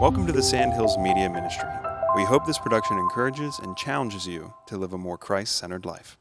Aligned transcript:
Welcome 0.00 0.28
to 0.28 0.32
the 0.32 0.44
Sandhills 0.44 0.96
Media 0.96 1.28
Ministry. 1.28 1.68
We 2.14 2.22
hope 2.22 2.46
this 2.46 2.56
production 2.56 2.98
encourages 2.98 3.58
and 3.58 3.76
challenges 3.76 4.28
you 4.28 4.54
to 4.68 4.76
live 4.76 4.92
a 4.92 4.98
more 4.98 5.18
Christ 5.18 5.56
centered 5.56 5.84
life. 5.84 6.16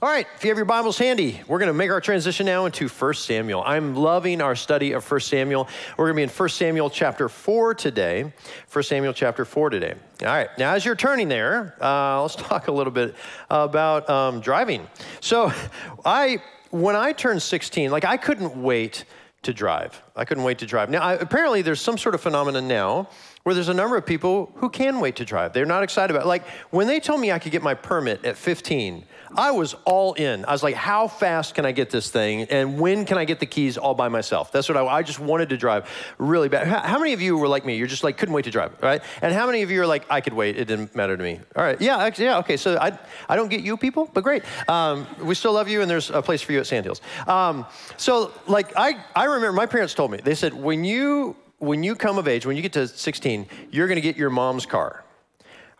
All 0.00 0.08
right, 0.08 0.26
if 0.34 0.42
you 0.42 0.48
have 0.48 0.56
your 0.56 0.64
Bibles 0.64 0.96
handy, 0.96 1.42
we're 1.46 1.58
going 1.58 1.66
to 1.66 1.74
make 1.74 1.90
our 1.90 2.00
transition 2.00 2.46
now 2.46 2.64
into 2.64 2.88
1 2.88 3.14
Samuel. 3.14 3.62
I'm 3.66 3.94
loving 3.94 4.40
our 4.40 4.56
study 4.56 4.92
of 4.92 5.08
1 5.08 5.20
Samuel. 5.20 5.68
We're 5.98 6.06
going 6.06 6.14
to 6.14 6.20
be 6.20 6.22
in 6.22 6.28
1 6.30 6.48
Samuel 6.48 6.88
chapter 6.88 7.28
4 7.28 7.74
today. 7.74 8.32
1 8.72 8.82
Samuel 8.82 9.12
chapter 9.12 9.44
4 9.44 9.68
today. 9.68 9.92
All 10.22 10.28
right, 10.28 10.48
now 10.56 10.72
as 10.72 10.86
you're 10.86 10.96
turning 10.96 11.28
there, 11.28 11.76
uh, 11.82 12.22
let's 12.22 12.36
talk 12.36 12.68
a 12.68 12.72
little 12.72 12.94
bit 12.94 13.14
about 13.50 14.08
um, 14.08 14.40
driving. 14.40 14.88
So, 15.20 15.52
I 16.06 16.38
when 16.70 16.96
I 16.96 17.12
turned 17.12 17.42
16, 17.42 17.90
like 17.90 18.06
I 18.06 18.16
couldn't 18.16 18.56
wait 18.56 19.04
to 19.44 19.54
drive. 19.54 20.02
I 20.16 20.24
couldn't 20.24 20.44
wait 20.44 20.58
to 20.58 20.66
drive. 20.66 20.90
Now, 20.90 21.02
I, 21.02 21.14
apparently, 21.14 21.62
there's 21.62 21.80
some 21.80 21.96
sort 21.96 22.14
of 22.14 22.20
phenomenon 22.20 22.68
now 22.68 23.08
where 23.44 23.54
there's 23.54 23.68
a 23.68 23.74
number 23.74 23.96
of 23.96 24.04
people 24.04 24.52
who 24.56 24.68
can 24.68 25.00
wait 25.00 25.16
to 25.16 25.24
drive. 25.24 25.52
They're 25.52 25.66
not 25.66 25.82
excited 25.82 26.14
about 26.14 26.24
it. 26.24 26.28
Like 26.28 26.46
when 26.70 26.86
they 26.86 26.98
told 26.98 27.20
me 27.20 27.30
I 27.30 27.38
could 27.38 27.52
get 27.52 27.62
my 27.62 27.74
permit 27.74 28.24
at 28.24 28.36
15, 28.36 29.04
I 29.36 29.50
was 29.50 29.74
all 29.84 30.14
in. 30.14 30.44
I 30.44 30.52
was 30.52 30.62
like, 30.62 30.74
how 30.74 31.08
fast 31.08 31.54
can 31.54 31.66
I 31.66 31.72
get 31.72 31.90
this 31.90 32.10
thing? 32.10 32.42
And 32.42 32.78
when 32.78 33.04
can 33.04 33.18
I 33.18 33.24
get 33.24 33.40
the 33.40 33.46
keys 33.46 33.76
all 33.76 33.94
by 33.94 34.08
myself? 34.08 34.52
That's 34.52 34.68
what 34.68 34.76
I, 34.76 34.86
I 34.86 35.02
just 35.02 35.18
wanted 35.18 35.48
to 35.50 35.56
drive 35.56 35.88
really 36.18 36.48
bad. 36.48 36.66
How, 36.66 36.80
how, 36.80 36.98
many 36.98 37.12
of 37.12 37.20
you 37.20 37.36
were 37.36 37.48
like 37.48 37.64
me? 37.64 37.76
You're 37.76 37.86
just 37.86 38.04
like, 38.04 38.16
couldn't 38.16 38.34
wait 38.34 38.44
to 38.44 38.50
drive, 38.50 38.72
right? 38.82 39.02
And 39.22 39.32
how 39.32 39.46
many 39.46 39.62
of 39.62 39.70
you 39.70 39.82
are 39.82 39.86
like, 39.86 40.04
I 40.10 40.20
could 40.20 40.34
wait, 40.34 40.56
it 40.56 40.66
didn't 40.66 40.94
matter 40.94 41.16
to 41.16 41.22
me? 41.22 41.40
All 41.56 41.64
right, 41.64 41.80
yeah, 41.80 41.98
actually, 41.98 42.26
yeah, 42.26 42.38
okay. 42.38 42.56
So 42.56 42.76
I, 42.78 42.98
I 43.28 43.36
don't 43.36 43.48
get 43.48 43.60
you 43.60 43.76
people, 43.76 44.10
but 44.12 44.22
great. 44.24 44.42
Um, 44.68 45.06
we 45.22 45.34
still 45.34 45.52
love 45.52 45.68
you, 45.68 45.82
and 45.82 45.90
there's 45.90 46.10
a 46.10 46.22
place 46.22 46.42
for 46.42 46.52
you 46.52 46.60
at 46.60 46.66
Sandhills. 46.66 47.00
Um, 47.26 47.66
so, 47.96 48.32
like, 48.46 48.72
I, 48.76 49.04
I 49.14 49.24
remember 49.24 49.52
my 49.52 49.66
parents 49.66 49.94
told 49.94 50.10
me, 50.10 50.18
they 50.18 50.34
said, 50.34 50.54
when 50.54 50.84
you 50.84 51.36
when 51.58 51.82
you 51.82 51.94
come 51.94 52.18
of 52.18 52.28
age, 52.28 52.44
when 52.44 52.56
you 52.56 52.62
get 52.62 52.74
to 52.74 52.86
16, 52.86 53.46
you're 53.70 53.86
going 53.86 53.96
to 53.96 54.02
get 54.02 54.16
your 54.16 54.28
mom's 54.30 54.66
car. 54.66 55.04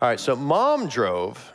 All 0.01 0.09
right, 0.09 0.19
so 0.19 0.35
mom 0.35 0.87
drove 0.87 1.53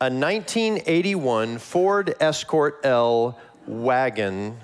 a 0.00 0.04
1981 0.04 1.58
Ford 1.58 2.14
Escort 2.20 2.78
L 2.84 3.36
wagon, 3.66 4.56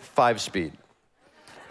five 0.00 0.38
speed. 0.38 0.74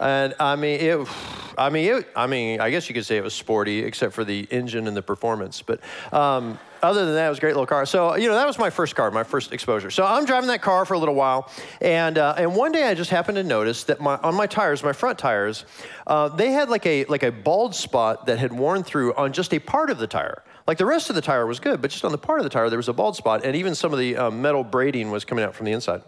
And 0.00 0.34
I 0.40 0.56
mean, 0.56 0.80
it, 0.80 1.08
I 1.56 1.70
mean, 1.70 1.98
it, 1.98 2.08
I 2.16 2.26
mean, 2.26 2.60
I 2.60 2.70
guess 2.70 2.88
you 2.88 2.96
could 2.96 3.06
say 3.06 3.16
it 3.16 3.22
was 3.22 3.32
sporty, 3.32 3.84
except 3.84 4.12
for 4.12 4.24
the 4.24 4.40
engine 4.50 4.88
and 4.88 4.96
the 4.96 5.02
performance. 5.02 5.62
But 5.62 5.78
um, 6.12 6.58
other 6.82 7.04
than 7.04 7.14
that, 7.14 7.26
it 7.26 7.28
was 7.28 7.38
a 7.38 7.42
great 7.42 7.52
little 7.52 7.64
car. 7.64 7.86
So, 7.86 8.16
you 8.16 8.28
know, 8.28 8.34
that 8.34 8.46
was 8.46 8.58
my 8.58 8.70
first 8.70 8.96
car, 8.96 9.08
my 9.12 9.22
first 9.22 9.52
exposure. 9.52 9.92
So 9.92 10.04
I'm 10.04 10.24
driving 10.24 10.48
that 10.48 10.60
car 10.60 10.84
for 10.84 10.94
a 10.94 10.98
little 10.98 11.14
while, 11.14 11.48
and 11.80 12.18
uh, 12.18 12.34
and 12.36 12.56
one 12.56 12.72
day 12.72 12.88
I 12.88 12.94
just 12.94 13.10
happened 13.10 13.36
to 13.36 13.44
notice 13.44 13.84
that 13.84 14.00
my 14.00 14.16
on 14.16 14.34
my 14.34 14.48
tires, 14.48 14.82
my 14.82 14.92
front 14.92 15.16
tires, 15.16 15.64
uh, 16.08 16.28
they 16.28 16.50
had 16.50 16.70
like 16.70 16.84
a 16.86 17.04
like 17.04 17.22
a 17.22 17.30
bald 17.30 17.72
spot 17.72 18.26
that 18.26 18.40
had 18.40 18.52
worn 18.52 18.82
through 18.82 19.14
on 19.14 19.32
just 19.32 19.54
a 19.54 19.60
part 19.60 19.90
of 19.90 19.98
the 19.98 20.08
tire. 20.08 20.42
Like 20.66 20.78
the 20.78 20.86
rest 20.86 21.10
of 21.10 21.14
the 21.16 21.22
tire 21.22 21.46
was 21.46 21.60
good, 21.60 21.80
but 21.80 21.90
just 21.90 22.04
on 22.04 22.12
the 22.12 22.18
part 22.18 22.40
of 22.40 22.44
the 22.44 22.50
tire 22.50 22.68
there 22.68 22.78
was 22.78 22.88
a 22.88 22.92
bald 22.92 23.16
spot, 23.16 23.44
and 23.44 23.54
even 23.54 23.74
some 23.74 23.92
of 23.92 23.98
the 23.98 24.16
um, 24.16 24.42
metal 24.42 24.64
braiding 24.64 25.10
was 25.10 25.24
coming 25.24 25.44
out 25.44 25.54
from 25.54 25.66
the 25.66 25.72
inside. 25.72 26.02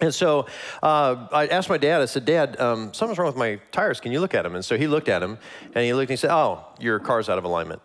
And 0.00 0.14
so 0.14 0.46
uh, 0.82 1.28
I 1.32 1.48
asked 1.48 1.68
my 1.68 1.76
dad, 1.76 2.00
I 2.00 2.06
said, 2.06 2.24
Dad, 2.24 2.58
um, 2.58 2.94
something's 2.94 3.18
wrong 3.18 3.26
with 3.26 3.36
my 3.36 3.60
tires. 3.72 4.00
Can 4.00 4.10
you 4.10 4.20
look 4.20 4.34
at 4.34 4.42
them? 4.42 4.54
And 4.54 4.64
so 4.64 4.78
he 4.78 4.86
looked 4.86 5.08
at 5.08 5.18
them 5.18 5.38
and 5.74 5.84
he 5.84 5.92
looked 5.92 6.10
and 6.10 6.10
he 6.10 6.16
said, 6.16 6.30
Oh, 6.32 6.64
your 6.80 6.98
car's 6.98 7.28
out 7.28 7.38
of 7.38 7.44
alignment. 7.44 7.82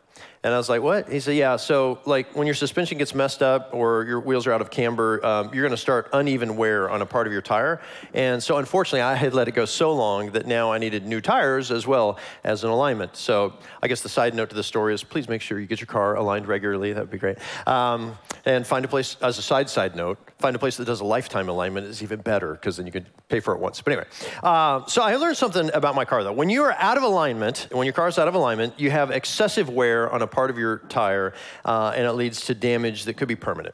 And 0.47 0.53
I 0.53 0.57
was 0.57 0.69
like, 0.69 0.81
what? 0.81 1.09
He 1.09 1.19
said, 1.19 1.35
yeah. 1.35 1.57
So, 1.57 1.99
like, 2.05 2.33
when 2.33 2.47
your 2.47 2.53
suspension 2.55 2.97
gets 2.97 3.13
messed 3.13 3.43
up 3.43 3.71
or 3.73 4.05
your 4.05 4.21
wheels 4.21 4.47
are 4.47 4.53
out 4.53 4.61
of 4.61 4.71
camber, 4.71 5.19
um, 5.25 5.53
you're 5.53 5.61
going 5.61 5.71
to 5.71 5.77
start 5.77 6.07
uneven 6.13 6.55
wear 6.55 6.89
on 6.89 7.01
a 7.01 7.05
part 7.05 7.27
of 7.27 7.33
your 7.33 7.41
tire. 7.41 7.81
And 8.13 8.41
so, 8.41 8.55
unfortunately, 8.55 9.01
I 9.01 9.15
had 9.15 9.33
let 9.33 9.49
it 9.49 9.51
go 9.51 9.65
so 9.65 9.91
long 9.91 10.31
that 10.31 10.47
now 10.47 10.71
I 10.71 10.77
needed 10.77 11.05
new 11.05 11.19
tires 11.19 11.69
as 11.69 11.85
well 11.85 12.17
as 12.45 12.63
an 12.63 12.69
alignment. 12.69 13.17
So, 13.17 13.55
I 13.83 13.89
guess 13.89 13.99
the 13.99 14.07
side 14.07 14.33
note 14.35 14.47
to 14.51 14.55
the 14.55 14.63
story 14.63 14.93
is 14.93 15.03
please 15.03 15.27
make 15.27 15.41
sure 15.41 15.59
you 15.59 15.67
get 15.67 15.81
your 15.81 15.87
car 15.87 16.15
aligned 16.15 16.47
regularly. 16.47 16.93
That 16.93 17.01
would 17.01 17.11
be 17.11 17.17
great. 17.17 17.39
Um, 17.67 18.17
and 18.45 18.65
find 18.65 18.85
a 18.85 18.87
place, 18.87 19.17
as 19.21 19.37
a 19.37 19.41
side 19.41 19.69
side 19.69 19.97
note, 19.97 20.17
find 20.39 20.55
a 20.55 20.59
place 20.59 20.77
that 20.77 20.85
does 20.85 21.01
a 21.01 21.05
lifetime 21.05 21.49
alignment 21.49 21.87
is 21.87 22.01
even 22.01 22.21
better 22.21 22.53
because 22.53 22.77
then 22.77 22.85
you 22.85 22.91
can 22.93 23.05
pay 23.27 23.41
for 23.41 23.53
it 23.53 23.59
once. 23.59 23.81
But 23.81 23.93
anyway, 23.93 24.07
uh, 24.43 24.85
so 24.85 25.01
I 25.01 25.15
learned 25.17 25.35
something 25.35 25.69
about 25.73 25.95
my 25.95 26.05
car 26.05 26.23
though. 26.23 26.31
When 26.31 26.49
you 26.49 26.63
are 26.63 26.73
out 26.73 26.95
of 26.95 27.03
alignment, 27.03 27.67
when 27.71 27.85
your 27.85 27.93
car 27.93 28.07
is 28.07 28.17
out 28.17 28.29
of 28.29 28.35
alignment, 28.35 28.79
you 28.79 28.91
have 28.91 29.11
excessive 29.11 29.69
wear 29.69 30.09
on 30.09 30.21
a 30.21 30.27
part 30.37 30.51
of 30.51 30.57
your 30.59 30.77
tire, 30.87 31.33
uh, 31.65 31.93
and 31.95 32.05
it 32.05 32.11
leads 32.11 32.45
to 32.45 32.53
damage 32.53 33.05
that 33.05 33.15
could 33.15 33.27
be 33.27 33.35
permanent. 33.35 33.73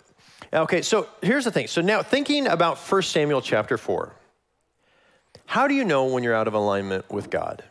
Okay, 0.53 0.81
so 0.81 1.09
here's 1.21 1.43
the 1.43 1.51
thing. 1.51 1.67
So 1.67 1.81
now 1.81 2.01
thinking 2.01 2.47
about 2.47 2.77
1 2.77 3.01
Samuel 3.01 3.41
chapter 3.41 3.77
4, 3.77 4.13
how 5.45 5.67
do 5.67 5.73
you 5.73 5.83
know 5.83 6.05
when 6.05 6.23
you're 6.23 6.33
out 6.33 6.47
of 6.47 6.53
alignment 6.53 7.11
with 7.11 7.29
God? 7.29 7.65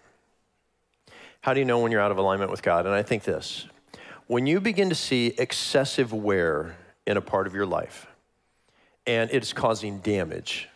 How 1.41 1.54
do 1.54 1.60
you 1.60 1.64
know 1.64 1.78
when 1.78 1.91
you're 1.91 2.03
out 2.03 2.10
of 2.10 2.19
alignment 2.19 2.50
with 2.50 2.62
God? 2.62 2.84
And 2.84 2.94
I 2.94 3.03
think 3.03 3.25
this 3.25 3.64
when 4.26 4.47
you 4.47 4.60
begin 4.60 4.91
to 4.91 4.94
see 4.94 5.28
excessive 5.38 6.12
wear 6.12 6.76
in 7.06 7.16
a 7.16 7.22
part 7.22 7.47
of 7.47 7.54
your 7.54 7.64
life 7.64 8.06
and 9.06 9.30
it's 9.30 9.54
causing 9.54 10.00
damage, 10.00 10.69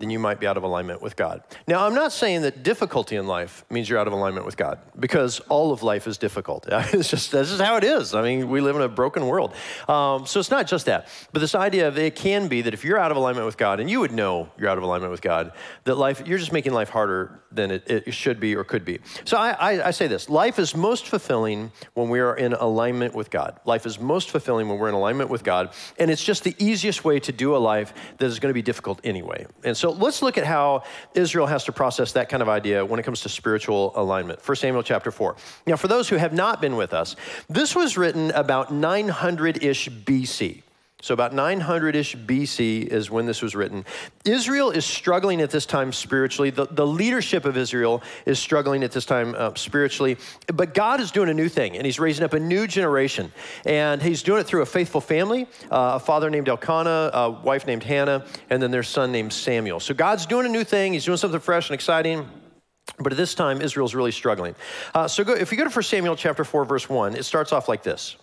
then 0.00 0.10
you 0.10 0.18
might 0.18 0.40
be 0.40 0.46
out 0.46 0.56
of 0.56 0.64
alignment 0.64 1.00
with 1.00 1.14
God. 1.14 1.42
Now, 1.68 1.86
I'm 1.86 1.94
not 1.94 2.10
saying 2.10 2.42
that 2.42 2.64
difficulty 2.64 3.14
in 3.14 3.28
life 3.28 3.64
means 3.70 3.88
you're 3.88 3.98
out 3.98 4.08
of 4.08 4.12
alignment 4.12 4.44
with 4.44 4.56
God, 4.56 4.80
because 4.98 5.38
all 5.48 5.72
of 5.72 5.84
life 5.84 6.08
is 6.08 6.18
difficult. 6.18 6.66
It's 6.94 7.08
just 7.08 7.32
this 7.32 7.50
is 7.50 7.60
how 7.60 7.76
it 7.76 7.84
is. 7.84 8.14
I 8.14 8.22
mean, 8.22 8.48
we 8.48 8.60
live 8.60 8.76
in 8.76 8.82
a 8.82 8.88
broken 8.88 9.26
world, 9.26 9.54
um, 9.88 10.26
so 10.26 10.38
it's 10.38 10.50
not 10.50 10.66
just 10.66 10.86
that. 10.86 11.08
But 11.32 11.40
this 11.40 11.54
idea 11.54 11.88
of 11.88 11.98
it 11.98 12.14
can 12.14 12.48
be 12.48 12.62
that 12.62 12.74
if 12.74 12.84
you're 12.84 12.98
out 12.98 13.10
of 13.10 13.16
alignment 13.16 13.46
with 13.46 13.56
God, 13.56 13.80
and 13.80 13.88
you 13.90 14.00
would 14.00 14.12
know 14.12 14.48
you're 14.58 14.68
out 14.68 14.78
of 14.78 14.84
alignment 14.84 15.10
with 15.10 15.22
God, 15.22 15.52
that 15.84 15.96
life 15.96 16.22
you're 16.26 16.38
just 16.38 16.52
making 16.52 16.72
life 16.72 16.88
harder 16.88 17.40
than 17.50 17.70
it, 17.70 17.82
it 17.86 18.14
should 18.14 18.38
be 18.40 18.54
or 18.54 18.64
could 18.64 18.84
be. 18.84 19.00
So 19.24 19.36
I, 19.36 19.50
I, 19.50 19.88
I 19.88 19.90
say 19.92 20.06
this: 20.06 20.28
life 20.28 20.58
is 20.58 20.76
most 20.76 21.06
fulfilling 21.08 21.72
when 21.94 22.08
we 22.08 22.20
are 22.20 22.36
in 22.36 22.52
alignment 22.52 23.14
with 23.14 23.30
God. 23.30 23.60
Life 23.64 23.86
is 23.86 23.98
most 23.98 24.30
fulfilling 24.30 24.68
when 24.68 24.78
we're 24.78 24.88
in 24.88 24.94
alignment 24.94 25.30
with 25.30 25.44
God, 25.44 25.70
and 25.98 26.10
it's 26.10 26.24
just 26.24 26.44
the 26.44 26.54
easiest 26.58 27.04
way 27.04 27.18
to 27.20 27.32
do 27.32 27.56
a 27.56 27.58
life 27.58 27.92
that 28.18 28.26
is 28.26 28.38
going 28.38 28.50
to 28.50 28.54
be 28.54 28.62
difficult 28.62 29.00
anyway. 29.04 29.46
And 29.64 29.76
so 29.76 29.83
so 29.84 29.90
let's 29.90 30.22
look 30.22 30.38
at 30.38 30.46
how 30.46 30.84
Israel 31.12 31.46
has 31.46 31.64
to 31.64 31.72
process 31.72 32.12
that 32.12 32.30
kind 32.30 32.42
of 32.42 32.48
idea 32.48 32.82
when 32.82 32.98
it 32.98 33.02
comes 33.02 33.20
to 33.20 33.28
spiritual 33.28 33.92
alignment. 33.96 34.40
1 34.40 34.56
Samuel 34.56 34.82
chapter 34.82 35.10
4. 35.10 35.36
Now, 35.66 35.76
for 35.76 35.88
those 35.88 36.08
who 36.08 36.16
have 36.16 36.32
not 36.32 36.62
been 36.62 36.76
with 36.76 36.94
us, 36.94 37.16
this 37.50 37.76
was 37.76 37.98
written 37.98 38.30
about 38.30 38.72
900 38.72 39.62
ish 39.62 39.90
BC. 39.90 40.62
So, 41.04 41.12
about 41.12 41.34
900 41.34 41.96
ish 41.96 42.16
BC 42.16 42.86
is 42.86 43.10
when 43.10 43.26
this 43.26 43.42
was 43.42 43.54
written. 43.54 43.84
Israel 44.24 44.70
is 44.70 44.86
struggling 44.86 45.42
at 45.42 45.50
this 45.50 45.66
time 45.66 45.92
spiritually. 45.92 46.48
The, 46.48 46.64
the 46.64 46.86
leadership 46.86 47.44
of 47.44 47.58
Israel 47.58 48.02
is 48.24 48.38
struggling 48.38 48.82
at 48.82 48.90
this 48.90 49.04
time 49.04 49.34
uh, 49.36 49.52
spiritually. 49.54 50.16
But 50.46 50.72
God 50.72 51.02
is 51.02 51.10
doing 51.10 51.28
a 51.28 51.34
new 51.34 51.50
thing, 51.50 51.76
and 51.76 51.84
He's 51.84 52.00
raising 52.00 52.24
up 52.24 52.32
a 52.32 52.40
new 52.40 52.66
generation. 52.66 53.30
And 53.66 54.00
He's 54.00 54.22
doing 54.22 54.40
it 54.40 54.44
through 54.44 54.62
a 54.62 54.66
faithful 54.66 55.02
family 55.02 55.46
uh, 55.70 55.96
a 55.96 56.00
father 56.00 56.30
named 56.30 56.48
Elkanah, 56.48 57.10
a 57.12 57.30
wife 57.32 57.66
named 57.66 57.82
Hannah, 57.82 58.24
and 58.48 58.62
then 58.62 58.70
their 58.70 58.82
son 58.82 59.12
named 59.12 59.34
Samuel. 59.34 59.80
So, 59.80 59.92
God's 59.92 60.24
doing 60.24 60.46
a 60.46 60.48
new 60.48 60.64
thing, 60.64 60.94
He's 60.94 61.04
doing 61.04 61.18
something 61.18 61.38
fresh 61.38 61.68
and 61.68 61.74
exciting. 61.74 62.26
But 62.98 63.12
at 63.12 63.18
this 63.18 63.34
time, 63.34 63.60
Israel's 63.60 63.94
really 63.94 64.10
struggling. 64.10 64.54
Uh, 64.94 65.06
so, 65.06 65.22
go, 65.22 65.34
if 65.34 65.52
you 65.52 65.58
go 65.58 65.64
to 65.64 65.70
1 65.70 65.82
Samuel 65.82 66.16
chapter 66.16 66.44
4, 66.44 66.64
verse 66.64 66.88
1, 66.88 67.14
it 67.14 67.24
starts 67.24 67.52
off 67.52 67.68
like 67.68 67.82
this. 67.82 68.16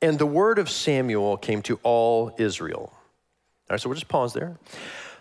And 0.00 0.18
the 0.18 0.26
word 0.26 0.58
of 0.58 0.70
Samuel 0.70 1.36
came 1.36 1.62
to 1.62 1.80
all 1.82 2.32
Israel. 2.38 2.92
All 2.92 3.74
right, 3.74 3.80
so 3.80 3.88
we'll 3.88 3.96
just 3.96 4.08
pause 4.08 4.32
there. 4.32 4.58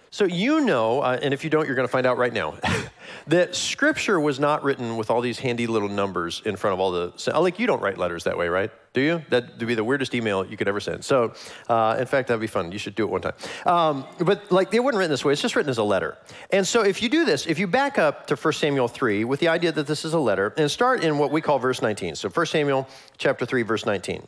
So, 0.10 0.26
you 0.26 0.62
know, 0.62 1.02
uh, 1.02 1.20
and 1.22 1.34
if 1.34 1.44
you 1.44 1.50
don't, 1.50 1.66
you're 1.66 1.76
going 1.76 1.88
to 1.88 1.92
find 1.92 2.06
out 2.06 2.18
right 2.18 2.32
now, 2.32 2.56
that 3.28 3.56
scripture 3.56 4.20
was 4.20 4.40
not 4.40 4.64
written 4.64 4.96
with 4.96 5.12
all 5.12 5.20
these 5.20 5.38
handy 5.38 5.68
little 5.68 5.90
numbers 5.90 6.42
in 6.46 6.56
front 6.56 6.74
of 6.74 6.80
all 6.80 6.92
the. 6.92 7.32
Like, 7.38 7.60
you 7.60 7.68
don't 7.68 7.82
write 7.82 7.98
letters 7.98 8.24
that 8.24 8.38
way, 8.38 8.48
right? 8.48 8.72
Do 8.94 9.02
you? 9.02 9.26
That 9.30 9.58
would 9.58 9.68
be 9.68 9.76
the 9.76 9.84
weirdest 9.84 10.16
email 10.16 10.46
you 10.46 10.56
could 10.56 10.70
ever 10.70 10.80
send. 10.80 11.04
So, 11.04 11.34
uh, 11.68 11.98
in 12.00 12.06
fact, 12.06 12.30
that'd 12.30 12.40
be 12.40 12.48
fun. 12.48 12.72
You 12.72 12.80
should 12.80 12.96
do 12.96 13.04
it 13.04 13.10
one 13.10 13.22
time. 13.22 13.34
Um, 13.66 14.06
but, 14.20 14.50
like, 14.50 14.72
they 14.72 14.80
weren't 14.80 14.96
written 14.96 15.12
this 15.12 15.26
way. 15.26 15.34
It's 15.34 15.42
just 15.42 15.56
written 15.58 15.70
as 15.70 15.78
a 15.78 15.84
letter. 15.84 16.18
And 16.52 16.66
so, 16.66 16.84
if 16.84 17.02
you 17.02 17.10
do 17.10 17.26
this, 17.26 17.46
if 17.46 17.60
you 17.60 17.68
back 17.68 17.98
up 18.00 18.28
to 18.28 18.36
1 18.36 18.54
Samuel 18.54 18.88
3 18.88 19.26
with 19.26 19.42
the 19.42 19.50
idea 19.50 19.74
that 19.74 19.88
this 19.88 20.06
is 20.06 20.14
a 20.14 20.20
letter, 20.20 20.54
and 20.58 20.72
start 20.72 21.04
in 21.04 21.18
what 21.18 21.32
we 21.32 21.42
call 21.42 21.60
verse 21.60 21.82
19. 21.82 22.16
So, 22.16 22.30
1 22.30 22.46
Samuel 22.46 22.88
chapter 23.18 23.46
3, 23.46 23.62
verse 23.64 23.86
19. 23.86 24.26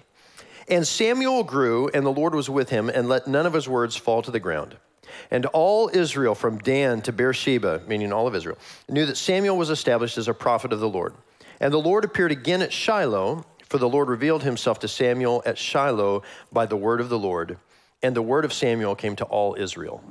And 0.69 0.87
Samuel 0.87 1.43
grew, 1.43 1.89
and 1.93 2.05
the 2.05 2.11
Lord 2.11 2.35
was 2.35 2.49
with 2.49 2.69
him, 2.69 2.89
and 2.89 3.09
let 3.09 3.27
none 3.27 3.45
of 3.45 3.53
his 3.53 3.67
words 3.67 3.95
fall 3.95 4.21
to 4.21 4.31
the 4.31 4.39
ground. 4.39 4.77
And 5.31 5.45
all 5.47 5.89
Israel, 5.91 6.35
from 6.35 6.59
Dan 6.59 7.01
to 7.01 7.11
Beersheba, 7.11 7.81
meaning 7.87 8.13
all 8.13 8.27
of 8.27 8.35
Israel, 8.35 8.57
knew 8.87 9.05
that 9.05 9.17
Samuel 9.17 9.57
was 9.57 9.69
established 9.69 10.17
as 10.17 10.27
a 10.27 10.33
prophet 10.33 10.71
of 10.71 10.79
the 10.79 10.89
Lord. 10.89 11.15
And 11.59 11.73
the 11.73 11.79
Lord 11.79 12.05
appeared 12.05 12.31
again 12.31 12.61
at 12.61 12.71
Shiloh, 12.71 13.45
for 13.67 13.77
the 13.77 13.89
Lord 13.89 14.09
revealed 14.09 14.43
himself 14.43 14.79
to 14.79 14.87
Samuel 14.87 15.43
at 15.45 15.57
Shiloh 15.57 16.23
by 16.51 16.65
the 16.65 16.77
word 16.77 17.01
of 17.01 17.09
the 17.09 17.19
Lord. 17.19 17.57
And 18.01 18.15
the 18.15 18.21
word 18.21 18.45
of 18.45 18.53
Samuel 18.53 18.95
came 18.95 19.15
to 19.17 19.25
all 19.25 19.55
Israel. 19.55 20.03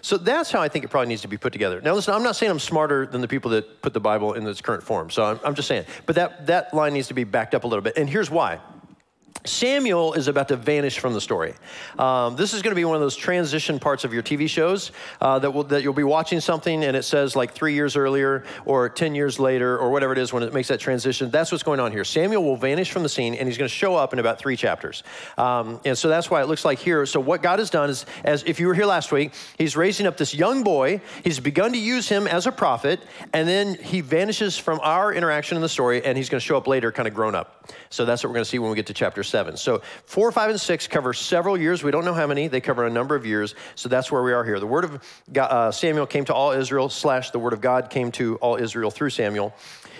So 0.00 0.16
that's 0.16 0.50
how 0.50 0.62
I 0.62 0.68
think 0.68 0.84
it 0.84 0.88
probably 0.88 1.08
needs 1.08 1.22
to 1.22 1.28
be 1.28 1.36
put 1.36 1.52
together. 1.52 1.80
Now, 1.80 1.94
listen, 1.94 2.14
I'm 2.14 2.22
not 2.22 2.36
saying 2.36 2.50
I'm 2.50 2.58
smarter 2.58 3.06
than 3.06 3.20
the 3.20 3.28
people 3.28 3.50
that 3.50 3.82
put 3.82 3.92
the 3.92 4.00
Bible 4.00 4.32
in 4.34 4.46
its 4.46 4.60
current 4.60 4.82
form. 4.82 5.10
So 5.10 5.24
I'm, 5.24 5.40
I'm 5.44 5.54
just 5.54 5.68
saying. 5.68 5.84
But 6.06 6.14
that, 6.16 6.46
that 6.46 6.72
line 6.72 6.94
needs 6.94 7.08
to 7.08 7.14
be 7.14 7.24
backed 7.24 7.54
up 7.54 7.64
a 7.64 7.66
little 7.66 7.82
bit. 7.82 7.96
And 7.96 8.08
here's 8.08 8.30
why 8.30 8.60
Samuel 9.48 10.14
is 10.14 10.28
about 10.28 10.48
to 10.48 10.56
vanish 10.56 10.98
from 10.98 11.12
the 11.12 11.20
story. 11.20 11.54
Um, 11.98 12.36
this 12.36 12.52
is 12.52 12.62
going 12.62 12.72
to 12.72 12.76
be 12.76 12.84
one 12.84 12.96
of 12.96 13.00
those 13.00 13.16
transition 13.16 13.78
parts 13.78 14.04
of 14.04 14.12
your 14.12 14.22
TV 14.22 14.48
shows 14.48 14.92
uh, 15.20 15.38
that, 15.38 15.50
will, 15.50 15.64
that 15.64 15.82
you'll 15.82 15.92
be 15.92 16.02
watching 16.02 16.40
something 16.40 16.84
and 16.84 16.96
it 16.96 17.04
says 17.04 17.36
like 17.36 17.52
three 17.52 17.74
years 17.74 17.96
earlier 17.96 18.44
or 18.64 18.88
10 18.88 19.14
years 19.14 19.38
later 19.38 19.78
or 19.78 19.90
whatever 19.90 20.12
it 20.12 20.18
is 20.18 20.32
when 20.32 20.42
it 20.42 20.52
makes 20.52 20.68
that 20.68 20.80
transition. 20.80 21.30
That's 21.30 21.52
what's 21.52 21.62
going 21.62 21.80
on 21.80 21.92
here. 21.92 22.04
Samuel 22.04 22.42
will 22.42 22.56
vanish 22.56 22.90
from 22.90 23.02
the 23.02 23.08
scene 23.08 23.34
and 23.34 23.48
he's 23.48 23.56
going 23.56 23.68
to 23.68 23.74
show 23.74 23.94
up 23.94 24.12
in 24.12 24.18
about 24.18 24.38
three 24.38 24.56
chapters. 24.56 25.02
Um, 25.38 25.80
and 25.84 25.96
so 25.96 26.08
that's 26.08 26.30
why 26.30 26.42
it 26.42 26.48
looks 26.48 26.64
like 26.64 26.78
here. 26.78 27.06
So 27.06 27.20
what 27.20 27.42
God 27.42 27.58
has 27.58 27.70
done 27.70 27.90
is, 27.90 28.04
as 28.24 28.42
if 28.44 28.58
you 28.60 28.66
were 28.66 28.74
here 28.74 28.86
last 28.86 29.12
week, 29.12 29.32
he's 29.58 29.76
raising 29.76 30.06
up 30.06 30.16
this 30.16 30.34
young 30.34 30.64
boy. 30.64 31.00
He's 31.24 31.40
begun 31.40 31.72
to 31.72 31.78
use 31.78 32.08
him 32.08 32.26
as 32.26 32.46
a 32.46 32.52
prophet 32.52 33.00
and 33.32 33.48
then 33.48 33.74
he 33.74 34.00
vanishes 34.00 34.58
from 34.58 34.80
our 34.82 35.12
interaction 35.12 35.56
in 35.56 35.62
the 35.62 35.68
story 35.68 36.04
and 36.04 36.16
he's 36.18 36.28
going 36.28 36.40
to 36.40 36.44
show 36.44 36.56
up 36.56 36.66
later 36.66 36.90
kind 36.90 37.06
of 37.06 37.14
grown 37.14 37.34
up. 37.34 37.70
So 37.90 38.04
that's 38.04 38.24
what 38.24 38.30
we're 38.30 38.34
going 38.34 38.44
to 38.44 38.50
see 38.50 38.58
when 38.58 38.70
we 38.70 38.76
get 38.76 38.86
to 38.86 38.94
chapter 38.94 39.22
7 39.22 39.35
seven. 39.36 39.54
So 39.58 39.82
four, 40.06 40.32
five, 40.32 40.48
and 40.48 40.58
six 40.58 40.88
cover 40.88 41.12
several 41.12 41.58
years. 41.58 41.84
We 41.84 41.90
don't 41.90 42.06
know 42.06 42.14
how 42.14 42.26
many. 42.26 42.48
They 42.48 42.62
cover 42.62 42.86
a 42.86 42.90
number 42.90 43.14
of 43.14 43.26
years. 43.26 43.54
So 43.74 43.86
that's 43.86 44.10
where 44.10 44.22
we 44.22 44.32
are 44.32 44.42
here. 44.42 44.58
The 44.58 44.66
word 44.66 44.84
of 44.84 45.02
God, 45.30 45.48
uh, 45.50 45.70
Samuel 45.70 46.06
came 46.06 46.24
to 46.24 46.32
all 46.32 46.52
Israel, 46.52 46.88
slash 46.88 47.32
the 47.32 47.38
word 47.38 47.52
of 47.52 47.60
God 47.60 47.90
came 47.90 48.10
to 48.12 48.36
all 48.36 48.56
Israel 48.56 48.90
through 48.90 49.10
Samuel. 49.10 49.52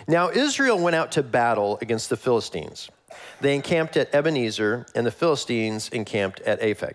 Now 0.09 0.31
Israel 0.31 0.79
went 0.79 0.97
out 0.97 1.13
to 1.13 1.23
battle 1.23 1.79
against 1.83 2.09
the 2.09 2.17
Philistines. 2.17 2.89
They 3.43 3.55
encamped 3.55 3.99
at 3.99 4.15
Ebenezer, 4.15 4.87
and 4.95 5.07
the 5.07 5.11
Philistines 5.11 5.91
encamped 5.91 6.41
at 6.41 6.59
Aphek. 6.63 6.95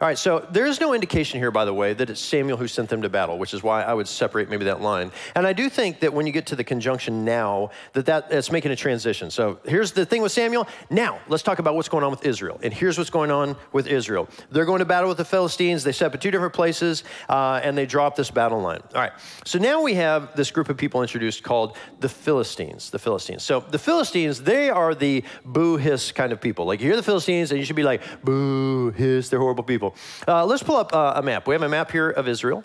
All 0.00 0.06
right, 0.06 0.16
so 0.16 0.46
there's 0.50 0.80
no 0.80 0.94
indication 0.94 1.38
here, 1.40 1.50
by 1.50 1.66
the 1.66 1.74
way, 1.74 1.92
that 1.92 2.08
it's 2.08 2.22
Samuel 2.22 2.56
who 2.56 2.66
sent 2.66 2.88
them 2.88 3.02
to 3.02 3.10
battle, 3.10 3.36
which 3.36 3.52
is 3.52 3.62
why 3.62 3.82
I 3.82 3.92
would 3.92 4.08
separate 4.08 4.48
maybe 4.48 4.64
that 4.64 4.80
line. 4.80 5.12
And 5.34 5.46
I 5.46 5.52
do 5.52 5.68
think 5.68 6.00
that 6.00 6.14
when 6.14 6.26
you 6.26 6.32
get 6.32 6.46
to 6.46 6.56
the 6.56 6.64
conjunction 6.64 7.22
now, 7.22 7.68
that, 7.92 8.06
that 8.06 8.30
that's 8.30 8.50
making 8.50 8.70
a 8.70 8.76
transition. 8.76 9.30
So 9.30 9.60
here's 9.66 9.92
the 9.92 10.06
thing 10.06 10.22
with 10.22 10.32
Samuel. 10.32 10.66
Now, 10.88 11.20
let's 11.28 11.42
talk 11.42 11.58
about 11.58 11.74
what's 11.74 11.90
going 11.90 12.02
on 12.02 12.10
with 12.10 12.24
Israel. 12.24 12.58
And 12.62 12.72
here's 12.72 12.96
what's 12.96 13.10
going 13.10 13.30
on 13.30 13.56
with 13.72 13.88
Israel. 13.88 14.26
They're 14.50 14.64
going 14.64 14.78
to 14.78 14.86
battle 14.86 15.10
with 15.10 15.18
the 15.18 15.24
Philistines. 15.26 15.84
They 15.84 15.92
set 15.92 16.06
up 16.06 16.14
at 16.14 16.22
two 16.22 16.30
different 16.30 16.54
places, 16.54 17.04
uh, 17.28 17.60
and 17.62 17.76
they 17.76 17.84
drop 17.84 18.16
this 18.16 18.30
battle 18.30 18.62
line. 18.62 18.80
All 18.94 19.02
right, 19.02 19.12
so 19.44 19.58
now 19.58 19.82
we 19.82 19.92
have 19.96 20.34
this 20.34 20.50
group 20.50 20.70
of 20.70 20.78
people 20.78 21.02
introduced 21.02 21.42
called 21.42 21.76
the 21.98 22.08
Philistines. 22.08 22.88
The 22.88 22.98
Philistines. 22.98 23.42
So 23.42 23.60
the 23.60 23.78
Philistines, 23.78 24.40
they 24.40 24.70
are 24.70 24.94
the 24.94 25.24
boo 25.44 25.76
hiss 25.76 26.10
kind 26.10 26.32
of 26.32 26.40
people. 26.40 26.64
Like 26.64 26.80
you 26.80 26.86
hear 26.86 26.96
the 26.96 27.02
Philistines, 27.02 27.50
and 27.50 27.58
you 27.58 27.66
should 27.66 27.76
be 27.76 27.82
like, 27.82 28.00
boo 28.24 28.92
hiss, 28.92 29.28
they're 29.28 29.38
horrible 29.38 29.64
people. 29.64 29.89
Uh, 30.26 30.44
let's 30.44 30.62
pull 30.62 30.76
up 30.76 30.94
uh, 30.94 31.14
a 31.16 31.22
map. 31.22 31.46
We 31.46 31.54
have 31.54 31.62
a 31.62 31.68
map 31.68 31.90
here 31.90 32.10
of 32.10 32.28
Israel. 32.28 32.64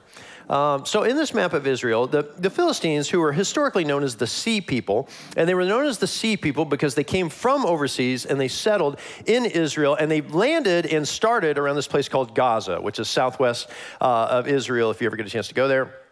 Um, 0.49 0.85
so, 0.85 1.03
in 1.03 1.15
this 1.15 1.33
map 1.33 1.53
of 1.53 1.65
Israel, 1.65 2.05
the, 2.05 2.23
the 2.37 2.51
Philistines, 2.51 3.09
who 3.09 3.19
were 3.19 3.31
historically 3.31 3.83
known 3.83 4.03
as 4.03 4.15
the 4.15 4.27
sea 4.27 4.61
people, 4.61 5.09
and 5.35 5.49
they 5.49 5.55
were 5.55 5.65
known 5.65 5.85
as 5.85 5.97
the 5.97 6.07
sea 6.07 6.37
people 6.37 6.65
because 6.65 6.93
they 6.93 7.03
came 7.03 7.29
from 7.29 7.65
overseas 7.65 8.25
and 8.25 8.39
they 8.39 8.47
settled 8.47 8.99
in 9.25 9.45
Israel, 9.45 9.95
and 9.95 10.09
they 10.09 10.21
landed 10.21 10.85
and 10.85 11.07
started 11.07 11.57
around 11.57 11.75
this 11.75 11.87
place 11.87 12.07
called 12.07 12.35
Gaza, 12.35 12.79
which 12.79 12.99
is 12.99 13.09
southwest 13.09 13.69
uh, 13.99 14.27
of 14.29 14.47
Israel, 14.47 14.91
if 14.91 15.01
you 15.01 15.07
ever 15.07 15.15
get 15.15 15.25
a 15.25 15.29
chance 15.29 15.47
to 15.47 15.55
go 15.55 15.67
there. 15.67 16.04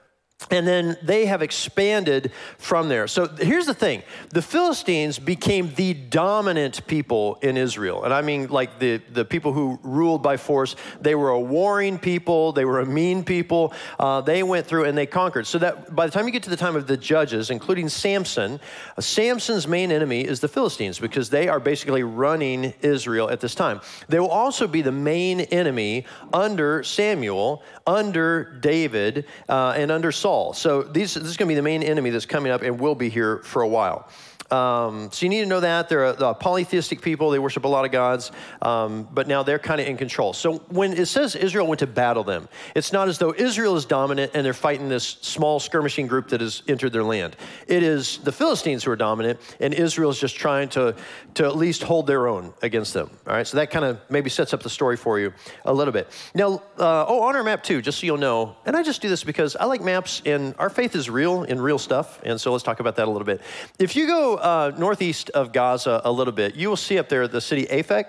And 0.51 0.68
then 0.68 0.98
they 1.01 1.25
have 1.25 1.42
expanded 1.42 2.31
from 2.57 2.90
there. 2.90 3.07
So 3.07 3.28
here's 3.28 3.66
the 3.66 3.74
thing 3.74 4.04
the 4.30 4.42
Philistines 4.42 5.19
became 5.19 5.74
the 5.75 5.94
dominant 5.94 6.86
people 6.88 7.38
in 7.42 7.57
Israel. 7.57 8.04
And 8.04 8.13
I 8.13 8.22
mean, 8.22 8.48
like 8.48 8.80
the, 8.80 8.98
the 9.12 9.25
people 9.25 9.54
who 9.54 9.80
ruled 9.84 10.22
by 10.24 10.38
force. 10.38 10.75
They 11.01 11.16
were 11.16 11.30
a 11.30 11.40
warring 11.40 11.98
people, 11.98 12.51
they 12.51 12.66
were 12.66 12.80
a 12.80 12.86
mean 12.86 13.24
people. 13.24 13.74
Uh, 14.00 14.22
they 14.22 14.44
went 14.44 14.66
through 14.66 14.86
and 14.86 14.98
they 14.98 15.06
conquered. 15.06 15.48
So 15.48 15.57
that 15.60 15.95
by 15.95 16.06
the 16.06 16.12
time 16.12 16.25
you 16.25 16.31
get 16.31 16.44
to 16.44 16.50
the 16.50 16.57
time 16.57 16.75
of 16.75 16.88
the 16.88 16.98
judges, 16.98 17.50
including 17.50 17.90
Samson, 17.90 18.60
uh, 18.98 19.01
Samson's 19.01 19.68
main 19.68 19.92
enemy 19.92 20.22
is 20.22 20.40
the 20.40 20.48
Philistines 20.48 21.00
because 21.00 21.30
they 21.30 21.48
are 21.48 21.60
basically 21.60 22.04
running 22.04 22.74
Israel 22.81 23.30
at 23.30 23.40
this 23.40 23.56
time. 23.56 23.81
They 24.07 24.19
will 24.19 24.30
also 24.44 24.68
be 24.68 24.81
the 24.81 24.92
main 24.92 25.42
enemy 25.42 26.06
under 26.34 26.84
Samuel, 26.84 27.63
under 27.86 28.57
David, 28.60 29.25
uh, 29.50 29.74
and 29.75 29.92
under 29.92 30.12
Saul. 30.12 30.32
So 30.53 30.81
these, 30.81 31.13
this 31.13 31.24
is 31.24 31.38
going 31.38 31.47
to 31.47 31.51
be 31.51 31.56
the 31.56 31.62
main 31.62 31.83
enemy 31.83 32.09
that's 32.09 32.25
coming 32.25 32.51
up 32.51 32.63
and 32.63 32.80
will 32.80 32.95
be 32.95 33.09
here 33.09 33.38
for 33.44 33.62
a 33.62 33.68
while. 33.68 34.09
Um, 34.51 35.10
so 35.12 35.25
you 35.25 35.30
need 35.30 35.42
to 35.42 35.45
know 35.45 35.60
that 35.62 35.90
they're 35.90 36.06
a, 36.06 36.30
a, 36.30 36.34
polytheistic 36.36 37.01
people. 37.01 37.30
They 37.30 37.40
worship 37.40 37.63
a 37.63 37.68
lot 37.68 37.86
of 37.86 37.92
gods, 37.92 38.31
um, 38.62 39.07
but 39.12 39.28
now 39.28 39.44
they're 39.44 39.60
kind 39.60 39.81
of 39.81 39.88
in 39.88 39.98
control. 39.98 40.34
So 40.34 40.60
when 40.69 40.94
it 40.94 41.07
says 41.07 41.36
Israel 41.36 41.68
went 41.68 41.80
to 41.80 41.88
battle 41.88 42.24
them, 42.24 42.48
it's 42.75 42.94
not 42.94 43.07
as 43.07 43.18
though 43.18 43.34
Israel 43.36 43.75
is 43.75 43.86
dominant 43.86 44.31
and 44.34 44.45
they're 44.45 44.54
fighting 44.54 44.90
this 44.90 45.06
small 45.22 45.60
skirmishing 45.60 46.07
group 46.07 46.30
that 46.30 46.42
has 46.42 46.62
entered 46.68 46.92
their 46.92 47.04
land. 47.04 47.36
It 47.68 47.84
is 47.84 48.19
the 48.19 48.31
Philistines 48.31 48.84
who 48.84 48.92
are 48.92 48.95
dominant, 48.95 49.40
and 49.60 49.74
Israel 49.74 50.10
is 50.10 50.19
just 50.19 50.36
trying 50.36 50.69
to 50.69 50.95
to 51.36 51.45
at 51.45 51.56
least 51.56 51.84
hold 51.84 52.06
their 52.07 52.28
own 52.28 52.54
against 52.62 52.94
them. 52.94 53.10
All 53.28 53.34
right, 53.34 53.48
so 53.48 53.57
that 53.57 53.72
kind 53.72 53.86
of 53.86 54.00
maybe 54.10 54.30
sets 54.30 54.54
up 54.54 54.62
the 54.62 54.69
story 54.69 54.98
for 54.98 55.19
you 55.19 55.34
a 55.66 55.74
little 55.74 55.92
bit. 55.92 56.10
Now, 56.36 56.62
uh, 56.78 57.06
oh, 57.07 57.24
on 57.24 57.36
our 57.36 57.44
map 57.44 57.63
too, 57.63 57.81
just 57.81 58.00
so 58.00 58.06
you'll 58.06 58.18
know, 58.18 58.56
and 58.66 58.75
I 58.75 58.84
just 58.84 59.01
do 59.01 59.10
this 59.10 59.24
because 59.24 59.56
I 59.56 59.66
like 59.66 59.81
maps, 59.81 60.22
and 60.25 60.54
our 60.60 60.69
faith 60.69 60.95
is 60.95 61.10
real 61.10 61.44
in 61.44 61.60
real 61.60 61.80
stuff, 61.80 62.19
and 62.24 62.40
so 62.40 62.51
let's 62.51 62.63
talk 62.63 62.80
about 62.80 62.98
that 62.98 63.07
a 63.07 63.12
little 63.12 63.25
bit. 63.25 63.42
If 63.80 63.95
you 63.95 64.07
go 64.07 64.32
uh, 64.38 64.71
northeast 64.77 65.30
of 65.31 65.51
Gaza 65.51 66.01
a 66.03 66.12
little 66.12 66.33
bit, 66.33 66.56
you 66.56 66.69
will 66.69 66.75
see 66.75 66.97
up 67.00 67.09
there 67.09 67.27
the 67.27 67.41
city 67.41 67.65
Aphek. 67.65 68.06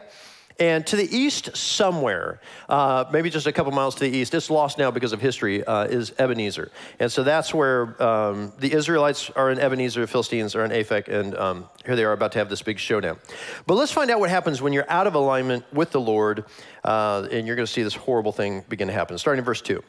And 0.60 0.86
to 0.86 0.94
the 0.94 1.16
east, 1.16 1.56
somewhere, 1.56 2.40
uh, 2.68 3.06
maybe 3.10 3.28
just 3.28 3.48
a 3.48 3.52
couple 3.52 3.72
miles 3.72 3.96
to 3.96 4.00
the 4.08 4.16
east, 4.16 4.34
it's 4.34 4.50
lost 4.50 4.78
now 4.78 4.92
because 4.92 5.12
of 5.12 5.20
history, 5.20 5.64
uh, 5.64 5.84
is 5.84 6.12
Ebenezer. 6.16 6.70
And 7.00 7.10
so 7.10 7.24
that's 7.24 7.52
where 7.52 8.00
um, 8.00 8.52
the 8.60 8.72
Israelites 8.72 9.30
are 9.30 9.50
in 9.50 9.58
Ebenezer, 9.58 10.02
the 10.02 10.06
Philistines 10.06 10.54
are 10.54 10.64
in 10.64 10.70
Aphek, 10.70 11.08
and 11.08 11.36
um, 11.36 11.68
here 11.84 11.96
they 11.96 12.04
are 12.04 12.12
about 12.12 12.30
to 12.32 12.38
have 12.38 12.48
this 12.48 12.62
big 12.62 12.78
showdown. 12.78 13.18
But 13.66 13.74
let's 13.74 13.90
find 13.90 14.12
out 14.12 14.20
what 14.20 14.30
happens 14.30 14.62
when 14.62 14.72
you're 14.72 14.88
out 14.88 15.08
of 15.08 15.16
alignment 15.16 15.64
with 15.72 15.90
the 15.90 16.00
Lord, 16.00 16.44
uh, 16.84 17.26
and 17.32 17.48
you're 17.48 17.56
going 17.56 17.66
to 17.66 17.72
see 17.72 17.82
this 17.82 17.96
horrible 17.96 18.32
thing 18.32 18.64
begin 18.68 18.86
to 18.86 18.94
happen. 18.94 19.18
Starting 19.18 19.40
in 19.40 19.44
verse 19.44 19.60
2. 19.60 19.82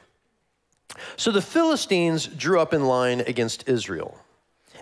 So 1.16 1.32
the 1.32 1.44
Philistines 1.44 2.26
drew 2.26 2.60
up 2.60 2.74
in 2.74 2.86
line 2.86 3.22
against 3.22 3.70
Israel. 3.70 4.18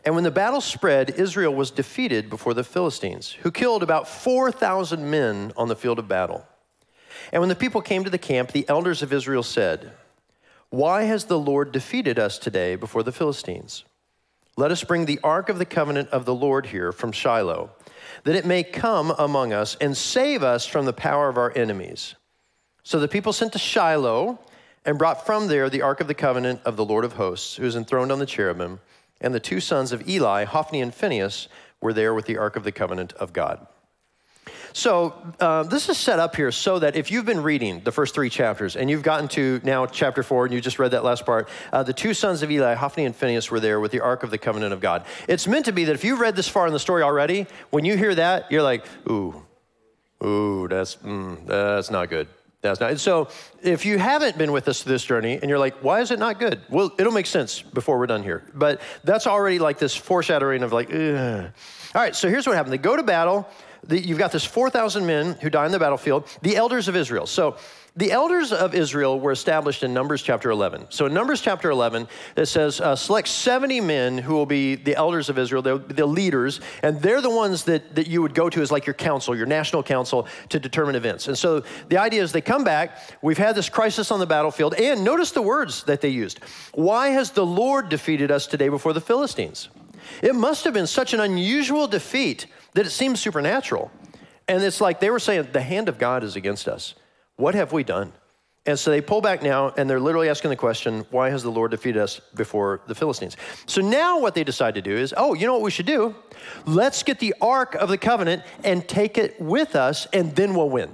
And 0.06 0.16
when 0.16 0.24
the 0.24 0.32
battle 0.32 0.60
spread, 0.60 1.12
Israel 1.12 1.54
was 1.54 1.72
defeated 1.72 2.30
before 2.30 2.54
the 2.54 2.64
Philistines, 2.64 3.32
who 3.32 3.52
killed 3.52 3.84
about 3.84 4.08
4,000 4.08 5.10
men 5.10 5.54
on 5.56 5.70
the 5.70 5.76
field 5.76 5.98
of 5.98 6.08
battle. 6.08 6.46
And 7.32 7.42
when 7.42 7.50
the 7.50 7.56
people 7.56 7.82
came 7.82 8.04
to 8.04 8.10
the 8.10 8.18
camp, 8.18 8.52
the 8.52 8.68
elders 8.68 9.02
of 9.02 9.14
Israel 9.14 9.44
said, 9.44 9.94
Why 10.70 11.04
has 11.04 11.26
the 11.26 11.40
Lord 11.40 11.72
defeated 11.72 12.20
us 12.20 12.38
today 12.38 12.76
before 12.76 13.04
the 13.04 13.14
Philistines? 13.14 13.86
Let 14.58 14.72
us 14.72 14.84
bring 14.84 15.06
the 15.06 15.20
ark 15.24 15.50
of 15.50 15.58
the 15.58 15.66
covenant 15.66 16.10
of 16.10 16.26
the 16.26 16.36
Lord 16.36 16.68
here 16.68 16.92
from 16.92 17.12
Shiloh, 17.12 17.72
that 18.26 18.36
it 18.36 18.46
may 18.46 18.62
come 18.64 19.12
among 19.18 19.54
us 19.54 19.78
and 19.80 19.96
save 19.96 20.44
us 20.44 20.66
from 20.66 20.86
the 20.86 20.94
power 20.94 21.30
of 21.30 21.38
our 21.38 21.52
enemies. 21.56 22.16
So 22.84 23.00
the 23.00 23.08
people 23.08 23.32
sent 23.32 23.54
to 23.54 23.60
Shiloh 23.60 24.38
and 24.86 24.98
brought 24.98 25.26
from 25.26 25.48
there 25.48 25.70
the 25.70 25.82
ark 25.82 26.02
of 26.02 26.08
the 26.08 26.14
covenant 26.14 26.62
of 26.66 26.76
the 26.76 26.86
Lord 26.86 27.06
of 27.06 27.14
hosts, 27.14 27.56
who 27.56 27.66
is 27.66 27.78
enthroned 27.78 28.12
on 28.12 28.20
the 28.20 28.26
cherubim 28.26 28.80
and 29.24 29.34
the 29.34 29.40
two 29.40 29.60
sons 29.60 29.92
of 29.92 30.08
Eli, 30.08 30.44
Hophni 30.46 30.82
and 30.82 30.94
Phinehas, 30.94 31.48
were 31.82 31.94
there 31.94 32.14
with 32.14 32.26
the 32.26 32.38
Ark 32.38 32.56
of 32.56 32.64
the 32.64 32.72
Covenant 32.72 33.14
of 33.14 33.34
God. 33.34 33.66
So, 34.76 35.14
uh, 35.40 35.64
this 35.64 35.88
is 35.88 35.98
set 35.98 36.18
up 36.18 36.36
here 36.36 36.52
so 36.52 36.80
that 36.80 36.96
if 36.96 37.12
you've 37.12 37.26
been 37.26 37.44
reading 37.44 37.82
the 37.84 37.92
first 37.92 38.16
three 38.16 38.30
chapters 38.30 38.76
and 38.76 38.90
you've 38.90 39.04
gotten 39.04 39.28
to 39.30 39.62
now 39.64 39.86
chapter 39.86 40.24
four 40.24 40.46
and 40.46 40.54
you 40.54 40.60
just 40.60 40.80
read 40.80 40.92
that 40.92 41.04
last 41.04 41.28
part, 41.28 41.48
uh, 41.72 41.84
the 41.84 41.94
two 41.94 42.16
sons 42.16 42.42
of 42.42 42.50
Eli, 42.50 42.74
Hophni 42.74 43.06
and 43.06 43.16
Phinehas, 43.16 43.52
were 43.52 43.60
there 43.60 43.80
with 43.80 43.92
the 43.92 44.00
Ark 44.00 44.24
of 44.24 44.32
the 44.32 44.38
Covenant 44.40 44.74
of 44.74 44.80
God. 44.80 45.06
It's 45.28 45.48
meant 45.48 45.66
to 45.66 45.72
be 45.72 45.86
that 45.86 45.94
if 45.94 46.04
you've 46.04 46.20
read 46.20 46.36
this 46.36 46.50
far 46.50 46.66
in 46.66 46.74
the 46.74 46.80
story 46.80 47.04
already, 47.04 47.46
when 47.70 47.86
you 47.86 47.96
hear 47.98 48.16
that, 48.16 48.52
you're 48.52 48.64
like, 48.64 48.84
ooh, 49.08 49.46
ooh, 50.26 50.68
that's, 50.68 50.96
mm, 50.96 51.46
that's 51.46 51.92
not 51.92 52.10
good. 52.10 52.28
That's 52.64 52.80
not. 52.80 52.98
so 52.98 53.28
if 53.62 53.86
you 53.86 54.00
haven't 54.00 54.38
been 54.38 54.54
with 54.54 54.70
us 54.70 54.84
this 54.84 55.04
journey 55.04 55.34
and 55.34 55.50
you're 55.50 55.60
like, 55.60 55.76
why 55.84 56.00
is 56.00 56.12
it 56.12 56.18
not 56.18 56.40
good? 56.40 56.62
Well, 56.70 56.94
it'll 56.98 57.12
make 57.12 57.26
sense 57.26 57.62
before 57.62 58.00
we're 58.00 58.08
done 58.08 58.24
here. 58.24 58.42
But 58.54 58.80
that's 59.04 59.28
already 59.28 59.60
like 59.60 59.80
this 59.80 59.94
foreshadowing 59.94 60.64
of 60.64 60.72
like, 60.72 60.90
Ugh. 60.90 61.52
all 61.94 62.02
right, 62.02 62.16
so 62.16 62.30
here's 62.30 62.48
what 62.48 62.56
happened. 62.56 62.72
They 62.72 62.78
go 62.78 62.96
to 62.96 63.04
battle. 63.04 63.50
You've 63.90 64.18
got 64.18 64.32
this 64.32 64.46
4,000 64.46 65.06
men 65.06 65.34
who 65.42 65.50
die 65.50 65.66
in 65.66 65.74
the 65.74 65.80
battlefield, 65.80 66.26
the 66.42 66.56
elders 66.56 66.88
of 66.88 66.96
Israel. 66.96 67.28
So 67.28 67.58
the 67.96 68.12
elders 68.12 68.52
of 68.52 68.74
Israel 68.74 69.20
were 69.20 69.32
established 69.32 69.84
in 69.84 69.94
Numbers 69.94 70.24
chapter 70.24 70.50
11. 70.50 70.88
So 70.90 71.06
in 71.06 71.14
Numbers 71.14 71.42
chapter 71.42 71.70
11, 71.70 72.08
it 72.36 72.48
says, 72.48 72.82
uh, 72.82 72.96
select 72.96 73.28
70 73.28 73.82
men 73.82 74.18
who 74.18 74.34
will 74.34 74.48
be 74.48 74.74
the 74.74 74.96
elders 74.96 75.30
of 75.30 75.38
Israel, 75.38 75.62
they're 75.62 75.78
the 75.78 76.08
leaders, 76.08 76.60
and 76.82 77.00
they're 77.00 77.22
the 77.22 77.30
ones 77.30 77.66
that, 77.66 77.94
that 77.94 78.08
you 78.08 78.24
would 78.24 78.34
go 78.34 78.50
to 78.50 78.62
as 78.62 78.72
like 78.72 78.88
your 78.88 78.96
council, 78.96 79.36
your 79.36 79.46
national 79.46 79.84
council 79.84 80.28
to 80.50 80.60
determine 80.60 80.96
events. 80.96 81.28
And 81.28 81.38
so 81.38 81.64
the 81.90 82.00
idea 82.00 82.24
is 82.24 82.32
they 82.32 82.42
come 82.42 82.64
back, 82.64 82.98
we've 83.22 83.38
had 83.38 83.54
this 83.54 83.70
crisis 83.70 84.10
on 84.10 84.20
the 84.20 84.26
battlefield, 84.26 84.74
and 84.74 85.04
notice 85.04 85.30
the 85.30 85.44
words 85.44 85.84
that 85.84 86.02
they 86.02 86.10
used. 86.10 86.40
Why 86.74 87.10
has 87.10 87.30
the 87.30 87.46
Lord 87.46 87.90
defeated 87.90 88.32
us 88.32 88.48
today 88.48 88.70
before 88.70 88.94
the 88.94 89.02
Philistines? 89.02 89.70
It 90.24 90.34
must 90.34 90.64
have 90.64 90.74
been 90.74 90.88
such 90.88 91.14
an 91.14 91.20
unusual 91.20 91.88
defeat 91.88 92.48
that 92.74 92.88
it 92.88 92.92
seems 92.92 93.20
supernatural. 93.20 93.92
And 94.48 94.64
it's 94.64 94.82
like 94.82 95.00
they 95.00 95.12
were 95.12 95.20
saying, 95.20 95.50
the 95.54 95.62
hand 95.62 95.90
of 95.90 96.00
God 96.00 96.24
is 96.24 96.36
against 96.36 96.68
us. 96.68 96.96
What 97.36 97.56
have 97.56 97.72
we 97.72 97.84
done? 97.84 98.14
And 98.66 98.80
so 98.80 98.92
they 98.92 99.02
pull 99.02 99.20
back 99.20 99.44
now, 99.44 99.74
and 99.76 99.90
they're 99.90 100.00
literally 100.00 100.30
asking 100.30 100.50
the 100.50 100.56
question, 100.56 101.06
why 101.12 101.30
has 101.30 101.44
the 101.44 101.52
Lord 101.52 101.72
defeated 101.72 102.02
us 102.02 102.22
before 102.34 102.80
the 102.88 102.96
Philistines? 102.96 103.36
So 103.66 103.82
now 103.82 104.20
what 104.20 104.36
they 104.36 104.46
decide 104.46 104.76
to 104.76 104.82
do 104.82 104.96
is, 104.96 105.14
oh, 105.18 105.34
you 105.34 105.46
know 105.46 105.54
what 105.54 105.64
we 105.64 105.72
should 105.72 105.86
do? 105.86 106.16
Let's 106.66 107.04
get 107.04 107.20
the 107.20 107.36
Ark 107.42 107.76
of 107.76 107.90
the 107.90 107.98
Covenant 107.98 108.44
and 108.64 108.88
take 108.88 109.18
it 109.18 109.40
with 109.42 109.76
us, 109.76 110.08
and 110.14 110.34
then 110.36 110.56
we'll 110.56 110.70
win. 110.70 110.90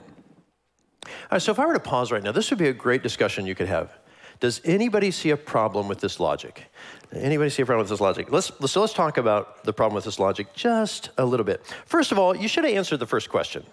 All 1.05 1.11
right, 1.33 1.41
so 1.41 1.51
if 1.51 1.59
I 1.59 1.65
were 1.65 1.73
to 1.73 1.79
pause 1.79 2.11
right 2.11 2.23
now, 2.23 2.31
this 2.31 2.49
would 2.49 2.57
be 2.57 2.69
a 2.69 2.73
great 2.73 3.03
discussion 3.03 3.45
you 3.45 3.53
could 3.53 3.67
have. 3.67 3.91
Does 4.39 4.61
anybody 4.63 5.11
see 5.11 5.29
a 5.29 5.37
problem 5.37 5.87
with 5.87 5.99
this 5.99 6.19
logic? 6.19 6.63
Anybody 7.11 7.51
see 7.51 7.61
a 7.61 7.65
problem 7.65 7.83
with 7.83 7.89
this 7.89 8.01
logic? 8.01 8.31
Let's, 8.31 8.51
so 8.71 8.81
let's 8.81 8.93
talk 8.93 9.17
about 9.17 9.63
the 9.63 9.73
problem 9.73 9.95
with 9.95 10.05
this 10.05 10.17
logic 10.17 10.53
just 10.55 11.09
a 11.17 11.25
little 11.25 11.43
bit. 11.43 11.61
First 11.85 12.11
of 12.11 12.17
all, 12.17 12.35
you 12.35 12.47
should 12.47 12.63
have 12.63 12.73
answered 12.73 12.97
the 12.97 13.05
first 13.05 13.29
question. 13.29 13.63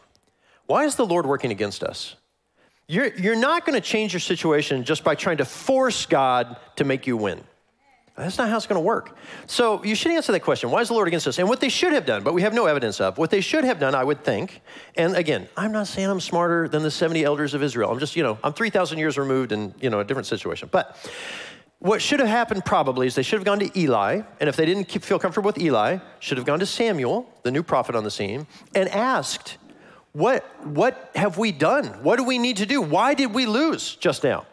Why 0.66 0.85
is 0.85 0.96
the 0.96 1.06
Lord 1.06 1.25
working 1.25 1.50
against 1.50 1.82
us? 1.82 2.16
You're, 2.88 3.12
you're 3.14 3.37
not 3.37 3.66
going 3.66 3.75
to 3.75 3.87
change 3.87 4.12
your 4.12 4.21
situation 4.21 4.85
just 4.85 5.02
by 5.02 5.14
trying 5.14 5.38
to 5.38 5.45
force 5.45 6.07
God 6.07 6.57
to 6.76 6.85
make 6.85 7.07
you 7.07 7.16
win. 7.16 7.43
That's 8.16 8.38
not 8.38 8.49
how 8.49 8.57
it's 8.57 8.66
going 8.66 8.81
to 8.81 8.85
work. 8.85 9.14
So 9.47 9.85
you 9.85 9.95
should 9.95 10.12
answer 10.12 10.33
that 10.33 10.40
question. 10.40 10.71
Why 10.71 10.81
is 10.81 10.88
the 10.88 10.95
Lord 10.95 11.07
against 11.07 11.26
us? 11.26 11.38
And 11.38 11.49
what 11.49 11.61
they 11.61 11.69
should 11.69 11.93
have 11.93 12.07
done, 12.07 12.23
but 12.23 12.33
we 12.33 12.43
have 12.43 12.55
no 12.55 12.64
evidence 12.64 12.99
of, 12.99 13.19
what 13.19 13.31
they 13.31 13.43
should 13.43 13.64
have 13.64 13.78
done, 13.78 13.95
I 13.95 14.05
would 14.05 14.25
think, 14.25 14.62
and 14.97 15.14
again, 15.14 15.49
I'm 15.55 15.71
not 15.71 15.87
saying 15.87 16.09
I'm 16.09 16.21
smarter 16.21 16.66
than 16.66 16.83
the 16.83 16.90
70 16.90 17.25
elders 17.25 17.52
of 17.52 17.62
Israel. 17.62 17.90
I'm 17.90 17.99
just, 17.99 18.16
you 18.16 18.23
know, 18.23 18.38
I'm 18.43 18.55
3,000 18.55 18.97
years 18.97 19.19
removed 19.19 19.52
in, 19.52 19.75
you 19.81 19.90
know, 19.90 20.00
a 20.00 20.05
different 20.05 20.26
situation. 20.26 20.71
But 20.73 20.97
what 21.78 22.00
should 22.00 22.21
have 22.21 22.28
happened 22.28 22.64
probably 22.64 23.07
is 23.07 23.14
they 23.14 23.23
should 23.23 23.38
have 23.38 23.45
gone 23.45 23.59
to 23.59 23.78
Eli, 23.78 24.23
and 24.40 24.49
if 24.49 24.57
they 24.57 24.64
didn't 24.64 24.90
feel 25.02 25.19
comfortable 25.19 25.49
with 25.49 25.59
Eli, 25.59 25.99
should 26.21 26.38
have 26.38 26.47
gone 26.47 26.61
to 26.61 26.66
Samuel, 26.66 27.31
the 27.43 27.50
new 27.50 27.62
prophet 27.62 27.95
on 27.95 28.05
the 28.05 28.11
scene, 28.11 28.47
and 28.75 28.88
asked, 28.88 29.59
what, 30.16 30.44
what 30.64 31.11
have 31.14 31.37
we 31.37 31.52
done? 31.52 31.85
What 32.02 32.16
do 32.16 32.25
we 32.25 32.38
need 32.38 32.56
to 32.56 32.66
do? 32.66 32.80
Why 32.80 33.12
did 33.12 33.35
we 33.35 33.44
lose 33.44 33.96
just 33.96 34.25
now? 34.25 34.46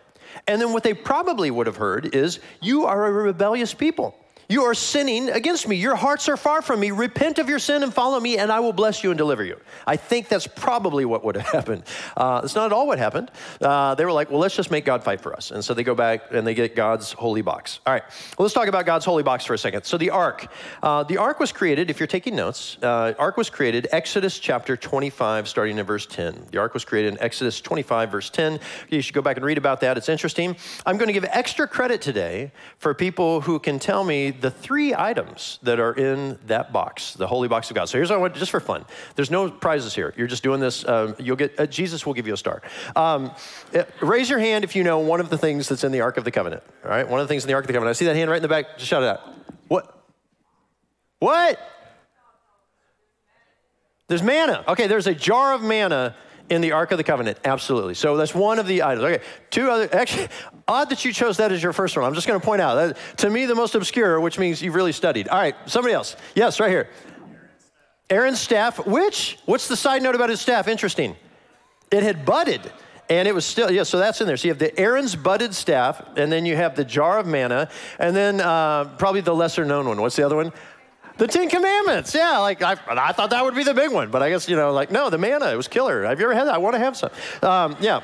And 0.45 0.59
then 0.61 0.73
what 0.73 0.83
they 0.83 0.93
probably 0.93 1.51
would 1.51 1.67
have 1.67 1.77
heard 1.77 2.13
is, 2.13 2.41
You 2.61 2.85
are 2.85 3.05
a 3.05 3.11
rebellious 3.11 3.73
people. 3.73 4.13
You 4.53 4.65
are 4.65 4.75
sinning 4.75 5.31
against 5.31 5.67
me. 5.67 5.77
Your 5.77 5.95
hearts 5.95 6.29
are 6.29 6.37
far 6.37 6.61
from 6.61 6.79
me. 6.79 6.91
Repent 6.91 7.39
of 7.39 7.49
your 7.49 7.57
sin 7.57 7.81
and 7.81 7.91
follow 7.91 8.19
me, 8.19 8.37
and 8.37 8.51
I 8.51 8.59
will 8.59 8.71
bless 8.71 9.03
you 9.03 9.09
and 9.09 9.17
deliver 9.17 9.43
you. 9.43 9.59
I 9.87 9.95
think 9.95 10.27
that's 10.27 10.45
probably 10.45 11.05
what 11.05 11.25
would 11.25 11.35
have 11.37 11.47
happened. 11.51 11.85
Uh, 12.15 12.41
it's 12.43 12.53
not 12.53 12.67
at 12.67 12.71
all 12.71 12.85
what 12.85 12.99
happened. 12.99 13.31
Uh, 13.59 13.95
they 13.95 14.05
were 14.05 14.11
like, 14.11 14.29
well, 14.29 14.39
let's 14.39 14.55
just 14.55 14.69
make 14.69 14.85
God 14.85 15.03
fight 15.03 15.21
for 15.21 15.35
us. 15.35 15.49
And 15.49 15.65
so 15.65 15.73
they 15.73 15.83
go 15.83 15.95
back 15.95 16.25
and 16.29 16.45
they 16.45 16.53
get 16.53 16.75
God's 16.75 17.13
holy 17.13 17.41
box. 17.41 17.79
All 17.87 17.93
right, 17.93 18.03
well, 18.37 18.43
let's 18.45 18.53
talk 18.53 18.67
about 18.67 18.85
God's 18.85 19.05
holy 19.05 19.23
box 19.23 19.43
for 19.43 19.55
a 19.55 19.57
second. 19.57 19.85
So 19.85 19.97
the 19.97 20.11
ark. 20.11 20.45
Uh, 20.83 21.01
the 21.01 21.17
ark 21.17 21.39
was 21.39 21.51
created, 21.51 21.89
if 21.89 21.99
you're 21.99 22.05
taking 22.05 22.35
notes, 22.35 22.77
uh, 22.83 23.15
ark 23.17 23.37
was 23.37 23.49
created, 23.49 23.87
Exodus 23.91 24.37
chapter 24.37 24.77
25, 24.77 25.47
starting 25.47 25.79
in 25.79 25.85
verse 25.87 26.05
10. 26.05 26.49
The 26.51 26.59
ark 26.59 26.75
was 26.75 26.85
created 26.85 27.13
in 27.13 27.21
Exodus 27.23 27.59
25, 27.59 28.11
verse 28.11 28.29
10. 28.29 28.59
You 28.91 29.01
should 29.01 29.15
go 29.15 29.23
back 29.23 29.37
and 29.37 29.45
read 29.47 29.57
about 29.57 29.79
that. 29.79 29.97
It's 29.97 30.09
interesting. 30.09 30.55
I'm 30.85 30.97
going 30.97 31.07
to 31.07 31.13
give 31.13 31.25
extra 31.25 31.67
credit 31.67 32.01
today 32.01 32.51
for 32.77 32.93
people 32.93 33.41
who 33.41 33.57
can 33.57 33.79
tell 33.79 34.03
me 34.03 34.42
the 34.43 34.51
three 34.51 34.93
items 34.93 35.57
that 35.63 35.79
are 35.79 35.93
in 35.93 36.37
that 36.47 36.73
box, 36.73 37.13
the 37.13 37.25
holy 37.25 37.47
box 37.47 37.69
of 37.69 37.75
God. 37.75 37.85
So 37.85 37.97
here's 37.97 38.09
what 38.09 38.17
I 38.17 38.19
want, 38.19 38.35
just 38.35 38.51
for 38.51 38.59
fun. 38.59 38.83
There's 39.15 39.31
no 39.31 39.49
prizes 39.49 39.95
here. 39.95 40.13
You're 40.17 40.27
just 40.27 40.43
doing 40.43 40.59
this. 40.59 40.85
Um, 40.85 41.15
you'll 41.17 41.37
get 41.37 41.57
uh, 41.57 41.65
Jesus 41.65 42.05
will 42.05 42.13
give 42.13 42.27
you 42.27 42.33
a 42.33 42.37
star. 42.37 42.61
Um, 42.93 43.31
uh, 43.73 43.83
raise 44.01 44.29
your 44.29 44.39
hand 44.39 44.65
if 44.65 44.75
you 44.75 44.83
know 44.83 44.99
one 44.99 45.21
of 45.21 45.29
the 45.29 45.37
things 45.37 45.69
that's 45.69 45.85
in 45.85 45.93
the 45.93 46.01
Ark 46.01 46.17
of 46.17 46.25
the 46.25 46.31
Covenant. 46.31 46.61
All 46.83 46.89
right, 46.89 47.07
one 47.07 47.21
of 47.21 47.25
the 47.25 47.31
things 47.31 47.45
in 47.45 47.47
the 47.47 47.53
Ark 47.53 47.63
of 47.63 47.67
the 47.67 47.73
Covenant. 47.73 47.95
I 47.95 47.97
see 47.97 48.03
that 48.03 48.17
hand 48.17 48.29
right 48.29 48.35
in 48.35 48.41
the 48.41 48.49
back. 48.49 48.77
Just 48.77 48.89
shout 48.89 49.01
it 49.01 49.07
out. 49.07 49.21
What? 49.69 49.97
What? 51.19 51.57
There's 54.09 54.23
manna. 54.23 54.65
Okay, 54.67 54.87
there's 54.87 55.07
a 55.07 55.15
jar 55.15 55.53
of 55.53 55.61
manna 55.61 56.17
in 56.49 56.61
the 56.61 56.71
Ark 56.71 56.91
of 56.91 56.97
the 56.97 57.03
Covenant. 57.03 57.37
Absolutely. 57.45 57.93
So 57.93 58.17
that's 58.17 58.35
one 58.35 58.59
of 58.59 58.67
the 58.67 58.83
items. 58.83 59.03
Okay, 59.03 59.23
two 59.49 59.69
other. 59.69 59.93
Actually, 59.93 60.27
odd 60.67 60.89
that 60.89 61.05
you 61.05 61.13
chose 61.13 61.37
that 61.37 61.51
as 61.51 61.63
your 61.63 61.73
first 61.73 61.95
one. 61.95 62.05
I'm 62.05 62.13
just 62.13 62.27
going 62.27 62.39
to 62.39 62.45
point 62.45 62.61
out 62.61 62.75
that 62.75 63.17
to 63.17 63.29
me 63.29 63.45
the 63.45 63.55
most 63.55 63.75
obscure, 63.75 64.19
which 64.19 64.37
means 64.37 64.61
you've 64.61 64.75
really 64.75 64.91
studied. 64.91 65.27
All 65.27 65.39
right, 65.39 65.55
somebody 65.65 65.93
else. 65.93 66.15
Yes, 66.35 66.59
right 66.59 66.69
here. 66.69 66.89
Aaron's 68.09 68.39
staff. 68.39 68.85
Which? 68.85 69.39
What's 69.45 69.67
the 69.67 69.77
side 69.77 70.03
note 70.03 70.15
about 70.15 70.29
his 70.29 70.41
staff? 70.41 70.67
Interesting. 70.67 71.15
It 71.91 72.03
had 72.03 72.25
budded. 72.25 72.71
And 73.09 73.27
it 73.27 73.35
was 73.35 73.45
still, 73.45 73.69
yeah, 73.69 73.83
so 73.83 73.99
that's 73.99 74.21
in 74.21 74.27
there. 74.27 74.37
So 74.37 74.47
you 74.47 74.51
have 74.51 74.59
the 74.59 74.79
Aaron's 74.79 75.15
budded 75.15 75.53
staff, 75.53 76.01
and 76.15 76.31
then 76.31 76.45
you 76.45 76.55
have 76.55 76.75
the 76.75 76.85
jar 76.85 77.19
of 77.19 77.27
manna, 77.27 77.69
and 77.99 78.15
then 78.15 78.39
uh, 78.39 78.85
probably 78.97 79.19
the 79.19 79.35
lesser 79.35 79.65
known 79.65 79.87
one. 79.87 80.01
What's 80.01 80.15
the 80.15 80.23
other 80.23 80.37
one? 80.37 80.53
The 81.17 81.27
Ten 81.27 81.49
Commandments. 81.49 82.15
Yeah, 82.15 82.39
like 82.39 82.61
I, 82.63 82.71
I, 82.87 83.11
thought 83.11 83.29
that 83.29 83.43
would 83.43 83.55
be 83.55 83.63
the 83.63 83.73
big 83.73 83.91
one, 83.91 84.09
but 84.09 84.23
I 84.23 84.29
guess, 84.29 84.49
you 84.49 84.55
know, 84.55 84.73
like, 84.73 84.91
no, 84.91 85.09
the 85.09 85.17
manna, 85.17 85.51
it 85.51 85.55
was 85.55 85.67
killer. 85.67 86.03
Have 86.03 86.19
you 86.19 86.25
ever 86.25 86.33
had 86.33 86.45
that? 86.45 86.55
I 86.55 86.57
want 86.57 86.73
to 86.73 86.79
have 86.79 86.97
some. 86.97 87.11
Um, 87.41 87.77
yeah. 87.79 88.01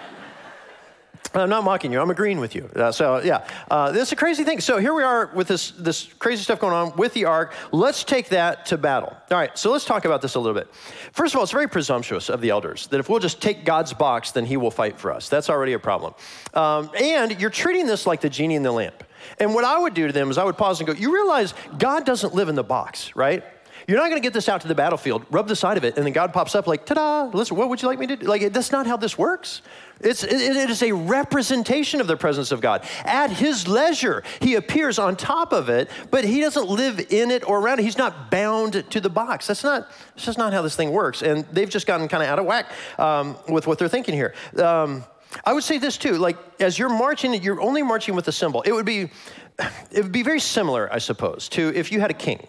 I'm 1.34 1.50
not 1.50 1.64
mocking 1.64 1.92
you. 1.92 2.02
I'm 2.02 2.10
agreeing 2.10 2.40
with 2.40 2.56
you. 2.56 2.70
Uh, 2.76 2.92
so 2.92 3.22
yeah, 3.22 3.48
uh, 3.70 3.92
this 3.92 4.08
is 4.08 4.12
a 4.14 4.16
crazy 4.16 4.44
thing. 4.44 4.60
So 4.62 4.78
here 4.78 4.94
we 4.94 5.04
are 5.04 5.30
with 5.36 5.48
this 5.48 5.72
this 5.72 6.12
crazy 6.18 6.44
stuff 6.44 6.60
going 6.60 6.74
on 6.74 6.96
with 6.96 7.14
the 7.14 7.26
ark. 7.26 7.54
Let's 7.72 8.04
take 8.04 8.30
that 8.30 8.66
to 8.68 8.78
battle. 8.78 9.16
All 9.30 9.38
right. 9.38 9.56
So 9.58 9.72
let's 9.72 9.86
talk 9.86 10.06
about 10.06 10.22
this 10.22 10.36
a 10.36 10.40
little 10.40 10.60
bit. 10.60 10.74
First 11.12 11.34
of 11.34 11.38
all, 11.38 11.44
it's 11.44 11.52
very 11.52 11.68
presumptuous 11.68 12.30
of 12.30 12.42
the 12.42 12.50
elders 12.50 12.88
that 12.88 13.00
if 13.00 13.10
we'll 13.10 13.20
just 13.20 13.42
take 13.42 13.64
God's 13.64 13.94
box, 13.94 14.32
then 14.32 14.46
He 14.46 14.58
will 14.58 14.72
fight 14.72 14.98
for 14.98 15.12
us. 15.12 15.30
That's 15.30 15.50
already 15.50 15.74
a 15.74 15.80
problem. 15.80 16.16
Um, 16.56 16.90
and 17.00 17.40
you're 17.40 17.52
treating 17.52 17.86
this 17.86 18.08
like 18.08 18.22
the 18.22 18.30
genie 18.30 18.56
in 18.56 18.64
the 18.64 18.72
lamp. 18.72 19.04
And 19.40 19.54
what 19.54 19.64
I 19.64 19.78
would 19.78 19.94
do 19.94 20.08
to 20.08 20.14
them 20.14 20.30
is 20.30 20.38
I 20.38 20.44
would 20.44 20.58
pause 20.58 20.80
and 20.80 20.88
go, 20.88 20.94
You 20.94 21.14
realize 21.14 21.54
God 21.78 22.06
doesn't 22.06 22.34
live 22.34 22.50
in 22.50 22.56
the 22.56 22.64
box, 22.64 23.16
right? 23.16 23.44
You're 23.90 23.98
not 23.98 24.10
going 24.10 24.22
to 24.22 24.26
get 24.26 24.34
this 24.34 24.48
out 24.48 24.62
to 24.62 24.68
the 24.68 24.76
battlefield, 24.76 25.26
rub 25.32 25.48
the 25.48 25.56
side 25.56 25.76
of 25.76 25.84
it, 25.84 25.98
and 25.98 26.06
then 26.06 26.14
God 26.14 26.32
pops 26.32 26.54
up 26.54 26.68
like, 26.68 26.86
ta 26.86 26.94
da, 26.94 27.36
listen, 27.36 27.58
what 27.58 27.70
would 27.70 27.82
you 27.82 27.88
like 27.88 27.98
me 27.98 28.06
to 28.06 28.18
do? 28.18 28.28
Like, 28.28 28.54
that's 28.54 28.72
not 28.72 28.86
how 28.86 28.98
this 28.98 29.18
works. 29.18 29.64
It's, 30.00 30.24
it, 30.24 30.32
it 30.32 30.70
is 30.70 30.84
a 30.84 30.92
representation 30.92 32.00
of 32.00 32.06
the 32.06 32.16
presence 32.16 32.52
of 32.52 32.62
God. 32.62 32.84
At 33.04 33.32
his 33.32 33.68
leisure, 33.68 34.22
he 34.42 34.54
appears 34.54 35.00
on 35.00 35.16
top 35.16 35.54
of 35.54 35.70
it, 35.70 35.90
but 36.12 36.24
he 36.24 36.40
doesn't 36.40 36.70
live 36.70 37.00
in 37.10 37.32
it 37.32 37.50
or 37.50 37.60
around 37.60 37.80
it. 37.80 37.84
He's 37.84 37.98
not 37.98 38.30
bound 38.30 38.86
to 38.92 39.02
the 39.02 39.10
box. 39.10 39.48
That's 39.48 39.64
not, 39.64 39.90
that's 40.14 40.26
just 40.26 40.38
not 40.38 40.54
how 40.54 40.62
this 40.62 40.76
thing 40.76 40.92
works. 40.92 41.24
And 41.24 41.46
they've 41.52 41.68
just 41.68 41.88
gotten 41.88 42.08
kind 42.08 42.22
of 42.22 42.30
out 42.30 42.38
of 42.38 42.46
whack 42.46 42.72
um, 43.00 43.38
with 43.48 43.66
what 43.66 43.80
they're 43.80 43.90
thinking 43.90 44.14
here. 44.14 44.36
Um, 44.58 45.04
I 45.46 45.54
would 45.54 45.64
say 45.64 45.78
this 45.78 45.98
too, 45.98 46.18
like 46.18 46.38
as 46.60 46.78
you're 46.80 46.90
marching, 46.90 47.34
you're 47.42 47.62
only 47.62 47.84
marching 47.84 48.16
with 48.16 48.28
a 48.28 48.32
symbol. 48.32 48.62
It 48.64 48.72
would 48.72 48.86
be, 48.86 49.10
it 49.92 50.04
would 50.04 50.12
be 50.12 50.24
very 50.24 50.40
similar, 50.40 50.92
I 50.92 50.98
suppose, 50.98 51.50
to 51.50 51.74
if 51.76 51.92
you 51.92 52.00
had 52.00 52.12
a 52.12 52.16
king. 52.16 52.48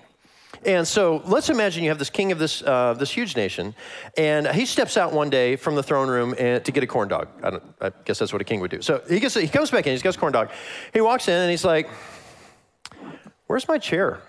And 0.65 0.87
so 0.87 1.23
let's 1.25 1.49
imagine 1.49 1.83
you 1.85 1.89
have 1.89 1.99
this 1.99 2.11
king 2.11 2.33
of 2.33 2.39
this, 2.39 2.63
uh, 2.63 2.93
this 2.93 3.11
huge 3.11 3.35
nation, 3.35 3.75
and 4.19 4.47
he 4.49 4.67
steps 4.67 4.99
out 4.99 5.11
one 5.13 5.31
day 5.31 5.57
from 5.57 5.75
the 5.75 5.83
throne 5.83 6.09
room 6.09 6.35
and, 6.39 6.63
to 6.67 6.73
get 6.73 6.83
a 6.83 6.87
corn 6.87 7.09
dog. 7.09 7.29
I, 7.43 7.59
I, 7.81 7.91
guess 8.05 8.19
that's 8.19 8.33
what 8.33 8.43
a 8.43 8.45
king 8.45 8.61
would 8.61 8.71
do. 8.71 8.83
So 8.83 9.03
he, 9.09 9.21
gets, 9.21 9.35
he 9.35 9.49
comes 9.49 9.71
back 9.71 9.87
in, 9.87 9.93
he's 9.93 10.03
got 10.03 10.11
his 10.11 10.19
corn 10.19 10.35
dog. 10.35 10.51
He 10.93 11.01
walks 11.01 11.29
in 11.29 11.35
and 11.35 11.51
he's 11.51 11.65
like, 11.65 11.89
Where's 13.51 13.67
my 13.67 13.79
chair? 13.79 14.21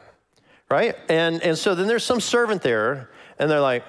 Right? 0.67 0.95
And, 1.07 1.43
and 1.43 1.55
so 1.55 1.75
then 1.75 1.85
there's 1.85 2.03
some 2.03 2.19
servant 2.19 2.63
there, 2.63 3.11
and 3.37 3.51
they're 3.51 3.59
like, 3.59 3.83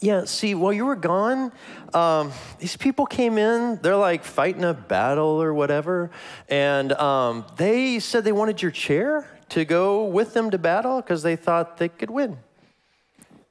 yeah, 0.00 0.24
see, 0.24 0.54
while 0.54 0.72
you 0.72 0.84
were 0.84 0.96
gone, 0.96 1.52
um, 1.94 2.32
these 2.58 2.76
people 2.76 3.06
came 3.06 3.38
in. 3.38 3.78
They're 3.82 3.96
like 3.96 4.24
fighting 4.24 4.64
a 4.64 4.74
battle 4.74 5.42
or 5.42 5.54
whatever. 5.54 6.10
And 6.48 6.92
um, 6.92 7.46
they 7.56 7.98
said 7.98 8.24
they 8.24 8.32
wanted 8.32 8.60
your 8.60 8.70
chair 8.70 9.28
to 9.50 9.64
go 9.64 10.04
with 10.04 10.34
them 10.34 10.50
to 10.50 10.58
battle 10.58 11.00
because 11.00 11.22
they 11.22 11.36
thought 11.36 11.78
they 11.78 11.88
could 11.88 12.10
win. 12.10 12.36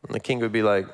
And 0.05 0.13
the 0.13 0.19
king 0.19 0.39
would 0.39 0.51
be 0.51 0.61
like, 0.61 0.87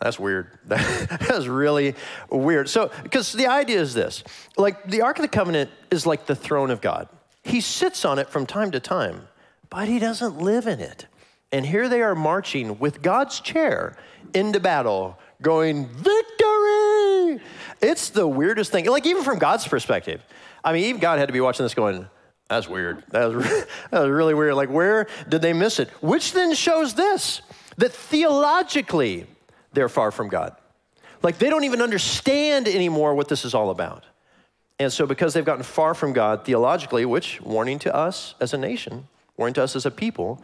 that's 0.00 0.18
weird. 0.18 0.50
That's 0.66 1.46
really 1.46 1.94
weird. 2.28 2.68
So, 2.68 2.90
because 3.04 3.32
the 3.32 3.46
idea 3.46 3.80
is 3.80 3.94
this 3.94 4.22
like, 4.58 4.84
the 4.84 5.00
Ark 5.00 5.18
of 5.18 5.22
the 5.22 5.28
Covenant 5.28 5.70
is 5.90 6.04
like 6.04 6.26
the 6.26 6.34
throne 6.34 6.70
of 6.70 6.82
God. 6.82 7.08
He 7.42 7.62
sits 7.62 8.04
on 8.04 8.18
it 8.18 8.28
from 8.28 8.44
time 8.44 8.72
to 8.72 8.80
time, 8.80 9.28
but 9.70 9.88
he 9.88 9.98
doesn't 9.98 10.38
live 10.38 10.66
in 10.66 10.80
it. 10.80 11.06
And 11.54 11.64
here 11.64 11.88
they 11.88 12.02
are 12.02 12.16
marching 12.16 12.80
with 12.80 13.00
God's 13.00 13.38
chair 13.38 13.96
into 14.34 14.58
battle, 14.58 15.20
going, 15.40 15.86
Victory! 15.86 17.40
It's 17.80 18.10
the 18.10 18.26
weirdest 18.26 18.72
thing. 18.72 18.86
Like, 18.86 19.06
even 19.06 19.22
from 19.22 19.38
God's 19.38 19.68
perspective. 19.68 20.20
I 20.64 20.72
mean, 20.72 20.82
even 20.86 21.00
God 21.00 21.20
had 21.20 21.26
to 21.26 21.32
be 21.32 21.40
watching 21.40 21.64
this 21.64 21.72
going, 21.72 22.08
that's 22.48 22.68
weird. 22.68 23.04
That 23.10 23.32
was, 23.32 23.44
that 23.92 24.00
was 24.00 24.10
really 24.10 24.34
weird. 24.34 24.54
Like, 24.54 24.68
where 24.68 25.06
did 25.28 25.42
they 25.42 25.52
miss 25.52 25.78
it? 25.78 25.90
Which 26.02 26.32
then 26.32 26.54
shows 26.54 26.94
this 26.94 27.40
that 27.76 27.92
theologically, 27.92 29.28
they're 29.74 29.88
far 29.88 30.10
from 30.10 30.28
God. 30.28 30.56
Like, 31.22 31.38
they 31.38 31.50
don't 31.50 31.62
even 31.62 31.80
understand 31.80 32.66
anymore 32.66 33.14
what 33.14 33.28
this 33.28 33.44
is 33.44 33.54
all 33.54 33.70
about. 33.70 34.04
And 34.80 34.92
so, 34.92 35.06
because 35.06 35.34
they've 35.34 35.44
gotten 35.44 35.62
far 35.62 35.94
from 35.94 36.14
God 36.14 36.44
theologically, 36.44 37.04
which, 37.04 37.40
warning 37.40 37.78
to 37.78 37.94
us 37.94 38.34
as 38.40 38.54
a 38.54 38.58
nation, 38.58 39.06
warning 39.36 39.54
to 39.54 39.62
us 39.62 39.74
as 39.76 39.86
a 39.86 39.90
people, 39.90 40.42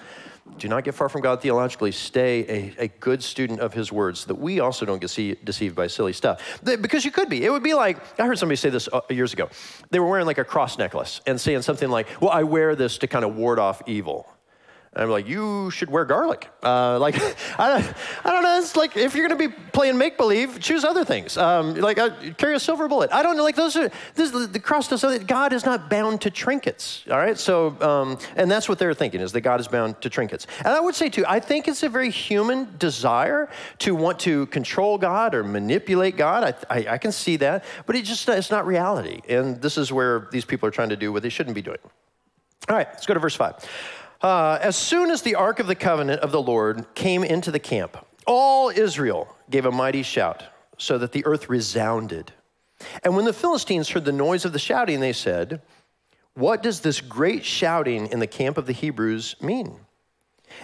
do 0.58 0.68
not 0.68 0.84
get 0.84 0.94
far 0.94 1.08
from 1.08 1.20
God 1.20 1.40
theologically. 1.40 1.92
Stay 1.92 2.74
a, 2.78 2.84
a 2.84 2.88
good 2.88 3.22
student 3.22 3.60
of 3.60 3.72
His 3.72 3.92
words, 3.92 4.20
so 4.20 4.28
that 4.28 4.34
we 4.34 4.60
also 4.60 4.84
don't 4.84 5.00
get 5.00 5.10
see, 5.10 5.36
deceived 5.44 5.76
by 5.76 5.86
silly 5.86 6.12
stuff. 6.12 6.60
Because 6.64 7.04
you 7.04 7.10
could 7.10 7.28
be. 7.28 7.44
It 7.44 7.50
would 7.50 7.62
be 7.62 7.74
like 7.74 7.98
I 8.18 8.26
heard 8.26 8.38
somebody 8.38 8.56
say 8.56 8.70
this 8.70 8.88
uh, 8.92 9.00
years 9.10 9.32
ago. 9.32 9.48
They 9.90 10.00
were 10.00 10.08
wearing 10.08 10.26
like 10.26 10.38
a 10.38 10.44
cross 10.44 10.78
necklace 10.78 11.20
and 11.26 11.40
saying 11.40 11.62
something 11.62 11.88
like, 11.88 12.08
"Well, 12.20 12.30
I 12.30 12.42
wear 12.42 12.74
this 12.74 12.98
to 12.98 13.06
kind 13.06 13.24
of 13.24 13.36
ward 13.36 13.58
off 13.58 13.82
evil." 13.86 14.26
And 14.92 15.04
I'm 15.04 15.10
like, 15.10 15.28
you 15.28 15.70
should 15.70 15.88
wear 15.88 16.04
garlic. 16.04 16.50
Uh, 16.64 16.98
like, 16.98 17.14
I 17.60 17.68
don't, 17.68 17.94
I 18.24 18.30
don't 18.32 18.42
know. 18.42 18.58
It's 18.58 18.74
like 18.74 18.96
if 18.96 19.14
you're 19.14 19.28
going 19.28 19.38
to 19.38 19.48
be 19.48 19.54
playing 19.72 19.96
make 19.96 20.16
believe, 20.16 20.58
choose 20.58 20.82
other 20.84 21.04
things. 21.04 21.36
Um, 21.36 21.76
like, 21.76 21.96
uh, 21.98 22.10
carry 22.36 22.56
a 22.56 22.60
silver 22.60 22.88
bullet. 22.88 23.12
I 23.12 23.22
don't 23.22 23.36
know. 23.36 23.44
Like, 23.44 23.54
those 23.54 23.76
are 23.76 23.88
this, 24.16 24.32
the 24.32 24.58
cross 24.58 24.88
does 24.88 25.00
so 25.00 25.10
that 25.12 25.28
God 25.28 25.52
is 25.52 25.64
not 25.64 25.88
bound 25.88 26.22
to 26.22 26.30
trinkets. 26.30 27.04
All 27.08 27.18
right. 27.18 27.38
So, 27.38 27.80
um, 27.80 28.18
and 28.34 28.50
that's 28.50 28.68
what 28.68 28.80
they're 28.80 28.92
thinking 28.92 29.20
is 29.20 29.30
that 29.30 29.42
God 29.42 29.60
is 29.60 29.68
bound 29.68 30.00
to 30.02 30.10
trinkets. 30.10 30.48
And 30.58 30.68
I 30.68 30.80
would 30.80 30.96
say 30.96 31.08
too, 31.08 31.24
I 31.26 31.38
think 31.38 31.68
it's 31.68 31.84
a 31.84 31.88
very 31.88 32.10
human 32.10 32.76
desire 32.76 33.48
to 33.78 33.94
want 33.94 34.18
to 34.20 34.46
control 34.46 34.98
God 34.98 35.36
or 35.36 35.44
manipulate 35.44 36.16
God. 36.16 36.56
I, 36.68 36.78
I, 36.78 36.86
I 36.94 36.98
can 36.98 37.12
see 37.12 37.36
that, 37.36 37.64
but 37.86 37.94
it 37.94 38.04
just 38.04 38.28
it's 38.28 38.50
not 38.50 38.66
reality. 38.66 39.20
And 39.28 39.62
this 39.62 39.78
is 39.78 39.92
where 39.92 40.28
these 40.32 40.44
people 40.44 40.68
are 40.68 40.72
trying 40.72 40.88
to 40.88 40.96
do 40.96 41.12
what 41.12 41.22
they 41.22 41.28
shouldn't 41.28 41.54
be 41.54 41.62
doing. 41.62 41.78
All 42.68 42.76
right. 42.76 42.88
Let's 42.90 43.06
go 43.06 43.14
to 43.14 43.20
verse 43.20 43.36
five. 43.36 43.54
Uh, 44.20 44.58
as 44.60 44.76
soon 44.76 45.10
as 45.10 45.22
the 45.22 45.34
ark 45.34 45.60
of 45.60 45.66
the 45.66 45.74
covenant 45.74 46.20
of 46.20 46.30
the 46.30 46.42
Lord 46.42 46.94
came 46.94 47.24
into 47.24 47.50
the 47.50 47.58
camp, 47.58 47.96
all 48.26 48.68
Israel 48.68 49.34
gave 49.48 49.64
a 49.64 49.72
mighty 49.72 50.02
shout, 50.02 50.44
so 50.76 50.98
that 50.98 51.12
the 51.12 51.24
earth 51.24 51.48
resounded. 51.48 52.32
And 53.02 53.16
when 53.16 53.24
the 53.24 53.32
Philistines 53.32 53.88
heard 53.88 54.04
the 54.04 54.12
noise 54.12 54.44
of 54.44 54.52
the 54.52 54.58
shouting, 54.58 55.00
they 55.00 55.12
said, 55.12 55.62
What 56.34 56.62
does 56.62 56.80
this 56.80 57.00
great 57.00 57.44
shouting 57.44 58.06
in 58.08 58.20
the 58.20 58.26
camp 58.26 58.58
of 58.58 58.66
the 58.66 58.72
Hebrews 58.72 59.36
mean? 59.40 59.80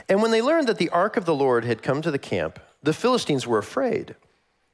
And 0.08 0.20
when 0.20 0.30
they 0.30 0.42
learned 0.42 0.68
that 0.68 0.78
the 0.78 0.90
ark 0.90 1.16
of 1.16 1.24
the 1.24 1.34
Lord 1.34 1.64
had 1.64 1.82
come 1.82 2.02
to 2.02 2.10
the 2.10 2.18
camp, 2.18 2.58
the 2.82 2.92
Philistines 2.92 3.46
were 3.46 3.58
afraid, 3.58 4.16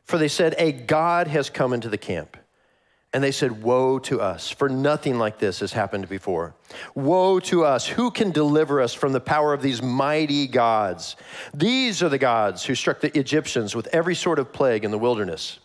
for 0.05 0.19
they 0.19 0.29
said, 0.29 0.55
A 0.59 0.73
God 0.73 1.29
has 1.29 1.51
come 1.51 1.73
into 1.73 1.89
the 1.89 1.99
camp. 1.99 2.37
And 3.15 3.23
they 3.23 3.33
said, 3.33 3.63
Woe 3.63 3.99
to 4.01 4.21
us, 4.21 4.49
for 4.49 4.69
nothing 4.69 5.19
like 5.19 5.39
this 5.39 5.61
has 5.61 5.73
happened 5.73 6.09
before. 6.09 6.55
Woe 6.95 7.41
to 7.41 7.65
us, 7.65 7.87
who 7.87 8.11
can 8.11 8.31
deliver 8.31 8.81
us 8.81 8.95
from 8.95 9.13
the 9.13 9.21
power 9.21 9.53
of 9.53 9.61
these 9.61 9.83
mighty 9.83 10.47
gods? 10.47 11.17
These 11.53 12.03
are 12.03 12.09
the 12.09 12.19
gods 12.19 12.65
who 12.65 12.75
struck 12.75 13.01
the 13.01 13.17
Egyptians 13.19 13.77
with 13.77 13.87
every 13.89 14.15
sort 14.15 14.39
of 14.39 14.53
plague 14.53 14.85
in 14.85 14.91
the 14.91 14.99
wilderness. 14.99 15.59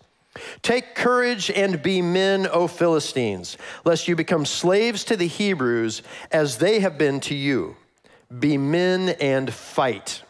Take 0.61 0.93
courage 0.93 1.49
and 1.49 1.81
be 1.81 2.01
men, 2.01 2.47
O 2.47 2.67
Philistines, 2.67 3.57
lest 3.85 4.07
you 4.07 4.15
become 4.15 4.45
slaves 4.45 5.03
to 5.05 5.15
the 5.15 5.27
Hebrews 5.27 6.03
as 6.31 6.57
they 6.57 6.81
have 6.81 6.97
been 6.97 7.19
to 7.21 7.35
you. 7.35 7.75
Be 8.39 8.57
men 8.57 9.09
and 9.21 9.51
fight. 9.53 10.21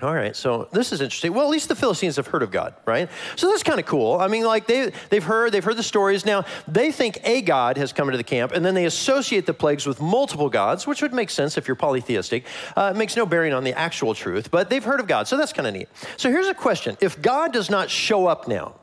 All 0.00 0.14
right, 0.14 0.36
so 0.36 0.68
this 0.70 0.92
is 0.92 1.00
interesting. 1.00 1.34
Well, 1.34 1.44
at 1.44 1.50
least 1.50 1.68
the 1.68 1.74
Philistines 1.74 2.16
have 2.16 2.28
heard 2.28 2.44
of 2.44 2.52
God, 2.52 2.74
right? 2.86 3.08
So 3.34 3.50
that's 3.50 3.64
kind 3.64 3.80
of 3.80 3.86
cool. 3.86 4.16
I 4.20 4.28
mean, 4.28 4.44
like 4.44 4.68
they, 4.68 4.92
they've 5.10 5.24
heard, 5.24 5.50
they've 5.50 5.64
heard 5.64 5.76
the 5.76 5.82
stories. 5.82 6.24
Now, 6.24 6.44
they 6.68 6.92
think 6.92 7.18
a 7.24 7.42
God 7.42 7.76
has 7.78 7.92
come 7.92 8.06
into 8.08 8.16
the 8.16 8.22
camp, 8.22 8.52
and 8.52 8.64
then 8.64 8.74
they 8.74 8.84
associate 8.84 9.44
the 9.44 9.54
plagues 9.54 9.88
with 9.88 10.00
multiple 10.00 10.48
gods, 10.48 10.86
which 10.86 11.02
would 11.02 11.12
make 11.12 11.30
sense 11.30 11.58
if 11.58 11.66
you're 11.66 11.74
polytheistic. 11.74 12.44
Uh, 12.76 12.92
it 12.94 12.96
makes 12.96 13.16
no 13.16 13.26
bearing 13.26 13.52
on 13.52 13.64
the 13.64 13.76
actual 13.76 14.14
truth, 14.14 14.52
but 14.52 14.70
they've 14.70 14.84
heard 14.84 15.00
of 15.00 15.08
God, 15.08 15.26
so 15.26 15.36
that's 15.36 15.52
kind 15.52 15.66
of 15.66 15.74
neat. 15.74 15.88
So 16.16 16.30
here's 16.30 16.46
a 16.46 16.54
question 16.54 16.96
If 17.00 17.20
God 17.20 17.52
does 17.52 17.68
not 17.68 17.90
show 17.90 18.28
up 18.28 18.46
now, 18.46 18.76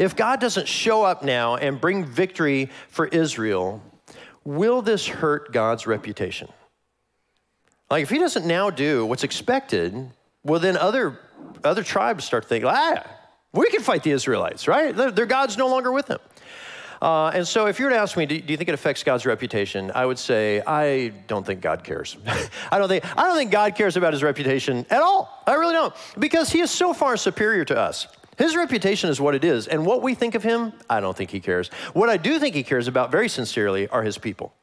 if 0.00 0.16
God 0.16 0.40
doesn't 0.40 0.66
show 0.66 1.04
up 1.04 1.22
now 1.22 1.54
and 1.54 1.80
bring 1.80 2.04
victory 2.04 2.70
for 2.88 3.06
Israel, 3.06 3.80
will 4.44 4.82
this 4.82 5.06
hurt 5.06 5.52
God's 5.52 5.86
reputation? 5.86 6.48
Like, 7.88 8.02
if 8.02 8.10
he 8.10 8.18
doesn't 8.18 8.44
now 8.44 8.70
do 8.70 9.06
what's 9.06 9.22
expected, 9.22 10.10
well, 10.46 10.60
then 10.60 10.76
other, 10.76 11.18
other 11.64 11.82
tribes 11.82 12.24
start 12.24 12.44
thinking, 12.44 12.70
ah, 12.72 13.04
we 13.52 13.68
can 13.70 13.82
fight 13.82 14.02
the 14.02 14.12
Israelites, 14.12 14.68
right? 14.68 14.94
Their, 14.94 15.10
their 15.10 15.26
God's 15.26 15.56
no 15.56 15.66
longer 15.68 15.90
with 15.90 16.06
them. 16.06 16.20
Uh, 17.02 17.30
and 17.34 17.46
so, 17.46 17.66
if 17.66 17.78
you 17.78 17.84
were 17.84 17.90
to 17.90 17.96
ask 17.96 18.16
me, 18.16 18.24
do, 18.24 18.40
do, 18.40 18.52
you 18.52 18.56
think 18.56 18.68
it 18.68 18.74
affects 18.74 19.02
God's 19.02 19.26
reputation? 19.26 19.92
I 19.94 20.06
would 20.06 20.18
say, 20.18 20.62
I 20.66 21.08
don't 21.26 21.44
think 21.44 21.60
God 21.60 21.84
cares. 21.84 22.16
I 22.72 22.78
don't 22.78 22.88
think 22.88 23.04
I 23.18 23.24
don't 23.24 23.36
think 23.36 23.50
God 23.50 23.74
cares 23.74 23.98
about 23.98 24.14
His 24.14 24.22
reputation 24.22 24.86
at 24.88 25.02
all. 25.02 25.42
I 25.46 25.54
really 25.54 25.74
don't, 25.74 25.94
because 26.18 26.50
He 26.50 26.60
is 26.60 26.70
so 26.70 26.94
far 26.94 27.18
superior 27.18 27.66
to 27.66 27.78
us. 27.78 28.06
His 28.38 28.56
reputation 28.56 29.10
is 29.10 29.20
what 29.20 29.34
it 29.34 29.44
is, 29.44 29.66
and 29.66 29.84
what 29.84 30.02
we 30.02 30.14
think 30.14 30.34
of 30.34 30.42
Him, 30.42 30.72
I 30.88 31.00
don't 31.00 31.16
think 31.16 31.30
He 31.30 31.40
cares. 31.40 31.68
What 31.92 32.08
I 32.08 32.16
do 32.16 32.38
think 32.38 32.54
He 32.54 32.62
cares 32.62 32.88
about, 32.88 33.10
very 33.10 33.28
sincerely, 33.28 33.88
are 33.88 34.02
His 34.02 34.16
people 34.16 34.54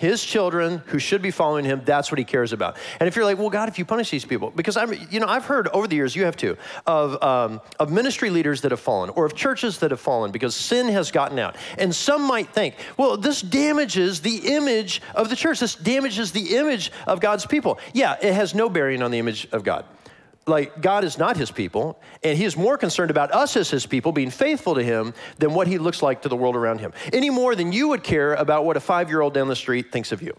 his 0.00 0.24
children 0.24 0.82
who 0.86 0.98
should 0.98 1.20
be 1.20 1.30
following 1.30 1.62
him 1.62 1.82
that's 1.84 2.10
what 2.10 2.18
he 2.18 2.24
cares 2.24 2.54
about. 2.54 2.78
And 2.98 3.06
if 3.06 3.14
you're 3.14 3.24
like 3.26 3.36
well 3.38 3.50
god 3.50 3.68
if 3.68 3.78
you 3.78 3.84
punish 3.84 4.10
these 4.10 4.24
people 4.24 4.50
because 4.50 4.78
i'm 4.78 4.94
you 5.10 5.20
know 5.20 5.26
i've 5.26 5.44
heard 5.44 5.68
over 5.68 5.86
the 5.86 5.94
years 5.94 6.16
you 6.16 6.24
have 6.24 6.38
too 6.38 6.56
of, 6.86 7.22
um, 7.22 7.60
of 7.78 7.92
ministry 7.92 8.30
leaders 8.30 8.62
that 8.62 8.70
have 8.70 8.80
fallen 8.80 9.10
or 9.10 9.26
of 9.26 9.34
churches 9.34 9.78
that 9.80 9.90
have 9.90 10.00
fallen 10.00 10.32
because 10.32 10.56
sin 10.56 10.88
has 10.88 11.10
gotten 11.10 11.38
out. 11.38 11.56
And 11.76 11.94
some 11.94 12.22
might 12.22 12.48
think 12.48 12.76
well 12.96 13.18
this 13.18 13.42
damages 13.42 14.22
the 14.22 14.54
image 14.56 15.02
of 15.14 15.28
the 15.28 15.36
church. 15.36 15.60
This 15.60 15.74
damages 15.74 16.32
the 16.32 16.56
image 16.56 16.90
of 17.06 17.20
god's 17.20 17.44
people. 17.44 17.78
Yeah 17.92 18.16
it 18.22 18.32
has 18.32 18.54
no 18.54 18.70
bearing 18.70 19.02
on 19.02 19.10
the 19.10 19.18
image 19.18 19.46
of 19.52 19.64
god 19.64 19.84
like 20.50 20.82
God 20.82 21.04
is 21.04 21.16
not 21.16 21.36
his 21.36 21.50
people, 21.50 22.00
and 22.22 22.36
he 22.36 22.44
is 22.44 22.56
more 22.56 22.76
concerned 22.76 23.10
about 23.10 23.32
us 23.32 23.56
as 23.56 23.70
his 23.70 23.86
people 23.86 24.12
being 24.12 24.30
faithful 24.30 24.74
to 24.74 24.82
him 24.82 25.14
than 25.38 25.54
what 25.54 25.66
he 25.66 25.78
looks 25.78 26.02
like 26.02 26.22
to 26.22 26.28
the 26.28 26.36
world 26.36 26.56
around 26.56 26.80
him. 26.80 26.92
Any 27.12 27.30
more 27.30 27.54
than 27.54 27.72
you 27.72 27.88
would 27.88 28.02
care 28.02 28.34
about 28.34 28.64
what 28.64 28.76
a 28.76 28.80
five 28.80 29.08
year 29.08 29.22
old 29.22 29.32
down 29.32 29.48
the 29.48 29.56
street 29.56 29.90
thinks 29.90 30.12
of 30.12 30.20
you. 30.20 30.36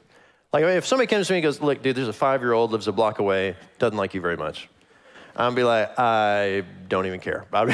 Like 0.54 0.63
if 0.63 0.86
somebody 0.86 1.08
comes 1.08 1.28
to 1.28 1.34
me 1.34 1.38
and 1.39 1.43
goes, 1.43 1.62
Look, 1.62 1.82
dude, 1.82 1.95
there's 1.95 2.08
a 2.08 2.13
five 2.13 2.41
year 2.41 2.54
old, 2.54 2.71
lives 2.71 2.88
a 2.88 2.91
block 2.91 3.19
away, 3.19 3.56
doesn't 3.80 3.97
like 3.97 4.13
you 4.13 4.21
very 4.21 4.38
much. 4.38 4.69
I'll 5.36 5.54
be 5.54 5.63
like, 5.63 5.97
I 5.97 6.63
don't 6.88 7.06
even 7.06 7.19
care. 7.19 7.45
I 7.54 7.65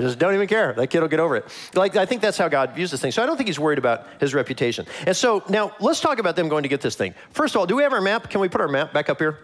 just 0.00 0.18
don't 0.18 0.34
even 0.34 0.48
care. 0.48 0.74
That 0.74 0.88
kid 0.88 1.00
will 1.00 1.08
get 1.08 1.20
over 1.20 1.36
it. 1.36 1.46
Like, 1.74 1.96
I 1.96 2.04
think 2.04 2.20
that's 2.20 2.36
how 2.36 2.48
God 2.48 2.72
views 2.74 2.90
this 2.90 3.00
thing. 3.00 3.10
So 3.10 3.22
I 3.22 3.26
don't 3.26 3.36
think 3.36 3.48
he's 3.48 3.58
worried 3.58 3.78
about 3.78 4.06
his 4.20 4.34
reputation. 4.34 4.86
And 5.06 5.16
so 5.16 5.42
now 5.48 5.74
let's 5.80 6.00
talk 6.00 6.18
about 6.18 6.36
them 6.36 6.48
going 6.48 6.64
to 6.64 6.68
get 6.68 6.82
this 6.82 6.94
thing. 6.94 7.14
First 7.30 7.54
of 7.54 7.60
all, 7.60 7.66
do 7.66 7.76
we 7.76 7.82
have 7.82 7.92
our 7.92 8.00
map? 8.00 8.28
Can 8.28 8.40
we 8.40 8.48
put 8.48 8.60
our 8.60 8.68
map 8.68 8.92
back 8.92 9.08
up 9.08 9.18
here? 9.18 9.38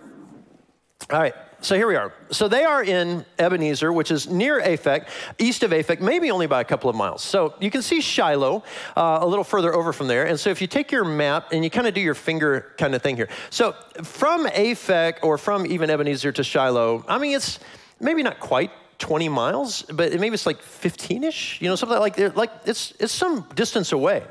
All 1.10 1.18
right. 1.18 1.34
So 1.62 1.77
here 1.77 1.87
we 1.87 1.94
are. 1.94 2.12
So 2.33 2.48
they 2.48 2.64
are 2.64 2.83
in 2.83 3.25
Ebenezer, 3.38 3.92
which 3.92 4.11
is 4.11 4.29
near 4.29 4.61
Aphek, 4.61 5.07
east 5.38 5.62
of 5.62 5.70
Aphek, 5.70 6.01
maybe 6.01 6.29
only 6.33 6.48
by 6.48 6.61
a 6.61 6.64
couple 6.64 6.90
of 6.90 6.96
miles. 6.96 7.22
So 7.22 7.55
you 7.61 7.70
can 7.70 7.83
see 7.83 8.01
Shiloh 8.01 8.64
uh, 8.96 9.20
a 9.22 9.27
little 9.27 9.44
further 9.44 9.72
over 9.72 9.92
from 9.92 10.09
there. 10.09 10.27
And 10.27 10.40
so 10.40 10.51
if 10.51 10.61
you 10.61 10.66
take 10.66 10.90
your 10.90 11.05
map 11.05 11.53
and 11.53 11.62
you 11.62 11.70
kind 11.70 11.87
of 11.87 11.94
do 11.94 12.01
your 12.01 12.16
finger 12.16 12.72
kind 12.79 12.96
of 12.96 13.03
thing 13.03 13.14
here. 13.14 13.29
So 13.51 13.77
from 14.03 14.46
Aphek 14.48 15.18
or 15.22 15.38
from 15.38 15.64
even 15.64 15.88
Ebenezer 15.88 16.33
to 16.33 16.42
Shiloh, 16.42 17.05
I 17.07 17.18
mean, 17.18 17.37
it's 17.37 17.61
maybe 18.01 18.25
not 18.25 18.40
quite 18.40 18.72
20 18.98 19.29
miles, 19.29 19.83
but 19.83 20.18
maybe 20.18 20.35
it's 20.35 20.46
like 20.46 20.61
15-ish, 20.61 21.61
you 21.61 21.68
know, 21.68 21.77
something 21.77 21.98
like 22.01 22.16
that. 22.16 22.37
like 22.37 22.51
it's 22.66 22.92
it's 22.98 23.12
some 23.12 23.46
distance 23.55 23.92
away. 23.92 24.25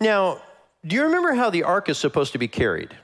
Now, 0.00 0.40
do 0.86 0.96
you 0.96 1.02
remember 1.02 1.34
how 1.34 1.50
the 1.50 1.64
ark 1.64 1.90
is 1.90 1.98
supposed 1.98 2.32
to 2.32 2.38
be 2.38 2.48
carried? 2.48 2.96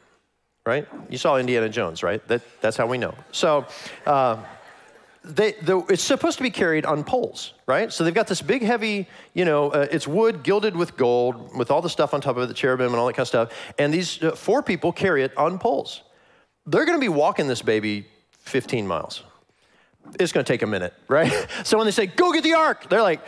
Right? 0.66 0.86
You 1.08 1.18
saw 1.18 1.36
Indiana 1.36 1.68
Jones, 1.68 2.02
right? 2.02 2.26
That, 2.28 2.42
that's 2.60 2.76
how 2.76 2.86
we 2.86 2.98
know. 2.98 3.14
So 3.32 3.66
uh, 4.06 4.36
they, 5.24 5.52
the, 5.52 5.78
it's 5.88 6.02
supposed 6.02 6.36
to 6.38 6.42
be 6.42 6.50
carried 6.50 6.84
on 6.84 7.04
poles, 7.04 7.54
right? 7.66 7.92
So 7.92 8.04
they've 8.04 8.14
got 8.14 8.26
this 8.26 8.42
big, 8.42 8.62
heavy, 8.62 9.06
you 9.34 9.44
know, 9.44 9.70
uh, 9.70 9.86
it's 9.90 10.06
wood 10.06 10.42
gilded 10.42 10.76
with 10.76 10.96
gold, 10.96 11.56
with 11.56 11.70
all 11.70 11.82
the 11.82 11.90
stuff 11.90 12.14
on 12.14 12.20
top 12.20 12.36
of 12.36 12.42
it, 12.42 12.46
the 12.46 12.54
cherubim 12.54 12.88
and 12.88 12.96
all 12.96 13.06
that 13.06 13.14
kind 13.14 13.24
of 13.24 13.28
stuff. 13.28 13.52
And 13.78 13.92
these 13.92 14.22
uh, 14.22 14.32
four 14.32 14.62
people 14.62 14.92
carry 14.92 15.22
it 15.22 15.36
on 15.36 15.58
poles. 15.58 16.02
They're 16.66 16.84
going 16.84 16.98
to 16.98 17.04
be 17.04 17.08
walking 17.08 17.48
this 17.48 17.62
baby 17.62 18.06
15 18.40 18.86
miles. 18.86 19.22
It's 20.18 20.32
going 20.32 20.44
to 20.44 20.52
take 20.52 20.62
a 20.62 20.66
minute, 20.66 20.94
right? 21.08 21.32
So 21.64 21.76
when 21.76 21.86
they 21.86 21.92
say, 21.92 22.06
go 22.06 22.32
get 22.32 22.42
the 22.42 22.54
ark, 22.54 22.88
they're 22.88 23.02
like, 23.02 23.20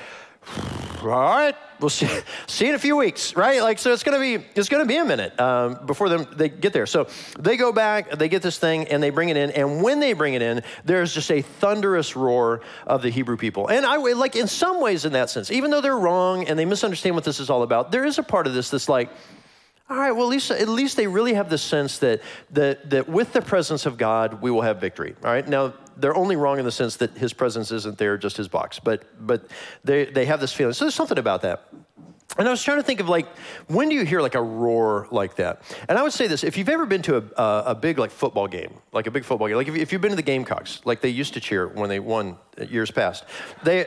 all 1.03 1.09
right, 1.09 1.55
we'll 1.81 1.91
see, 1.91 2.09
see 2.47 2.69
in 2.69 2.75
a 2.75 2.79
few 2.79 2.97
weeks, 2.97 3.35
right? 3.35 3.63
Like, 3.63 3.79
so 3.79 3.93
it's 3.93 4.03
gonna 4.03 4.21
be, 4.21 4.45
it's 4.55 4.69
gonna 4.69 4.85
be 4.85 4.97
a 4.97 5.05
minute 5.05 5.39
um, 5.41 5.85
before 5.87 6.09
them, 6.09 6.27
they 6.37 6.49
get 6.49 6.73
there. 6.73 6.87
So 6.87 7.09
they 7.39 7.57
go 7.57 7.73
back, 7.73 8.11
they 8.11 8.29
get 8.29 8.43
this 8.43 8.59
thing, 8.59 8.89
and 8.89 9.03
they 9.03 9.11
bring 9.11 9.29
it 9.29 9.37
in. 9.37 9.51
And 9.51 9.83
when 9.83 10.01
they 10.01 10.13
bring 10.13 10.35
it 10.35 10.43
in, 10.43 10.63
there's 10.85 11.13
just 11.13 11.31
a 11.31 11.43
thunderous 11.43 12.17
roar 12.17 12.61
of 12.87 13.03
the 13.03 13.11
Hebrew 13.11 13.37
people. 13.37 13.69
And 13.69 13.85
I 13.85 13.97
like, 13.97 14.37
in 14.37 14.47
some 14.47 14.81
ways, 14.81 15.05
in 15.05 15.13
that 15.13 15.31
sense, 15.31 15.51
even 15.51 15.71
though 15.71 15.81
they're 15.81 15.99
wrong 15.99 16.47
and 16.47 16.59
they 16.59 16.65
misunderstand 16.65 17.15
what 17.15 17.25
this 17.25 17.41
is 17.41 17.51
all 17.51 17.63
about, 17.63 17.91
there 17.91 18.05
is 18.05 18.19
a 18.19 18.23
part 18.23 18.47
of 18.47 18.55
this 18.55 18.71
that's 18.71 18.89
like, 18.89 19.11
all 19.91 19.99
right, 19.99 20.13
well, 20.13 20.27
at 20.27 20.31
least, 20.31 20.51
at 20.51 20.69
least 20.69 20.97
they 20.97 21.07
really 21.07 21.35
have 21.35 21.51
the 21.51 21.59
sense 21.59 21.99
that, 21.99 22.23
that, 22.51 22.89
that 22.91 23.09
with 23.09 23.33
the 23.33 23.43
presence 23.43 23.85
of 23.85 23.99
God, 23.99 24.41
we 24.41 24.51
will 24.51 24.63
have 24.63 24.81
victory. 24.81 25.15
All 25.23 25.31
right, 25.31 25.47
now 25.47 25.75
they're 25.97 26.17
only 26.17 26.37
wrong 26.37 26.59
in 26.59 26.65
the 26.65 26.73
sense 26.73 26.97
that 26.97 27.11
his 27.13 27.33
presence 27.33 27.71
isn't 27.71 27.99
there, 27.99 28.17
just 28.17 28.37
his 28.37 28.49
box. 28.49 28.79
But, 28.79 29.05
but 29.27 29.47
they, 29.85 30.07
they 30.07 30.25
have 30.27 30.41
this 30.41 30.53
feeling. 30.53 30.73
So 30.73 30.85
there's 30.85 30.95
something 30.95 31.19
about 31.19 31.43
that. 31.43 31.69
And 32.39 32.49
I 32.49 32.51
was 32.51 32.63
trying 32.63 32.79
to 32.79 32.83
think 32.83 33.01
of 33.01 33.09
like, 33.09 33.27
when 33.67 33.91
do 33.91 33.95
you 33.95 34.05
hear 34.07 34.23
like 34.23 34.35
a 34.35 34.43
roar 34.43 35.07
like 35.11 35.37
that? 35.37 35.63
And 35.89 35.99
I 35.99 36.03
would 36.03 36.15
say 36.15 36.27
this: 36.29 36.45
if 36.45 36.57
you've 36.57 36.71
ever 36.71 36.87
been 36.87 37.03
to 37.03 37.19
a, 37.19 37.43
a, 37.43 37.63
a 37.67 37.75
big 37.75 37.99
like 37.99 38.11
football 38.11 38.49
game, 38.49 38.73
like 38.93 39.07
a 39.07 39.11
big 39.11 39.25
football 39.25 39.49
game, 39.49 39.57
like 39.57 39.69
if, 39.69 39.77
if, 39.77 39.93
you've 39.93 40.01
been 40.01 40.13
to 40.13 40.17
the 40.17 40.23
Gamecocks, 40.23 40.81
like 40.87 41.03
they 41.03 41.11
used 41.11 41.35
to 41.35 41.41
cheer 41.41 41.69
when 41.69 41.91
they 41.91 42.01
won 42.01 42.39
years 42.71 42.91
past, 42.91 43.25
they 43.65 43.87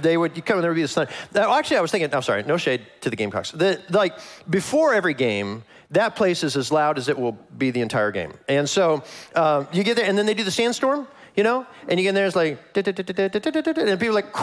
they 0.00 0.16
would 0.16 0.36
you 0.36 0.42
come 0.42 0.56
and 0.56 0.64
there 0.64 0.70
would 0.70 0.76
be 0.76 0.82
this. 0.82 0.94
Thunder. 0.94 1.12
Actually, 1.34 1.76
I 1.78 1.80
was 1.80 1.90
thinking. 1.90 2.14
I'm 2.14 2.22
sorry, 2.22 2.42
no 2.42 2.56
shade 2.56 2.82
to 3.02 3.10
the 3.10 3.16
Gamecocks. 3.16 3.50
The, 3.50 3.80
like 3.90 4.18
before 4.48 4.94
every 4.94 5.14
game, 5.14 5.64
that 5.90 6.16
place 6.16 6.42
is 6.42 6.56
as 6.56 6.72
loud 6.72 6.98
as 6.98 7.08
it 7.08 7.18
will 7.18 7.38
be 7.56 7.70
the 7.70 7.80
entire 7.80 8.10
game. 8.10 8.34
And 8.48 8.68
so 8.68 9.04
uh, 9.34 9.64
you 9.72 9.84
get 9.84 9.96
there, 9.96 10.06
and 10.06 10.16
then 10.16 10.26
they 10.26 10.34
do 10.34 10.44
the 10.44 10.50
sandstorm 10.50 11.06
you 11.36 11.42
know? 11.42 11.66
And 11.88 11.98
you 11.98 12.04
get 12.04 12.10
in 12.10 12.14
there, 12.14 12.26
it's 12.26 12.36
like, 12.36 12.58
and 12.76 14.00
people 14.00 14.14
like, 14.14 14.34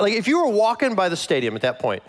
like 0.00 0.12
if 0.12 0.26
you 0.26 0.42
were 0.42 0.50
walking 0.50 0.94
by 0.94 1.08
the 1.08 1.16
stadium 1.16 1.54
at 1.54 1.62
that 1.62 1.78
point, 1.78 2.02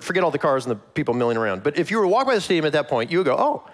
forget 0.00 0.24
all 0.24 0.30
the 0.30 0.38
cars 0.38 0.66
and 0.66 0.72
the 0.72 0.76
people 0.76 1.14
milling 1.14 1.36
around, 1.36 1.62
but 1.62 1.78
if 1.78 1.90
you 1.90 1.98
were 1.98 2.06
walking 2.06 2.28
by 2.28 2.34
the 2.34 2.40
stadium 2.40 2.64
at 2.64 2.72
that 2.72 2.88
point, 2.88 3.10
you 3.10 3.18
would 3.18 3.26
go, 3.26 3.36
oh, 3.38 3.70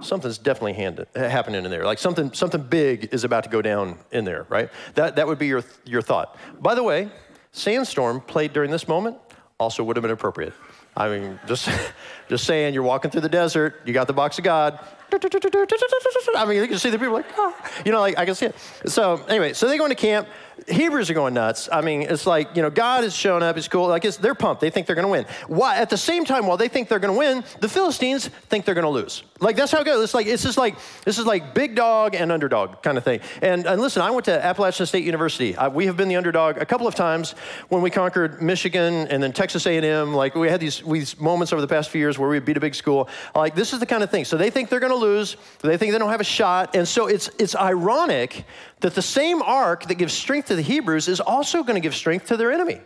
something's 0.00 0.38
definitely 0.38 0.72
hand, 0.72 1.04
happening 1.14 1.64
in 1.64 1.70
there. 1.70 1.84
Like 1.84 1.98
something, 1.98 2.32
something 2.32 2.62
big 2.62 3.10
is 3.12 3.24
about 3.24 3.44
to 3.44 3.50
go 3.50 3.62
down 3.62 3.98
in 4.10 4.24
there, 4.24 4.46
right? 4.48 4.70
That, 4.94 5.16
that 5.16 5.26
would 5.26 5.38
be 5.38 5.46
your, 5.46 5.62
your 5.84 6.02
thought. 6.02 6.36
By 6.60 6.74
the 6.74 6.82
way, 6.82 7.10
Sandstorm 7.52 8.20
played 8.20 8.52
during 8.52 8.70
this 8.70 8.88
moment 8.88 9.16
also 9.62 9.84
would 9.84 9.96
have 9.96 10.02
been 10.02 10.10
appropriate. 10.10 10.52
I 10.96 11.08
mean, 11.08 11.40
just, 11.46 11.68
just 12.28 12.44
saying, 12.44 12.74
you're 12.74 12.82
walking 12.82 13.10
through 13.10 13.22
the 13.22 13.28
desert, 13.28 13.80
you 13.86 13.92
got 13.92 14.06
the 14.06 14.12
box 14.12 14.38
of 14.38 14.44
God. 14.44 14.78
I 15.12 16.44
mean, 16.46 16.60
you 16.60 16.68
can 16.68 16.78
see 16.78 16.90
the 16.90 16.98
people 16.98 17.14
like, 17.14 17.26
ah. 17.38 17.70
you 17.84 17.92
know, 17.92 18.00
like 18.00 18.18
I 18.18 18.24
can 18.24 18.34
see 18.34 18.46
it. 18.46 18.56
So 18.86 19.22
anyway, 19.28 19.52
so 19.52 19.68
they 19.68 19.78
go 19.78 19.84
into 19.84 19.94
camp. 19.94 20.26
Hebrews 20.68 21.10
are 21.10 21.14
going 21.14 21.34
nuts. 21.34 21.68
I 21.70 21.80
mean, 21.80 22.02
it's 22.02 22.26
like, 22.26 22.56
you 22.56 22.62
know, 22.62 22.70
God 22.70 23.04
has 23.04 23.14
shown 23.14 23.42
up. 23.42 23.56
It's 23.56 23.68
cool. 23.68 23.88
Like, 23.88 24.04
it's, 24.04 24.16
they're 24.16 24.34
pumped. 24.34 24.60
They 24.60 24.70
think 24.70 24.86
they're 24.86 24.96
going 24.96 25.06
to 25.06 25.10
win. 25.10 25.26
Why, 25.48 25.76
at 25.76 25.90
the 25.90 25.98
same 25.98 26.24
time, 26.24 26.46
while 26.46 26.56
they 26.56 26.68
think 26.68 26.88
they're 26.88 26.98
going 26.98 27.14
to 27.14 27.18
win, 27.18 27.44
the 27.60 27.68
Philistines 27.68 28.28
think 28.48 28.64
they're 28.64 28.74
going 28.74 28.84
to 28.84 28.90
lose. 28.90 29.22
Like, 29.42 29.56
that's 29.56 29.72
how 29.72 29.80
it 29.80 29.84
goes. 29.84 30.04
It's 30.04 30.14
like, 30.14 30.26
it's 30.26 30.44
just 30.44 30.56
like, 30.56 30.76
this 31.04 31.18
is 31.18 31.26
like 31.26 31.52
big 31.52 31.74
dog 31.74 32.14
and 32.14 32.30
underdog 32.30 32.80
kind 32.80 32.96
of 32.96 33.02
thing. 33.02 33.20
And, 33.42 33.66
and 33.66 33.80
listen, 33.80 34.00
I 34.00 34.10
went 34.12 34.26
to 34.26 34.44
Appalachian 34.44 34.86
State 34.86 35.04
University. 35.04 35.56
I, 35.56 35.66
we 35.66 35.86
have 35.86 35.96
been 35.96 36.08
the 36.08 36.14
underdog 36.14 36.58
a 36.58 36.64
couple 36.64 36.86
of 36.86 36.94
times 36.94 37.32
when 37.68 37.82
we 37.82 37.90
conquered 37.90 38.40
Michigan 38.40 39.08
and 39.08 39.20
then 39.20 39.32
Texas 39.32 39.66
A&M. 39.66 40.14
Like, 40.14 40.36
we 40.36 40.48
had 40.48 40.60
these, 40.60 40.80
these 40.82 41.18
moments 41.18 41.52
over 41.52 41.60
the 41.60 41.66
past 41.66 41.90
few 41.90 42.00
years 42.00 42.20
where 42.20 42.28
we 42.28 42.38
beat 42.38 42.56
a 42.56 42.60
big 42.60 42.76
school. 42.76 43.08
Like, 43.34 43.56
this 43.56 43.72
is 43.72 43.80
the 43.80 43.86
kind 43.86 44.04
of 44.04 44.10
thing. 44.10 44.24
So 44.24 44.36
they 44.36 44.48
think 44.48 44.68
they're 44.68 44.80
going 44.80 44.92
to 44.92 44.96
lose. 44.96 45.36
They 45.60 45.76
think 45.76 45.92
they 45.92 45.98
don't 45.98 46.10
have 46.10 46.20
a 46.20 46.24
shot. 46.24 46.76
And 46.76 46.86
so 46.86 47.08
it's, 47.08 47.28
it's 47.40 47.56
ironic 47.56 48.44
that 48.78 48.94
the 48.94 49.02
same 49.02 49.42
ark 49.42 49.86
that 49.86 49.96
gives 49.96 50.12
strength 50.12 50.48
to 50.48 50.54
the 50.54 50.62
Hebrews 50.62 51.08
is 51.08 51.18
also 51.18 51.64
going 51.64 51.74
to 51.74 51.80
give 51.80 51.96
strength 51.96 52.26
to 52.26 52.36
their 52.36 52.52
enemy. 52.52 52.80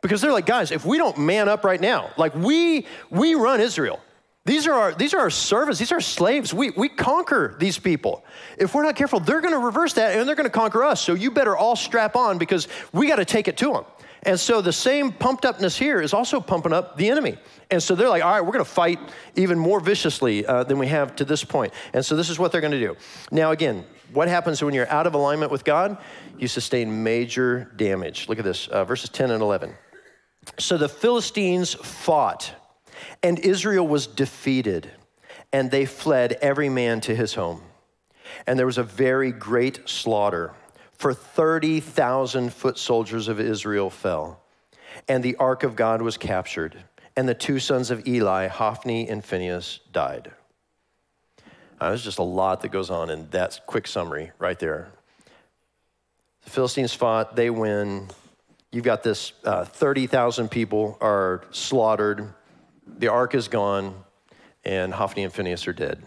Because 0.00 0.20
they're 0.20 0.32
like, 0.32 0.46
guys, 0.46 0.72
if 0.72 0.84
we 0.84 0.98
don't 0.98 1.18
man 1.18 1.48
up 1.48 1.62
right 1.62 1.80
now, 1.80 2.10
like 2.16 2.34
we 2.34 2.86
we 3.10 3.34
run 3.34 3.60
Israel. 3.60 4.00
These 4.46 4.66
are 4.66 4.72
our 4.72 4.94
these 4.94 5.12
are 5.12 5.20
our 5.20 5.30
servants, 5.30 5.78
these 5.78 5.92
are 5.92 6.00
slaves. 6.00 6.54
We 6.54 6.70
we 6.70 6.88
conquer 6.88 7.56
these 7.58 7.78
people. 7.78 8.24
If 8.56 8.74
we're 8.74 8.84
not 8.84 8.96
careful, 8.96 9.20
they're 9.20 9.42
going 9.42 9.52
to 9.52 9.58
reverse 9.58 9.92
that 9.94 10.16
and 10.16 10.26
they're 10.26 10.34
going 10.34 10.48
to 10.48 10.50
conquer 10.50 10.82
us. 10.82 11.00
So 11.00 11.14
you 11.14 11.30
better 11.30 11.56
all 11.56 11.76
strap 11.76 12.16
on 12.16 12.38
because 12.38 12.66
we 12.92 13.06
got 13.06 13.16
to 13.16 13.24
take 13.24 13.48
it 13.48 13.58
to 13.58 13.72
them. 13.72 13.84
And 14.22 14.38
so 14.38 14.60
the 14.60 14.72
same 14.72 15.12
pumped 15.12 15.44
upness 15.44 15.78
here 15.78 16.00
is 16.00 16.12
also 16.12 16.40
pumping 16.40 16.72
up 16.72 16.96
the 16.96 17.08
enemy. 17.08 17.38
And 17.70 17.82
so 17.82 17.94
they're 17.94 18.08
like, 18.08 18.22
all 18.22 18.30
right, 18.30 18.40
we're 18.40 18.52
going 18.52 18.64
to 18.64 18.70
fight 18.70 18.98
even 19.34 19.58
more 19.58 19.80
viciously 19.80 20.44
uh, 20.44 20.64
than 20.64 20.78
we 20.78 20.88
have 20.88 21.16
to 21.16 21.24
this 21.24 21.42
point. 21.42 21.72
And 21.94 22.04
so 22.04 22.16
this 22.16 22.28
is 22.28 22.38
what 22.38 22.52
they're 22.52 22.60
going 22.60 22.72
to 22.72 22.80
do. 22.80 22.96
Now, 23.30 23.52
again, 23.52 23.84
what 24.12 24.28
happens 24.28 24.62
when 24.62 24.74
you're 24.74 24.90
out 24.90 25.06
of 25.06 25.14
alignment 25.14 25.50
with 25.50 25.64
God? 25.64 25.96
You 26.38 26.48
sustain 26.48 27.02
major 27.02 27.72
damage. 27.76 28.28
Look 28.28 28.38
at 28.38 28.44
this, 28.44 28.68
uh, 28.68 28.84
verses 28.84 29.08
10 29.08 29.30
and 29.30 29.40
11. 29.40 29.74
So 30.58 30.76
the 30.76 30.88
Philistines 30.88 31.74
fought, 31.74 32.52
and 33.22 33.38
Israel 33.38 33.86
was 33.86 34.06
defeated, 34.06 34.90
and 35.52 35.70
they 35.70 35.86
fled 35.86 36.32
every 36.40 36.68
man 36.68 37.00
to 37.02 37.14
his 37.14 37.34
home. 37.34 37.62
And 38.46 38.58
there 38.58 38.66
was 38.66 38.78
a 38.78 38.82
very 38.82 39.32
great 39.32 39.88
slaughter 39.88 40.52
for 40.92 41.14
30,000 41.14 42.52
foot 42.52 42.78
soldiers 42.78 43.28
of 43.28 43.40
Israel 43.40 43.90
fell. 43.90 44.42
And 45.08 45.22
the 45.22 45.36
ark 45.36 45.62
of 45.62 45.74
God 45.74 46.02
was 46.02 46.16
captured, 46.16 46.76
and 47.16 47.28
the 47.28 47.34
two 47.34 47.58
sons 47.58 47.90
of 47.90 48.06
Eli, 48.06 48.48
Hophni 48.48 49.08
and 49.08 49.24
Phinehas, 49.24 49.80
died. 49.92 50.32
Uh, 51.80 51.88
there's 51.88 52.04
just 52.04 52.18
a 52.18 52.22
lot 52.22 52.60
that 52.60 52.68
goes 52.68 52.90
on 52.90 53.08
in 53.08 53.28
that 53.30 53.60
quick 53.66 53.86
summary 53.86 54.32
right 54.38 54.58
there. 54.58 54.90
The 56.44 56.50
Philistines 56.50 56.92
fought, 56.92 57.34
they 57.34 57.48
win. 57.48 58.08
You've 58.70 58.84
got 58.84 59.02
this 59.02 59.32
uh, 59.44 59.64
30,000 59.64 60.50
people 60.50 60.98
are 61.00 61.42
slaughtered, 61.50 62.34
the 62.98 63.08
ark 63.08 63.34
is 63.34 63.48
gone, 63.48 63.94
and 64.64 64.92
Hophni 64.92 65.24
and 65.24 65.32
Phinehas 65.32 65.66
are 65.66 65.72
dead. 65.72 66.02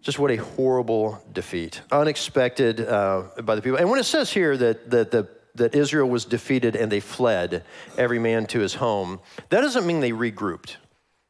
Just 0.00 0.18
what 0.18 0.30
a 0.30 0.36
horrible 0.36 1.24
defeat. 1.32 1.80
Unexpected 1.90 2.80
uh, 2.80 3.24
by 3.42 3.54
the 3.54 3.62
people. 3.62 3.78
And 3.78 3.88
when 3.88 3.98
it 3.98 4.04
says 4.04 4.30
here 4.30 4.54
that, 4.56 4.90
that, 4.90 5.10
the, 5.10 5.28
that 5.54 5.74
Israel 5.74 6.08
was 6.10 6.26
defeated 6.26 6.76
and 6.76 6.92
they 6.92 7.00
fled, 7.00 7.64
every 7.96 8.18
man 8.18 8.44
to 8.48 8.60
his 8.60 8.74
home, 8.74 9.20
that 9.48 9.62
doesn't 9.62 9.86
mean 9.86 10.00
they 10.00 10.12
regrouped. 10.12 10.76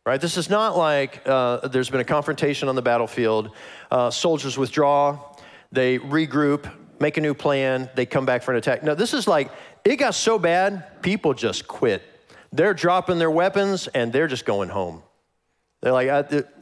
Right? 0.05 0.21
This 0.21 0.37
is 0.37 0.51
not 0.51 0.77
like 0.77 1.23
uh, 1.25 1.69
there's 1.69 1.89
been 1.89 2.01
a 2.01 2.05
confrontation 2.05 2.69
on 2.69 2.75
the 2.75 2.83
battlefield. 2.83 3.53
Uh, 3.91 4.11
soldiers 4.11 4.59
withdraw, 4.59 5.21
they 5.73 5.99
regroup, 5.99 6.71
make 7.01 7.17
a 7.17 7.21
new 7.21 7.33
plan, 7.33 7.89
they 7.95 8.07
come 8.07 8.27
back 8.27 8.43
for 8.43 8.51
an 8.51 8.59
attack. 8.59 8.83
No, 8.83 8.95
this 8.95 9.15
is 9.15 9.27
like 9.29 9.51
it 9.85 9.97
got 9.97 10.15
so 10.15 10.39
bad, 10.39 11.01
people 11.01 11.33
just 11.33 11.69
quit. 11.69 12.03
They're 12.55 12.73
dropping 12.73 13.19
their 13.19 13.33
weapons 13.33 13.89
and 13.89 14.13
they're 14.13 14.29
just 14.29 14.45
going 14.45 14.69
home. 14.69 15.03
They're 15.81 15.93
like, 15.93 16.09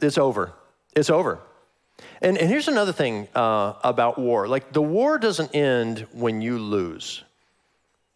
it's 0.01 0.17
over. 0.17 0.51
It's 0.95 1.11
over. 1.11 1.39
And, 2.19 2.35
and 2.39 2.49
here's 2.49 2.67
another 2.67 2.91
thing 2.91 3.27
uh, 3.35 3.73
about 3.83 4.17
war 4.17 4.47
like, 4.47 4.73
the 4.73 4.81
war 4.81 5.19
doesn't 5.19 5.53
end 5.55 6.07
when 6.11 6.41
you 6.41 6.57
lose. 6.57 7.23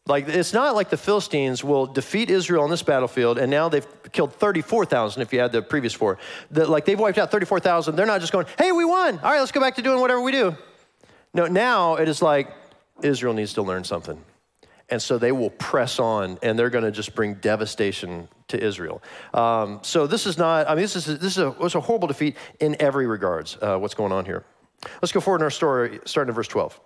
Like, 0.08 0.28
it's 0.28 0.54
not 0.54 0.74
like 0.74 0.90
the 0.90 0.98
Philistines 0.98 1.64
will 1.64 1.86
defeat 1.86 2.30
Israel 2.30 2.64
on 2.64 2.70
this 2.70 2.82
battlefield, 2.82 3.38
and 3.38 3.52
now 3.52 3.68
they've 3.68 3.86
killed 4.14 4.34
34,000 4.34 5.22
if 5.22 5.34
you 5.34 5.42
add 5.42 5.52
the 5.52 5.62
previous 5.62 5.94
four. 5.94 6.18
The, 6.50 6.66
like, 6.66 6.86
they've 6.86 6.98
wiped 6.98 7.18
out 7.18 7.30
34,000. 7.30 7.94
They're 7.98 8.06
not 8.06 8.22
just 8.22 8.32
going, 8.32 8.46
hey, 8.58 8.72
we 8.72 8.86
won. 8.86 9.20
All 9.20 9.32
right, 9.32 9.40
let's 9.40 9.52
go 9.52 9.60
back 9.60 9.76
to 9.76 9.82
doing 9.82 10.00
whatever 10.00 10.22
we 10.22 10.32
do. 10.32 10.56
No, 11.34 11.46
now 11.48 11.96
it 11.96 12.08
is 12.08 12.22
like 12.22 12.50
Israel 13.04 13.34
needs 13.34 13.54
to 13.56 13.62
learn 13.62 13.84
something. 13.84 14.24
And 14.90 15.02
so 15.02 15.18
they 15.18 15.34
will 15.34 15.50
press 15.50 16.00
on, 16.00 16.38
and 16.42 16.58
they're 16.58 16.70
going 16.70 16.86
to 16.86 16.92
just 16.92 17.14
bring 17.14 17.36
devastation 17.36 18.30
to 18.48 18.64
Israel. 18.64 19.02
Um, 19.34 19.80
so 19.82 20.08
this 20.08 20.26
is 20.26 20.38
not, 20.38 20.70
I 20.70 20.76
mean, 20.76 20.84
this 20.84 20.96
is, 20.96 21.06
this 21.06 21.38
is 21.38 21.40
a, 21.40 21.50
a 21.50 21.82
horrible 21.82 22.08
defeat 22.08 22.38
in 22.60 22.78
every 22.80 23.06
regards, 23.06 23.58
uh, 23.62 23.78
what's 23.78 23.96
going 23.96 24.14
on 24.14 24.24
here. 24.24 24.46
Let's 25.02 25.12
go 25.12 25.20
forward 25.20 25.42
in 25.42 25.44
our 25.44 25.52
story, 25.52 26.00
starting 26.06 26.30
in 26.30 26.36
verse 26.36 26.48
12. 26.48 26.80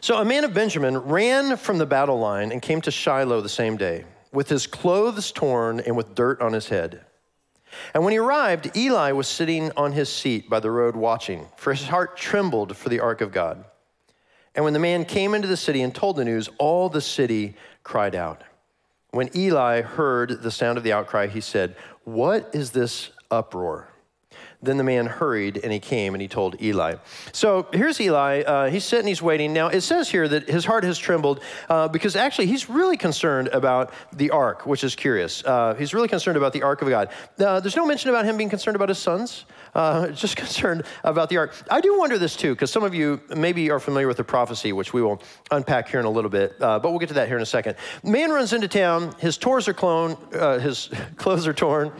So 0.00 0.16
a 0.16 0.24
man 0.24 0.44
of 0.44 0.54
Benjamin 0.54 0.96
ran 0.96 1.56
from 1.56 1.78
the 1.78 1.86
battle 1.86 2.18
line 2.18 2.52
and 2.52 2.62
came 2.62 2.80
to 2.82 2.90
Shiloh 2.90 3.40
the 3.40 3.48
same 3.48 3.76
day, 3.76 4.04
with 4.32 4.48
his 4.48 4.66
clothes 4.66 5.30
torn 5.32 5.80
and 5.80 5.96
with 5.96 6.14
dirt 6.14 6.40
on 6.40 6.52
his 6.52 6.68
head. 6.68 7.04
And 7.92 8.02
when 8.02 8.12
he 8.12 8.18
arrived, 8.18 8.76
Eli 8.76 9.12
was 9.12 9.28
sitting 9.28 9.70
on 9.76 9.92
his 9.92 10.08
seat 10.08 10.48
by 10.48 10.60
the 10.60 10.70
road 10.70 10.96
watching, 10.96 11.46
for 11.56 11.72
his 11.72 11.86
heart 11.86 12.16
trembled 12.16 12.76
for 12.76 12.88
the 12.88 13.00
ark 13.00 13.20
of 13.20 13.32
God. 13.32 13.64
And 14.58 14.64
when 14.64 14.72
the 14.72 14.80
man 14.80 15.04
came 15.04 15.34
into 15.34 15.46
the 15.46 15.56
city 15.56 15.82
and 15.82 15.94
told 15.94 16.16
the 16.16 16.24
news, 16.24 16.48
all 16.58 16.88
the 16.88 17.00
city 17.00 17.54
cried 17.84 18.16
out. 18.16 18.42
When 19.12 19.30
Eli 19.36 19.82
heard 19.82 20.42
the 20.42 20.50
sound 20.50 20.78
of 20.78 20.82
the 20.82 20.92
outcry, 20.92 21.28
he 21.28 21.40
said, 21.40 21.76
What 22.02 22.50
is 22.52 22.72
this 22.72 23.10
uproar? 23.30 23.88
Then 24.60 24.76
the 24.76 24.82
man 24.82 25.06
hurried 25.06 25.60
and 25.62 25.72
he 25.72 25.78
came 25.78 26.12
and 26.12 26.20
he 26.20 26.26
told 26.26 26.60
Eli. 26.60 26.96
So 27.30 27.68
here's 27.72 28.00
Eli. 28.00 28.40
Uh, 28.40 28.68
he's 28.68 28.84
sitting, 28.84 29.06
he's 29.06 29.22
waiting. 29.22 29.52
Now 29.52 29.68
it 29.68 29.82
says 29.82 30.08
here 30.08 30.26
that 30.26 30.48
his 30.48 30.64
heart 30.64 30.82
has 30.82 30.98
trembled 30.98 31.40
uh, 31.68 31.86
because 31.86 32.16
actually 32.16 32.46
he's 32.46 32.68
really 32.68 32.96
concerned 32.96 33.46
about 33.52 33.92
the 34.12 34.30
ark, 34.30 34.66
which 34.66 34.82
is 34.82 34.96
curious. 34.96 35.44
Uh, 35.44 35.74
he's 35.74 35.94
really 35.94 36.08
concerned 36.08 36.36
about 36.36 36.52
the 36.52 36.64
ark 36.64 36.82
of 36.82 36.88
God. 36.88 37.10
Uh, 37.38 37.60
there's 37.60 37.76
no 37.76 37.86
mention 37.86 38.10
about 38.10 38.24
him 38.24 38.36
being 38.36 38.50
concerned 38.50 38.74
about 38.74 38.88
his 38.88 38.98
sons, 38.98 39.44
uh, 39.74 40.08
just 40.08 40.36
concerned 40.44 40.84
about 41.04 41.28
the 41.28 41.36
ark. 41.36 41.54
I 41.70 41.80
do 41.80 41.98
wonder 41.98 42.18
this 42.18 42.36
too, 42.36 42.54
because 42.54 42.70
some 42.70 42.82
of 42.82 42.94
you 42.94 43.20
maybe 43.36 43.70
are 43.70 43.80
familiar 43.80 44.08
with 44.08 44.16
the 44.16 44.24
prophecy, 44.24 44.72
which 44.72 44.92
we 44.92 45.02
will 45.02 45.20
unpack 45.50 45.88
here 45.88 46.00
in 46.00 46.06
a 46.06 46.10
little 46.10 46.30
bit, 46.30 46.56
uh, 46.60 46.78
but 46.78 46.90
we'll 46.90 46.98
get 46.98 47.08
to 47.08 47.14
that 47.14 47.28
here 47.28 47.36
in 47.36 47.42
a 47.42 47.46
second. 47.46 47.76
Man 48.02 48.30
runs 48.30 48.52
into 48.52 48.68
town, 48.68 49.14
his 49.18 49.38
are 49.46 49.74
clone, 49.74 50.16
his 50.60 50.90
clothes 51.16 51.46
are 51.46 51.52
torn. 51.52 51.92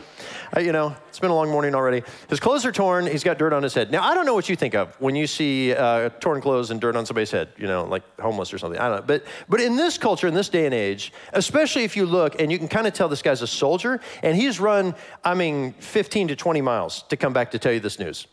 You 0.57 0.71
know, 0.71 0.95
it's 1.07 1.19
been 1.19 1.29
a 1.29 1.35
long 1.35 1.49
morning 1.49 1.75
already. 1.75 2.03
His 2.29 2.39
clothes 2.39 2.65
are 2.65 2.71
torn. 2.71 3.05
He's 3.05 3.23
got 3.23 3.37
dirt 3.37 3.53
on 3.53 3.63
his 3.63 3.73
head. 3.73 3.91
Now, 3.91 4.03
I 4.03 4.13
don't 4.13 4.25
know 4.25 4.33
what 4.33 4.49
you 4.49 4.55
think 4.55 4.73
of 4.73 4.99
when 4.99 5.15
you 5.15 5.27
see 5.27 5.73
uh, 5.73 6.09
torn 6.19 6.41
clothes 6.41 6.71
and 6.71 6.81
dirt 6.81 6.95
on 6.95 7.05
somebody's 7.05 7.31
head, 7.31 7.49
you 7.57 7.67
know, 7.67 7.85
like 7.85 8.03
homeless 8.19 8.53
or 8.53 8.57
something. 8.57 8.79
I 8.79 8.89
don't 8.89 8.97
know. 8.97 9.05
But, 9.05 9.25
but 9.47 9.61
in 9.61 9.75
this 9.75 9.97
culture, 9.97 10.27
in 10.27 10.33
this 10.33 10.49
day 10.49 10.65
and 10.65 10.73
age, 10.73 11.13
especially 11.33 11.83
if 11.83 11.95
you 11.95 12.05
look 12.05 12.39
and 12.41 12.51
you 12.51 12.57
can 12.57 12.67
kind 12.67 12.87
of 12.87 12.93
tell 12.93 13.09
this 13.09 13.21
guy's 13.21 13.41
a 13.41 13.47
soldier, 13.47 13.99
and 14.23 14.35
he's 14.35 14.59
run, 14.59 14.95
I 15.23 15.33
mean, 15.33 15.73
15 15.73 16.29
to 16.29 16.35
20 16.35 16.61
miles 16.61 17.03
to 17.03 17.17
come 17.17 17.33
back 17.33 17.51
to 17.51 17.59
tell 17.59 17.71
you 17.71 17.79
this 17.79 17.99
news. 17.99 18.27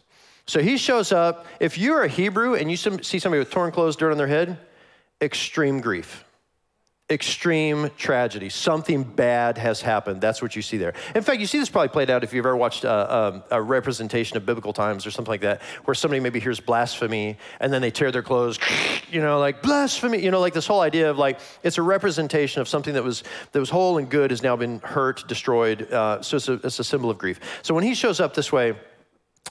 So 0.46 0.60
he 0.60 0.76
shows 0.76 1.12
up. 1.12 1.46
If 1.60 1.76
you're 1.76 2.04
a 2.04 2.08
Hebrew 2.08 2.54
and 2.54 2.70
you 2.70 2.76
see 2.76 3.18
somebody 3.18 3.40
with 3.40 3.50
torn 3.50 3.72
clothes, 3.72 3.96
dirt 3.96 4.12
on 4.12 4.18
their 4.18 4.28
head, 4.28 4.58
extreme 5.20 5.80
grief 5.80 6.25
extreme 7.08 7.88
tragedy. 7.96 8.48
Something 8.48 9.04
bad 9.04 9.58
has 9.58 9.80
happened. 9.80 10.20
That's 10.20 10.42
what 10.42 10.56
you 10.56 10.62
see 10.62 10.76
there. 10.76 10.92
In 11.14 11.22
fact, 11.22 11.40
you 11.40 11.46
see 11.46 11.58
this 11.58 11.68
probably 11.68 11.90
played 11.90 12.10
out 12.10 12.24
if 12.24 12.32
you've 12.32 12.44
ever 12.44 12.56
watched 12.56 12.82
a, 12.82 12.90
uh, 12.90 13.32
um, 13.32 13.42
a, 13.52 13.62
representation 13.62 14.36
of 14.36 14.44
biblical 14.44 14.72
times 14.72 15.06
or 15.06 15.12
something 15.12 15.30
like 15.30 15.42
that, 15.42 15.62
where 15.84 15.94
somebody 15.94 16.18
maybe 16.18 16.40
hears 16.40 16.58
blasphemy 16.58 17.38
and 17.60 17.72
then 17.72 17.80
they 17.80 17.92
tear 17.92 18.10
their 18.10 18.24
clothes, 18.24 18.58
you 19.10 19.20
know, 19.20 19.38
like 19.38 19.62
blasphemy, 19.62 20.18
you 20.18 20.32
know, 20.32 20.40
like 20.40 20.52
this 20.52 20.66
whole 20.66 20.80
idea 20.80 21.08
of 21.08 21.16
like 21.16 21.38
it's 21.62 21.78
a 21.78 21.82
representation 21.82 22.60
of 22.60 22.68
something 22.68 22.94
that 22.94 23.04
was 23.04 23.22
that 23.52 23.60
was 23.60 23.70
whole 23.70 23.98
and 23.98 24.10
good 24.10 24.32
has 24.32 24.42
now 24.42 24.56
been 24.56 24.80
hurt, 24.80 25.28
destroyed. 25.28 25.90
Uh, 25.92 26.20
so 26.22 26.38
it's 26.38 26.48
a, 26.48 26.54
it's 26.54 26.78
a 26.80 26.84
symbol 26.84 27.08
of 27.08 27.18
grief. 27.18 27.38
So 27.62 27.72
when 27.72 27.84
he 27.84 27.94
shows 27.94 28.18
up 28.18 28.34
this 28.34 28.50
way, 28.50 28.74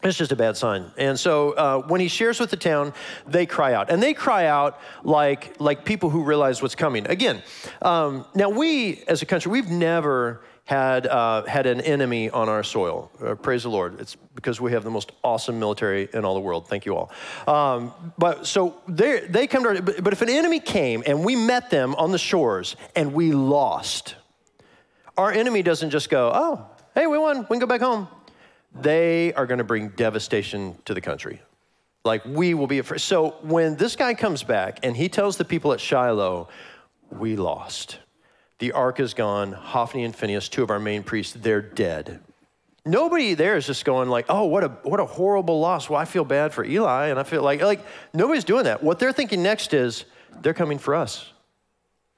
it's 0.04 0.18
just 0.18 0.32
a 0.32 0.36
bad 0.36 0.58
sign. 0.58 0.92
And 0.98 1.20
so 1.20 1.52
uh, 1.52 1.82
when 1.88 2.02
he 2.02 2.08
shares 2.08 2.40
with 2.40 2.50
the 2.50 2.58
town, 2.58 2.94
they 3.26 3.46
cry 3.46 3.74
out. 3.74 3.90
And 3.90 4.02
they 4.02 4.14
cry 4.14 4.46
out 4.46 4.80
like, 5.04 5.60
like 5.60 5.86
people 5.86 6.10
who 6.10 6.24
realize 6.24 6.62
what's 6.62 6.76
coming. 6.76 7.08
Again, 7.08 7.42
um, 7.82 8.26
now 8.36 8.50
we 8.50 9.04
as 9.08 9.22
a 9.22 9.26
country, 9.26 9.52
we've 9.52 9.70
never 9.70 10.42
had, 10.66 11.06
uh, 11.06 11.44
had 11.46 11.68
an 11.68 11.80
enemy 11.82 12.30
on 12.30 12.50
our 12.50 12.64
soil. 12.64 13.12
Uh, 13.24 13.36
praise 13.36 13.64
the 13.64 13.70
Lord. 13.70 14.02
It's 14.02 14.16
because 14.34 14.60
we 14.60 14.72
have 14.72 14.84
the 14.84 14.90
most 14.90 15.12
awesome 15.24 15.60
military 15.60 16.10
in 16.12 16.26
all 16.26 16.34
the 16.34 16.40
world. 16.40 16.68
Thank 16.68 16.86
you 16.86 16.96
all. 16.96 17.12
Um, 17.48 17.94
but 18.18 18.48
so 18.48 18.82
they, 18.88 19.22
they 19.22 19.48
come 19.48 19.64
to 19.64 19.70
our, 19.70 19.82
but, 19.82 20.04
but 20.04 20.12
if 20.12 20.22
an 20.22 20.30
enemy 20.30 20.60
came 20.60 21.04
and 21.06 21.24
we 21.24 21.36
met 21.36 21.70
them 21.70 21.96
on 21.96 22.12
the 22.12 22.18
shores 22.18 22.76
and 22.96 23.14
we 23.14 23.32
lost, 23.32 24.16
our 25.18 25.32
enemy 25.32 25.62
doesn't 25.62 25.92
just 25.92 26.10
go, 26.10 26.32
oh, 26.34 26.66
hey, 26.96 27.06
we 27.08 27.18
won, 27.18 27.42
we 27.42 27.46
can 27.46 27.60
go 27.60 27.68
back 27.68 27.82
home. 27.82 28.08
They 28.76 29.34
are 29.34 29.46
going 29.46 29.58
to 29.60 29.64
bring 29.64 29.90
devastation 29.90 30.78
to 30.86 30.94
the 30.94 31.02
country. 31.02 31.42
Like 32.04 32.24
we 32.26 32.54
will 32.54 32.68
be 32.68 32.80
afraid. 32.80 33.02
So 33.02 33.32
when 33.42 33.76
this 33.78 33.96
guy 33.96 34.14
comes 34.14 34.44
back 34.44 34.80
and 34.84 34.96
he 34.96 35.10
tells 35.10 35.38
the 35.38 35.46
people 35.46 35.74
at 35.74 35.80
Shiloh, 35.80 36.50
we 37.10 37.36
lost 37.36 38.00
the 38.60 38.72
ark 38.72 39.00
is 39.00 39.14
gone. 39.14 39.52
Hophni 39.52 40.06
and 40.06 40.16
Phinehas, 40.16 40.50
two 40.50 40.64
of 40.64 40.70
our 40.70 40.80
main 40.80 41.04
priests, 41.04 41.34
they're 41.34 41.62
dead. 41.62 42.22
Nobody 42.86 43.34
there 43.34 43.58
is 43.58 43.66
just 43.66 43.84
going 43.84 44.10
like, 44.10 44.28
"Oh, 44.30 44.46
what 44.46 44.64
a 44.64 44.70
what 44.84 45.00
a 45.00 45.06
horrible 45.06 45.60
loss." 45.60 45.90
Well, 45.90 46.00
I 46.00 46.06
feel 46.06 46.24
bad 46.24 46.54
for 46.54 46.64
Eli, 46.64 47.08
and 47.08 47.20
I 47.20 47.24
feel 47.24 47.42
like 47.42 47.62
like 47.62 47.84
nobody's 48.14 48.44
doing 48.44 48.66
that. 48.66 48.84
What 48.84 49.00
they're 49.00 49.12
thinking 49.12 49.42
next 49.42 49.74
is 49.74 50.06
they're 50.42 50.54
coming 50.54 50.78
for 50.78 50.94
us. 50.94 51.32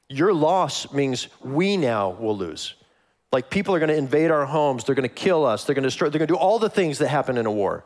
Your 0.09 0.33
loss 0.33 0.91
means 0.91 1.29
we 1.41 1.77
now 1.77 2.11
will 2.11 2.37
lose. 2.37 2.75
Like 3.31 3.49
people 3.49 3.75
are 3.75 3.79
going 3.79 3.89
to 3.89 3.97
invade 3.97 4.31
our 4.31 4.45
homes, 4.45 4.83
they're 4.83 4.95
going 4.95 5.07
to 5.07 5.13
kill 5.13 5.45
us, 5.45 5.65
they're 5.65 5.75
going 5.75 5.83
to 5.83 5.89
destroy, 5.89 6.09
they're 6.09 6.19
going 6.19 6.27
to 6.27 6.33
do 6.33 6.39
all 6.39 6.59
the 6.59 6.69
things 6.69 6.99
that 6.99 7.09
happen 7.09 7.37
in 7.37 7.45
a 7.45 7.51
war. 7.51 7.83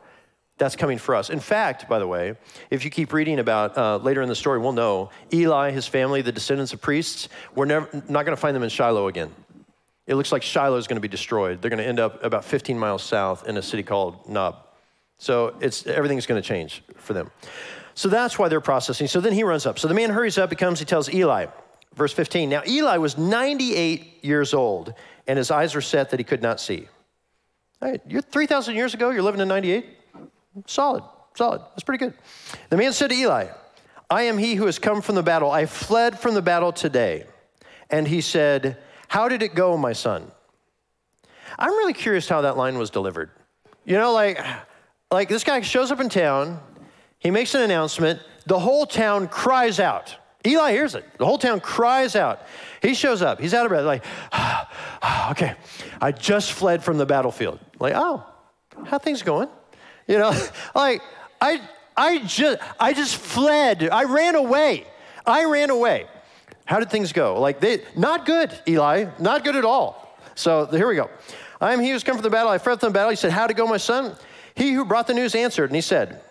That's 0.58 0.75
coming 0.75 0.99
for 0.99 1.15
us. 1.15 1.32
In 1.32 1.39
fact, 1.39 1.89
by 1.89 1.97
the 1.97 2.08
way, 2.08 2.36
if 2.69 2.86
you 2.86 2.91
keep 2.91 3.13
reading 3.13 3.39
about 3.39 3.75
uh, 3.75 3.97
later 3.97 4.21
in 4.21 4.30
the 4.30 4.36
story, 4.36 4.60
we'll 4.60 4.73
know 4.73 5.10
Eli, 5.34 5.71
his 5.71 5.88
family, 5.88 6.21
the 6.21 6.32
descendants 6.32 6.73
of 6.73 6.82
priests, 6.82 7.30
we're 7.56 7.65
never, 7.65 7.89
not 8.08 8.25
going 8.25 8.36
to 8.36 8.38
find 8.38 8.56
them 8.56 8.62
in 8.62 8.69
Shiloh 8.69 9.08
again. 9.08 9.34
It 10.06 10.15
looks 10.15 10.32
like 10.32 10.43
Shiloh 10.43 10.77
is 10.77 10.88
going 10.88 10.97
to 10.97 11.01
be 11.01 11.08
destroyed. 11.08 11.62
They're 11.62 11.69
going 11.69 11.80
to 11.82 11.88
end 11.88 11.99
up 11.99 12.23
about 12.23 12.45
15 12.45 12.77
miles 12.77 13.01
south 13.01 13.47
in 13.47 13.58
a 13.58 13.62
city 13.62 13.82
called 13.82 14.30
Nob. 14.30 14.67
So 15.17 15.56
it's, 15.62 15.88
everything's 15.88 16.25
going 16.25 16.41
to 16.41 16.47
change 16.47 16.84
for 16.95 17.13
them. 17.13 17.32
So 17.93 18.10
that's 18.10 18.38
why 18.39 18.47
they're 18.47 18.62
processing. 18.62 19.08
So 19.08 19.21
then 19.21 19.34
he 19.34 19.43
runs 19.43 19.65
up. 19.65 19.80
So 19.80 19.88
the 19.88 19.93
man 19.93 20.10
hurries 20.10 20.38
up, 20.38 20.49
he 20.49 20.56
comes, 20.56 20.80
he 20.80 20.86
tells 20.86 21.12
Eli, 21.13 21.47
verse 21.95 22.13
15. 22.13 22.49
Now 22.49 22.63
Eli 22.67 22.97
was 22.97 23.17
98 23.17 24.23
years 24.23 24.54
old, 24.54 24.93
and 25.32 25.38
his 25.38 25.50
eyes 25.50 25.74
were 25.74 25.80
set 25.82 26.10
that 26.10 26.20
he 26.20 26.26
could 26.26 26.41
not 26.41 26.60
see. 26.60 26.89
Hey, 27.80 28.00
you're 28.06 28.22
3,000 28.22 28.76
years 28.76 28.94
ago, 28.94 29.12
you're 29.12 29.22
living 29.22 29.39
in 29.39 29.48
98? 29.48 29.86
Solid, 30.65 31.06
solid. 31.38 31.62
That's 31.70 31.86
pretty 31.86 32.04
good. 32.04 32.13
The 32.67 32.76
man 32.76 32.91
said 32.91 33.12
to 33.12 33.15
Eli, 33.15 33.48
I 34.10 34.24
am 34.24 34.38
he 34.38 34.56
who 34.56 34.65
has 34.65 34.78
come 34.78 35.02
from 35.02 35.15
the 35.15 35.24
battle. 35.24 35.50
I 35.50 35.67
fled 35.67 36.20
from 36.20 36.34
the 36.34 36.41
battle 36.41 36.74
today. 36.74 37.24
And 37.89 38.10
he 38.10 38.20
said, 38.20 38.78
How 39.08 39.30
did 39.30 39.41
it 39.41 39.56
go, 39.56 39.78
my 39.78 39.94
son? 39.94 40.30
I'm 41.58 41.72
really 41.72 41.94
curious 41.94 42.28
how 42.28 42.41
that 42.41 42.58
line 42.58 42.78
was 42.78 42.89
delivered. 42.89 43.30
You 43.86 43.96
know, 43.96 44.12
like, 44.12 44.38
like 45.12 45.30
this 45.30 45.46
guy 45.46 45.62
shows 45.62 45.94
up 45.94 46.02
in 46.02 46.10
town, 46.10 46.60
he 47.20 47.32
makes 47.32 47.56
an 47.56 47.62
announcement, 47.62 48.20
the 48.48 48.60
whole 48.60 48.86
town 48.86 49.30
cries 49.30 49.80
out. 49.80 50.13
Eli 50.45 50.71
hears 50.71 50.95
it. 50.95 51.06
The 51.17 51.25
whole 51.25 51.38
town 51.38 51.60
cries 51.60 52.15
out. 52.15 52.41
He 52.82 52.93
shows 52.93 53.21
up. 53.21 53.39
He's 53.39 53.54
out 53.54 53.65
of 53.65 53.69
breath, 53.69 53.86
like, 53.86 54.04
okay, 55.32 55.56
I 55.99 56.12
just 56.12 56.54
fled 56.54 56.84
from 56.84 56.97
the 56.97 57.06
battlefield. 57.06 57.60
Like, 57.80 57.93
oh, 57.95 58.25
how 58.86 58.97
things 58.97 59.21
going? 59.21 59.49
You 60.08 60.17
know, 60.17 60.34
like 60.75 61.01
I 61.39 61.62
I 61.95 62.19
just 62.19 62.60
I 62.80 62.93
just 62.93 63.15
fled. 63.15 63.88
I 63.89 64.04
ran 64.06 64.36
away. 64.36 64.86
I 65.25 65.45
ran 65.45 65.69
away. 65.69 66.08
How 66.65 66.80
did 66.80 66.89
things 66.89 67.13
go? 67.13 67.39
Like 67.39 67.60
they 67.60 67.84
not 67.95 68.25
good, 68.25 68.58
Eli. 68.67 69.06
Not 69.19 69.43
good 69.43 69.56
at 69.56 69.65
all. 69.65 70.17
So 70.36 70.65
here 70.65 70.88
we 70.88 70.95
go. 70.95 71.10
I 71.60 71.73
am 71.73 71.80
he 71.80 71.91
who's 71.91 72.04
come 72.04 72.15
from 72.15 72.23
the 72.23 72.30
battle. 72.30 72.49
I 72.49 72.58
fled 72.58 72.80
from 72.80 72.89
the 72.89 72.93
battle. 72.93 73.12
He 73.12 73.15
said, 73.15 73.32
How 73.32 73.45
to 73.45 73.54
go, 73.54 73.67
my 73.67 73.77
son? 73.77 74.15
He 74.56 74.71
who 74.73 74.84
brought 74.84 75.08
the 75.08 75.13
news 75.13 75.36
answered, 75.36 75.69
and 75.69 75.75
he 75.75 75.82
said, 75.82 76.21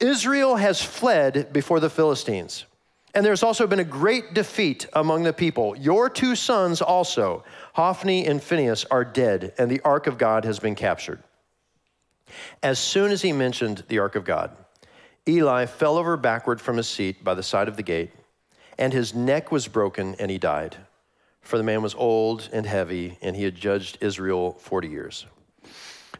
Israel 0.00 0.56
has 0.56 0.82
fled 0.82 1.52
before 1.52 1.78
the 1.78 1.88
Philistines. 1.88 2.66
And 3.14 3.24
there's 3.26 3.42
also 3.42 3.66
been 3.66 3.78
a 3.78 3.84
great 3.84 4.32
defeat 4.32 4.86
among 4.94 5.22
the 5.22 5.32
people. 5.32 5.76
Your 5.76 6.08
two 6.08 6.34
sons 6.34 6.80
also, 6.80 7.44
Hophni 7.74 8.26
and 8.26 8.42
Phinehas, 8.42 8.86
are 8.90 9.04
dead, 9.04 9.52
and 9.58 9.70
the 9.70 9.82
ark 9.84 10.06
of 10.06 10.16
God 10.16 10.44
has 10.44 10.58
been 10.58 10.74
captured. 10.74 11.22
As 12.62 12.78
soon 12.78 13.10
as 13.10 13.20
he 13.20 13.32
mentioned 13.32 13.84
the 13.88 13.98
ark 13.98 14.14
of 14.14 14.24
God, 14.24 14.56
Eli 15.28 15.66
fell 15.66 15.98
over 15.98 16.16
backward 16.16 16.60
from 16.60 16.78
his 16.78 16.88
seat 16.88 17.22
by 17.22 17.34
the 17.34 17.42
side 17.42 17.68
of 17.68 17.76
the 17.76 17.82
gate, 17.82 18.10
and 18.78 18.92
his 18.92 19.14
neck 19.14 19.52
was 19.52 19.68
broken, 19.68 20.14
and 20.18 20.30
he 20.30 20.38
died. 20.38 20.76
For 21.42 21.58
the 21.58 21.64
man 21.64 21.82
was 21.82 21.94
old 21.94 22.48
and 22.52 22.64
heavy, 22.64 23.18
and 23.20 23.36
he 23.36 23.44
had 23.44 23.54
judged 23.54 23.98
Israel 24.00 24.52
40 24.52 24.88
years. 24.88 25.26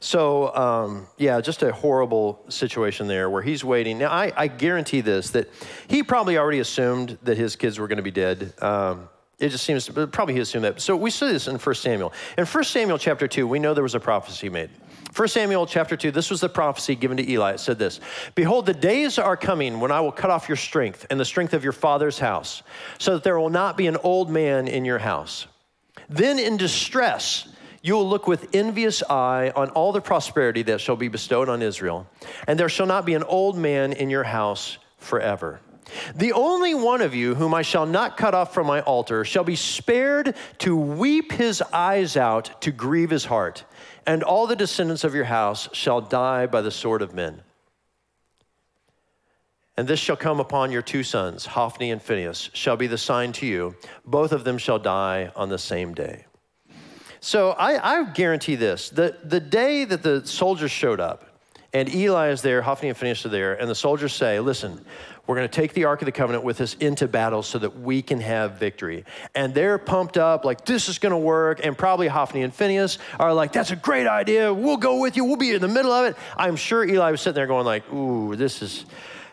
So, 0.03 0.53
um, 0.57 1.07
yeah, 1.17 1.41
just 1.41 1.63
a 1.63 1.71
horrible 1.71 2.45
situation 2.49 3.07
there 3.07 3.31
where 3.31 3.41
he's 3.41 3.63
waiting. 3.63 3.99
Now, 3.99 4.11
I, 4.11 4.33
I, 4.37 4.49
guarantee 4.49 5.01
this 5.01 5.31
that 5.31 5.49
he 5.87 6.03
probably 6.03 6.37
already 6.39 6.59
assumed 6.59 7.19
that 7.23 7.37
his 7.37 7.55
kids 7.55 7.79
were 7.79 7.87
going 7.87 7.99
to 7.99 8.03
be 8.03 8.11
dead. 8.11 8.53
Um, 8.61 9.09
it 9.39 9.51
just 9.51 9.65
seems, 9.65 9.89
probably 9.89 10.35
he 10.35 10.41
assumed 10.41 10.65
that. 10.65 10.81
So 10.81 10.97
we 10.97 11.11
see 11.11 11.29
this 11.29 11.47
in 11.47 11.57
1 11.57 11.75
Samuel. 11.77 12.13
In 12.37 12.47
1 12.47 12.65
Samuel 12.65 12.99
chapter 12.99 13.29
2, 13.29 13.47
we 13.47 13.61
know 13.61 13.75
there 13.75 13.85
was 13.85 13.95
a 13.95 14.01
prophecy 14.01 14.49
made. 14.49 14.71
1 15.15 15.29
Samuel 15.29 15.67
chapter 15.67 15.97
2, 15.97 16.11
this 16.11 16.31
was 16.31 16.41
the 16.41 16.49
prophecy 16.49 16.97
given 16.97 17.17
to 17.19 17.31
Eli. 17.31 17.53
It 17.53 17.61
said 17.61 17.79
this 17.79 18.01
Behold, 18.35 18.67
the 18.67 18.75
days 18.75 19.21
are 19.21 19.37
coming 19.37 19.79
when 19.79 19.93
I 19.93 20.01
will 20.01 20.11
cut 20.11 20.31
off 20.31 20.49
your 20.49 20.57
strength 20.57 21.07
and 21.11 21.21
the 21.21 21.25
strength 21.25 21.55
of 21.55 21.63
your 21.63 21.73
father's 21.73 22.19
house, 22.19 22.65
so 22.99 23.15
that 23.15 23.23
there 23.23 23.39
will 23.39 23.51
not 23.51 23.77
be 23.77 23.87
an 23.87 23.99
old 23.99 24.31
man 24.31 24.67
in 24.67 24.85
your 24.85 24.99
house. 24.99 25.47
Then 26.09 26.41
in 26.41 26.57
distress, 26.57 27.47
you 27.83 27.95
will 27.95 28.09
look 28.09 28.27
with 28.27 28.55
envious 28.55 29.03
eye 29.03 29.53
on 29.55 29.71
all 29.71 29.93
the 29.93 30.01
prosperity 30.01 30.63
that 30.63 30.81
shall 30.81 30.97
be 30.97 31.09
bestowed 31.09 31.49
on 31.49 31.63
Israel, 31.63 32.07
and 32.47 32.59
there 32.59 32.69
shall 32.69 32.87
not 32.87 33.05
be 33.05 33.15
an 33.15 33.25
old 33.25 33.57
man 33.57 33.93
in 33.93 34.09
your 34.09 34.25
house 34.25 34.79
forever. 34.99 35.61
The 36.15 36.33
only 36.33 36.75
one 36.75 37.03
of 37.03 37.15
you 37.15 37.35
whom 37.35 37.53
I 37.53 37.63
shall 37.63 37.85
not 37.85 38.17
cut 38.17 38.35
off 38.35 38.55
from 38.55 38.67
my 38.67 38.81
altar 38.81 39.25
shall 39.25 39.45
be 39.45 39.57
spared 39.57 40.37
to 40.59 40.75
weep 40.75 41.33
his 41.33 41.61
eyes 41.61 42.17
out, 42.17 42.63
to 42.63 42.71
grieve 42.71 43.11
his 43.11 43.27
heart 43.27 43.65
and 44.07 44.23
all 44.23 44.47
the 44.47 44.57
descendants 44.57 45.05
of 45.05 45.15
your 45.15 45.25
house 45.25 45.69
shall 45.73 46.01
die 46.01 46.47
by 46.47 46.61
the 46.61 46.71
sword 46.71 47.03
of 47.03 47.15
men. 47.15 47.43
And 49.77 49.89
this 49.89 50.01
shall 50.01 50.17
come 50.17 50.39
upon 50.39 50.71
your 50.71 50.83
two 50.83 51.03
sons, 51.03 51.47
Hophni 51.47 51.91
and 51.91 52.03
Phinehas, 52.03 52.51
shall 52.53 52.77
be 52.77 52.87
the 52.87 52.99
sign 52.99 53.33
to 53.33 53.47
you. 53.47 53.75
Both 54.05 54.33
of 54.33 54.45
them 54.45 54.59
shall 54.59 54.79
die 54.79 55.33
on 55.35 55.49
the 55.49 55.59
same 55.59 55.95
day. 55.95 56.27
So 57.23 57.51
I, 57.51 58.01
I 58.01 58.05
guarantee 58.11 58.57
this 58.57 58.91
the, 58.91 59.17
the 59.23 59.39
day 59.39 59.85
that 59.85 60.03
the 60.03 60.27
soldiers 60.27 60.73
showed 60.73 60.99
up, 60.99 61.25
and 61.73 61.89
Eli 61.95 62.31
is 62.31 62.43
there, 62.43 62.61
Hophni 62.61 62.89
and 62.89 62.99
Phinehas 62.99 63.25
are 63.25 63.29
there, 63.29 63.55
and 63.55 63.71
the 63.71 63.77
soldiers 63.77 64.13
say, 64.13 64.41
Listen, 64.41 64.85
we're 65.29 65.37
going 65.37 65.49
to 65.49 65.55
take 65.55 65.73
the 65.73 65.85
Ark 65.85 66.03
of 66.03 66.07
the 66.07 66.13
Covenant 66.13 66.43
with 66.43 66.61
us 66.61 66.75
into 66.75 67.07
battle 67.07 67.45
so 67.45 67.61
that 67.61 67.79
we 67.79 68.03
can 68.03 68.21
have 68.21 68.59
victory. 68.59 69.05
And 69.37 69.55
they're 69.55 69.79
pumped 69.79 70.19
up, 70.19 70.45
like, 70.45 70.65
this 70.65 70.89
is 70.89 70.99
going 70.99 71.13
to 71.13 71.17
work. 71.17 71.65
And 71.65 71.79
probably 71.79 72.09
Hophni 72.09 72.43
and 72.43 72.53
Phinehas 72.53 72.99
are 73.21 73.33
like, 73.33 73.53
that's 73.53 73.71
a 73.71 73.77
great 73.77 74.09
idea. 74.09 74.53
We'll 74.53 74.77
go 74.77 74.99
with 74.99 75.17
you. 75.17 75.25
We'll 75.25 75.37
be 75.37 75.53
in 75.53 75.61
the 75.61 75.69
middle 75.69 75.93
of 75.93 76.07
it. 76.07 76.17
I'm 76.37 76.57
sure 76.57 76.85
Eli 76.85 77.13
was 77.13 77.21
sitting 77.21 77.37
there 77.37 77.47
going, 77.47 77.65
like, 77.65 77.91
ooh, 77.93 78.35
this 78.35 78.63
is, 78.63 78.85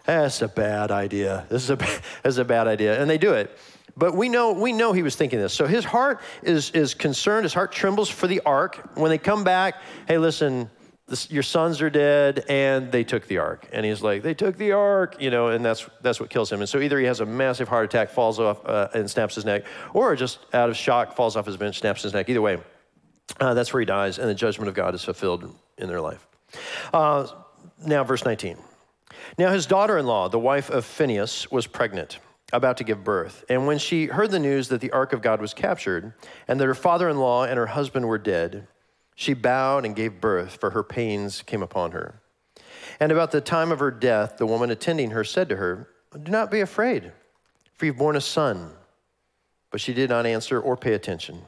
that's 0.05 0.43
a 0.43 0.47
bad 0.47 0.91
idea. 0.91 1.47
This 1.49 1.63
is 1.63 1.71
a, 1.71 1.75
this 1.77 2.01
is 2.23 2.37
a 2.37 2.45
bad 2.45 2.67
idea. 2.67 3.01
And 3.01 3.09
they 3.09 3.17
do 3.17 3.33
it. 3.33 3.57
But 3.97 4.15
we 4.15 4.29
know, 4.29 4.53
we 4.53 4.71
know 4.71 4.93
he 4.93 5.03
was 5.03 5.15
thinking 5.15 5.39
this. 5.39 5.53
So 5.53 5.67
his 5.67 5.85
heart 5.85 6.21
is, 6.43 6.71
is 6.71 6.93
concerned. 6.93 7.43
His 7.43 7.53
heart 7.53 7.71
trembles 7.71 8.09
for 8.09 8.27
the 8.27 8.41
ark. 8.45 8.91
When 8.95 9.09
they 9.09 9.17
come 9.17 9.43
back, 9.43 9.75
hey, 10.07 10.17
listen, 10.17 10.69
this, 11.09 11.29
your 11.31 11.43
sons 11.43 11.81
are 11.81 11.89
dead 11.89 12.45
and 12.49 12.91
they 12.91 13.03
took 13.03 13.27
the 13.27 13.39
ark 13.39 13.67
and 13.73 13.85
he's 13.85 14.01
like 14.01 14.21
they 14.21 14.33
took 14.33 14.57
the 14.57 14.71
ark 14.71 15.17
you 15.19 15.31
know 15.31 15.47
and 15.47 15.65
that's 15.65 15.87
that's 16.01 16.19
what 16.19 16.29
kills 16.29 16.51
him 16.51 16.59
and 16.59 16.69
so 16.69 16.79
either 16.79 16.99
he 16.99 17.05
has 17.05 17.19
a 17.19 17.25
massive 17.25 17.67
heart 17.67 17.85
attack 17.85 18.09
falls 18.09 18.39
off 18.39 18.63
uh, 18.65 18.89
and 18.93 19.09
snaps 19.09 19.35
his 19.35 19.43
neck 19.43 19.65
or 19.93 20.15
just 20.15 20.39
out 20.53 20.69
of 20.69 20.77
shock 20.77 21.15
falls 21.15 21.35
off 21.35 21.45
his 21.45 21.57
bench 21.57 21.79
snaps 21.79 22.03
his 22.03 22.13
neck 22.13 22.29
either 22.29 22.41
way 22.41 22.57
uh, 23.39 23.53
that's 23.53 23.73
where 23.73 23.79
he 23.79 23.85
dies 23.85 24.19
and 24.19 24.29
the 24.29 24.35
judgment 24.35 24.69
of 24.69 24.75
god 24.75 24.93
is 24.93 25.03
fulfilled 25.03 25.53
in 25.77 25.87
their 25.87 26.01
life 26.01 26.27
uh, 26.93 27.25
now 27.85 28.03
verse 28.03 28.23
19 28.23 28.57
now 29.37 29.51
his 29.51 29.65
daughter-in-law 29.65 30.29
the 30.29 30.39
wife 30.39 30.69
of 30.69 30.85
phinehas 30.85 31.49
was 31.51 31.65
pregnant 31.65 32.19
about 32.51 32.77
to 32.77 32.83
give 32.83 33.03
birth 33.03 33.45
and 33.49 33.67
when 33.67 33.77
she 33.77 34.05
heard 34.07 34.31
the 34.31 34.39
news 34.39 34.69
that 34.69 34.81
the 34.81 34.91
ark 34.91 35.13
of 35.13 35.21
god 35.21 35.39
was 35.39 35.53
captured 35.53 36.13
and 36.47 36.59
that 36.59 36.65
her 36.65 36.73
father-in-law 36.73 37.43
and 37.43 37.57
her 37.57 37.67
husband 37.67 38.07
were 38.07 38.17
dead 38.17 38.67
she 39.19 39.33
bowed 39.33 39.83
and 39.83 39.97
gave 39.97 40.21
birth, 40.21 40.55
for 40.61 40.69
her 40.69 40.81
pains 40.81 41.41
came 41.41 41.61
upon 41.61 41.91
her. 41.91 42.21
And 43.01 43.11
about 43.11 43.31
the 43.31 43.41
time 43.41 43.69
of 43.69 43.79
her 43.79 43.91
death, 43.91 44.37
the 44.37 44.45
woman 44.45 44.71
attending 44.71 45.11
her 45.11 45.25
said 45.25 45.49
to 45.49 45.57
her, 45.57 45.89
Do 46.23 46.31
not 46.31 46.49
be 46.49 46.61
afraid, 46.61 47.11
for 47.75 47.85
you've 47.85 47.97
borne 47.97 48.15
a 48.15 48.21
son. 48.21 48.71
But 49.71 49.81
she 49.81 49.93
did 49.93 50.09
not 50.09 50.25
answer 50.25 50.57
or 50.61 50.77
pay 50.77 50.93
attention. 50.93 51.41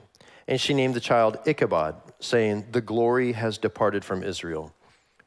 And 0.49 0.59
she 0.59 0.73
named 0.73 0.95
the 0.95 0.99
child 0.99 1.37
Ichabod, 1.45 1.95
saying, 2.19 2.65
The 2.73 2.81
glory 2.81 3.31
has 3.31 3.57
departed 3.57 4.03
from 4.03 4.21
Israel, 4.21 4.75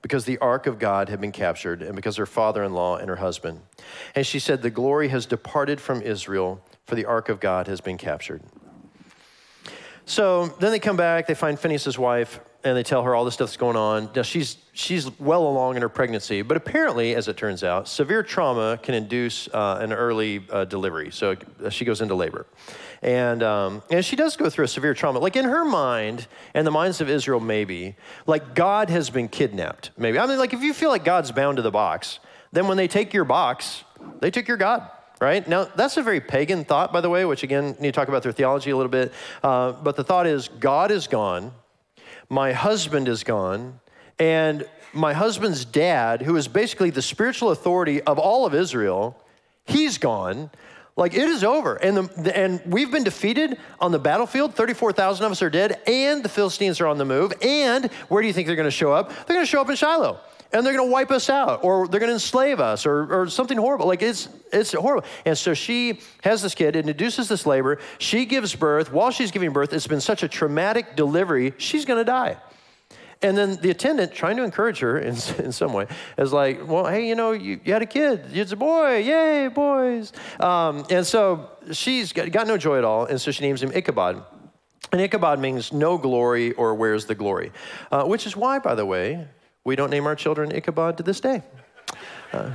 because 0.04 0.26
the 0.26 0.36
ark 0.36 0.66
of 0.66 0.78
God 0.78 1.08
had 1.08 1.18
been 1.18 1.32
captured, 1.32 1.80
and 1.80 1.96
because 1.96 2.16
her 2.16 2.26
father 2.26 2.62
in 2.62 2.74
law 2.74 2.98
and 2.98 3.08
her 3.08 3.16
husband. 3.16 3.62
And 4.14 4.26
she 4.26 4.38
said, 4.38 4.60
The 4.60 4.68
glory 4.68 5.08
has 5.08 5.24
departed 5.24 5.80
from 5.80 6.02
Israel, 6.02 6.62
for 6.84 6.94
the 6.94 7.06
ark 7.06 7.30
of 7.30 7.40
God 7.40 7.68
has 7.68 7.80
been 7.80 7.96
captured. 7.96 8.42
So 10.04 10.48
then 10.60 10.72
they 10.72 10.78
come 10.78 10.98
back, 10.98 11.26
they 11.26 11.32
find 11.32 11.58
Phinehas's 11.58 11.98
wife, 11.98 12.40
and 12.64 12.76
they 12.76 12.82
tell 12.82 13.02
her 13.02 13.14
all 13.14 13.24
this 13.24 13.34
stuff's 13.34 13.56
going 13.56 13.76
on. 13.76 14.08
Now 14.16 14.22
she's 14.22 14.56
she's 14.72 15.10
well 15.20 15.46
along 15.46 15.76
in 15.76 15.82
her 15.82 15.88
pregnancy, 15.88 16.42
but 16.42 16.56
apparently, 16.56 17.14
as 17.14 17.28
it 17.28 17.36
turns 17.36 17.62
out, 17.62 17.86
severe 17.86 18.22
trauma 18.22 18.78
can 18.82 18.94
induce 18.94 19.48
uh, 19.48 19.78
an 19.80 19.92
early 19.92 20.44
uh, 20.50 20.64
delivery. 20.64 21.10
So 21.10 21.36
she 21.68 21.84
goes 21.84 22.00
into 22.00 22.14
labor, 22.14 22.46
and 23.02 23.42
um, 23.42 23.82
and 23.90 24.04
she 24.04 24.16
does 24.16 24.36
go 24.36 24.48
through 24.48 24.64
a 24.64 24.68
severe 24.68 24.94
trauma. 24.94 25.18
Like 25.18 25.36
in 25.36 25.44
her 25.44 25.64
mind 25.64 26.26
and 26.54 26.66
the 26.66 26.70
minds 26.70 27.00
of 27.00 27.08
Israel, 27.10 27.40
maybe 27.40 27.96
like 28.26 28.54
God 28.54 28.88
has 28.88 29.10
been 29.10 29.28
kidnapped. 29.28 29.90
Maybe 29.98 30.18
I 30.18 30.26
mean, 30.26 30.38
like 30.38 30.54
if 30.54 30.62
you 30.62 30.72
feel 30.72 30.90
like 30.90 31.04
God's 31.04 31.32
bound 31.32 31.56
to 31.58 31.62
the 31.62 31.70
box, 31.70 32.18
then 32.52 32.66
when 32.66 32.78
they 32.78 32.88
take 32.88 33.12
your 33.12 33.24
box, 33.24 33.84
they 34.20 34.30
took 34.30 34.48
your 34.48 34.56
God 34.56 34.90
right? 35.20 35.46
Now, 35.48 35.64
that's 35.64 35.96
a 35.96 36.02
very 36.02 36.20
pagan 36.20 36.64
thought, 36.64 36.92
by 36.92 37.00
the 37.00 37.08
way, 37.08 37.24
which 37.24 37.44
again, 37.44 37.76
need 37.80 37.88
to 37.88 37.92
talk 37.92 38.08
about 38.08 38.22
their 38.22 38.32
theology 38.32 38.70
a 38.70 38.76
little 38.76 38.90
bit. 38.90 39.12
Uh, 39.42 39.72
but 39.72 39.96
the 39.96 40.04
thought 40.04 40.26
is 40.26 40.48
God 40.48 40.90
is 40.90 41.06
gone, 41.06 41.52
my 42.28 42.52
husband 42.52 43.08
is 43.08 43.24
gone, 43.24 43.80
and 44.18 44.66
my 44.92 45.12
husband's 45.12 45.64
dad, 45.64 46.22
who 46.22 46.36
is 46.36 46.48
basically 46.48 46.90
the 46.90 47.02
spiritual 47.02 47.50
authority 47.50 48.00
of 48.02 48.18
all 48.18 48.46
of 48.46 48.54
Israel, 48.54 49.16
he's 49.64 49.98
gone. 49.98 50.50
Like 50.96 51.14
it 51.14 51.28
is 51.28 51.42
over. 51.42 51.74
And, 51.74 51.96
the, 51.96 52.36
and 52.36 52.60
we've 52.66 52.90
been 52.90 53.02
defeated 53.02 53.58
on 53.80 53.90
the 53.90 53.98
battlefield. 53.98 54.54
34,000 54.54 55.26
of 55.26 55.32
us 55.32 55.42
are 55.42 55.50
dead, 55.50 55.80
and 55.86 56.22
the 56.22 56.28
Philistines 56.28 56.80
are 56.80 56.86
on 56.86 56.98
the 56.98 57.04
move. 57.04 57.32
And 57.42 57.86
where 58.08 58.22
do 58.22 58.28
you 58.28 58.34
think 58.34 58.46
they're 58.46 58.56
going 58.56 58.64
to 58.64 58.70
show 58.70 58.92
up? 58.92 59.08
They're 59.26 59.34
going 59.34 59.46
to 59.46 59.50
show 59.50 59.60
up 59.60 59.68
in 59.68 59.76
Shiloh. 59.76 60.20
And 60.54 60.64
they're 60.64 60.72
going 60.72 60.88
to 60.88 60.92
wipe 60.92 61.10
us 61.10 61.28
out, 61.28 61.64
or 61.64 61.88
they're 61.88 62.00
going 62.00 62.08
to 62.10 62.14
enslave 62.14 62.60
us, 62.60 62.86
or, 62.86 63.22
or 63.22 63.28
something 63.28 63.58
horrible. 63.58 63.86
Like 63.86 64.02
it's, 64.02 64.28
it's 64.52 64.72
horrible. 64.72 65.06
And 65.26 65.36
so 65.36 65.52
she 65.52 66.00
has 66.22 66.42
this 66.42 66.54
kid, 66.54 66.76
it 66.76 66.88
induces 66.88 67.28
this 67.28 67.44
labor. 67.44 67.80
She 67.98 68.24
gives 68.24 68.54
birth. 68.54 68.92
While 68.92 69.10
she's 69.10 69.32
giving 69.32 69.52
birth, 69.52 69.72
it's 69.72 69.88
been 69.88 70.00
such 70.00 70.22
a 70.22 70.28
traumatic 70.28 70.94
delivery, 70.96 71.52
she's 71.58 71.84
going 71.84 71.98
to 71.98 72.04
die. 72.04 72.38
And 73.24 73.38
then 73.38 73.56
the 73.56 73.70
attendant, 73.70 74.12
trying 74.12 74.36
to 74.36 74.44
encourage 74.44 74.80
her 74.80 74.98
in, 74.98 75.16
in 75.38 75.50
some 75.50 75.72
way, 75.72 75.86
is 76.18 76.32
like, 76.32 76.68
well, 76.68 76.86
hey, 76.86 77.08
you 77.08 77.14
know, 77.14 77.32
you, 77.32 77.58
you 77.64 77.72
had 77.72 77.82
a 77.82 77.86
kid. 77.86 78.26
It's 78.32 78.52
a 78.52 78.56
boy. 78.56 78.98
Yay, 78.98 79.48
boys. 79.48 80.12
Um, 80.38 80.84
and 80.90 81.06
so 81.06 81.48
she's 81.72 82.12
got, 82.12 82.30
got, 82.30 82.46
no 82.46 82.58
joy 82.58 82.78
at 82.78 82.84
all. 82.84 83.06
And 83.06 83.20
so 83.20 83.30
she 83.30 83.42
names 83.42 83.62
him 83.62 83.72
Ichabod. 83.74 84.22
And 84.92 85.00
Ichabod 85.00 85.40
means 85.40 85.72
no 85.72 85.98
glory 85.98 86.52
or 86.52 86.74
where's 86.74 87.06
the 87.06 87.14
glory, 87.14 87.50
uh, 87.90 88.04
which 88.04 88.26
is 88.26 88.36
why, 88.36 88.58
by 88.58 88.74
the 88.74 88.86
way, 88.86 89.26
we 89.64 89.76
don't 89.76 89.90
name 89.90 90.06
our 90.06 90.14
children 90.14 90.52
Ichabod 90.54 90.98
to 90.98 91.02
this 91.02 91.20
day. 91.20 91.42
Uh, 92.32 92.50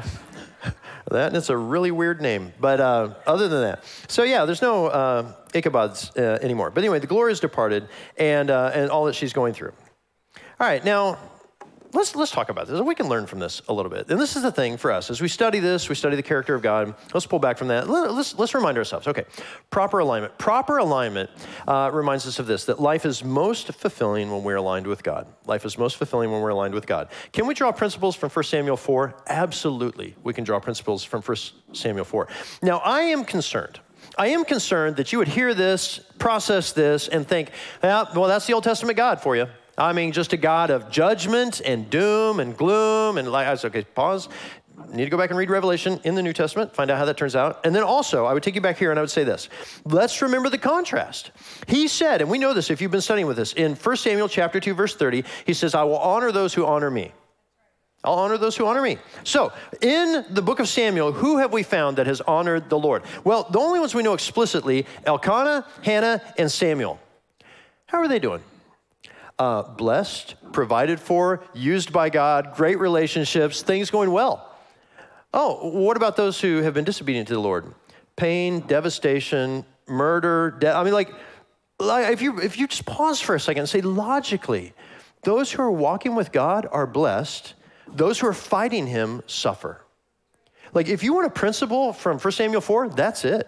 that 1.11 1.27
and 1.27 1.37
it's 1.37 1.49
a 1.49 1.57
really 1.57 1.91
weird 1.91 2.21
name. 2.21 2.53
But 2.59 2.79
uh, 2.79 3.15
other 3.25 3.47
than 3.47 3.61
that, 3.61 3.83
so 4.07 4.23
yeah, 4.23 4.45
there's 4.45 4.61
no 4.61 4.87
uh, 4.87 5.33
Ichabods 5.53 6.15
uh, 6.17 6.39
anymore. 6.43 6.69
But 6.69 6.83
anyway, 6.83 6.99
the 6.99 7.07
glory 7.07 7.31
is 7.31 7.39
departed, 7.39 7.87
and 8.17 8.49
uh, 8.49 8.71
and 8.73 8.91
all 8.91 9.05
that 9.05 9.15
she's 9.15 9.33
going 9.33 9.53
through. 9.53 9.73
All 10.59 10.67
right, 10.67 10.83
now 10.83 11.17
let's 11.93 12.15
let's 12.15 12.31
talk 12.31 12.49
about 12.49 12.67
this. 12.67 12.79
We 12.81 12.95
can 12.95 13.07
learn 13.07 13.25
from 13.25 13.39
this 13.39 13.61
a 13.67 13.73
little 13.73 13.91
bit. 13.91 14.09
And 14.09 14.19
this 14.19 14.35
is 14.35 14.43
the 14.43 14.51
thing 14.51 14.77
for 14.77 14.91
us 14.91 15.09
as 15.09 15.21
we 15.21 15.27
study 15.27 15.59
this, 15.59 15.89
we 15.89 15.95
study 15.95 16.15
the 16.15 16.23
character 16.23 16.55
of 16.55 16.61
God. 16.61 16.95
Let's 17.13 17.25
pull 17.25 17.39
back 17.39 17.57
from 17.57 17.69
that. 17.69 17.89
Let's 17.89 18.37
let's 18.37 18.53
remind 18.53 18.77
ourselves. 18.77 19.07
Okay, 19.07 19.25
proper 19.69 19.99
alignment. 19.99 20.37
Proper 20.37 20.77
alignment 20.77 21.29
uh, 21.67 21.89
reminds 21.93 22.27
us 22.27 22.39
of 22.39 22.47
this: 22.47 22.65
that 22.65 22.79
life 22.79 23.05
is 23.05 23.23
most 23.23 23.71
fulfilling 23.73 24.31
when 24.31 24.43
we're 24.43 24.57
aligned 24.57 24.87
with 24.87 25.03
God. 25.03 25.27
Life 25.45 25.65
is 25.65 25.77
most 25.77 25.97
fulfilling 25.97 26.31
when 26.31 26.41
we're 26.41 26.49
aligned 26.49 26.73
with 26.73 26.87
God. 26.87 27.09
Can 27.31 27.47
we 27.47 27.53
draw 27.53 27.71
principles 27.71 28.15
from 28.15 28.29
1 28.29 28.43
Samuel 28.43 28.77
4? 28.77 29.15
Absolutely, 29.27 30.15
we 30.23 30.33
can 30.33 30.43
draw 30.43 30.59
principles 30.59 31.03
from 31.03 31.21
1 31.21 31.37
Samuel 31.73 32.05
4. 32.05 32.27
Now, 32.61 32.79
I 32.79 33.01
am 33.01 33.23
concerned. 33.23 33.79
I 34.17 34.27
am 34.27 34.43
concerned 34.43 34.97
that 34.97 35.11
you 35.11 35.17
would 35.19 35.27
hear 35.27 35.53
this, 35.53 35.99
process 36.17 36.71
this, 36.73 37.07
and 37.07 37.27
think, 37.27 37.51
well, 37.81 38.27
that's 38.27 38.47
the 38.47 38.53
Old 38.53 38.63
Testament 38.63 38.97
God 38.97 39.21
for 39.21 39.35
you. 39.35 39.47
I 39.79 39.93
mean, 39.93 40.11
just 40.11 40.33
a 40.33 40.37
God 40.37 40.71
of 40.71 40.91
judgment 40.91 41.61
and 41.63 41.89
doom 41.89 42.41
and 42.41 42.55
gloom. 42.55 43.17
And 43.17 43.31
like, 43.31 43.47
I 43.47 43.51
was 43.51 43.63
okay, 43.63 43.83
pause. 43.83 44.27
need 44.91 45.05
to 45.05 45.09
go 45.09 45.17
back 45.17 45.29
and 45.29 45.39
read 45.39 45.49
Revelation 45.49 46.01
in 46.03 46.15
the 46.15 46.21
New 46.21 46.33
Testament, 46.33 46.75
find 46.75 46.91
out 46.91 46.97
how 46.97 47.05
that 47.05 47.15
turns 47.15 47.33
out. 47.33 47.65
And 47.65 47.73
then 47.73 47.83
also, 47.83 48.25
I 48.25 48.33
would 48.33 48.43
take 48.43 48.55
you 48.55 48.61
back 48.61 48.77
here 48.77 48.91
and 48.91 48.99
I 48.99 49.01
would 49.01 49.09
say 49.09 49.23
this. 49.23 49.47
Let's 49.85 50.21
remember 50.21 50.49
the 50.49 50.57
contrast. 50.57 51.31
He 51.67 51.87
said, 51.87 52.19
and 52.19 52.29
we 52.29 52.37
know 52.37 52.53
this 52.53 52.69
if 52.69 52.81
you've 52.81 52.91
been 52.91 52.99
studying 52.99 53.25
with 53.25 53.39
us, 53.39 53.53
in 53.53 53.75
1 53.75 53.97
Samuel 53.97 54.27
chapter 54.27 54.59
2, 54.59 54.73
verse 54.73 54.95
30, 54.95 55.23
he 55.45 55.53
says, 55.53 55.73
I 55.73 55.83
will 55.83 55.97
honor 55.97 56.33
those 56.33 56.53
who 56.53 56.65
honor 56.65 56.91
me. 56.91 57.13
I'll 58.03 58.15
honor 58.15 58.37
those 58.37 58.57
who 58.57 58.65
honor 58.65 58.81
me. 58.81 58.97
So, 59.23 59.51
in 59.81 60.25
the 60.29 60.41
book 60.41 60.59
of 60.59 60.69
Samuel, 60.69 61.11
who 61.11 61.37
have 61.37 61.51
we 61.51 61.63
found 61.63 61.97
that 61.97 62.07
has 62.07 62.21
honored 62.21 62.69
the 62.69 62.79
Lord? 62.79 63.03
Well, 63.25 63.45
the 63.49 63.59
only 63.59 63.79
ones 63.79 63.93
we 63.93 64.03
know 64.03 64.13
explicitly 64.13 64.85
Elkanah, 65.05 65.65
Hannah, 65.83 66.21
and 66.37 66.49
Samuel. 66.49 66.97
How 67.87 67.99
are 67.99 68.07
they 68.07 68.19
doing? 68.19 68.41
Uh, 69.39 69.63
blessed, 69.63 70.35
provided 70.51 70.99
for, 70.99 71.41
used 71.53 71.91
by 71.91 72.09
God, 72.09 72.53
great 72.55 72.77
relationships, 72.77 73.61
things 73.61 73.89
going 73.89 74.11
well. 74.11 74.45
Oh, 75.33 75.69
what 75.69 75.95
about 75.95 76.15
those 76.15 76.39
who 76.41 76.61
have 76.61 76.73
been 76.73 76.85
disobedient 76.85 77.27
to 77.29 77.35
the 77.35 77.39
Lord? 77.39 77.73
Pain, 78.15 78.59
devastation, 78.61 79.65
murder. 79.87 80.59
I 80.63 80.83
mean, 80.83 80.93
like, 80.93 81.11
like 81.79 82.11
if 82.11 82.21
you 82.21 82.39
if 82.39 82.59
you 82.59 82.67
just 82.67 82.85
pause 82.85 83.21
for 83.21 83.35
a 83.35 83.39
second 83.39 83.61
and 83.61 83.69
say 83.69 83.81
logically, 83.81 84.73
those 85.23 85.51
who 85.51 85.61
are 85.61 85.71
walking 85.71 86.15
with 86.15 86.31
God 86.31 86.67
are 86.71 86.87
blessed. 86.87 87.53
Those 87.87 88.19
who 88.19 88.27
are 88.27 88.33
fighting 88.33 88.87
Him 88.87 89.21
suffer. 89.25 89.81
Like, 90.73 90.87
if 90.87 91.03
you 91.03 91.13
want 91.13 91.25
a 91.25 91.31
principle 91.31 91.93
from 91.93 92.19
1 92.19 92.31
Samuel 92.31 92.61
4, 92.61 92.89
that's 92.89 93.25
it. 93.25 93.47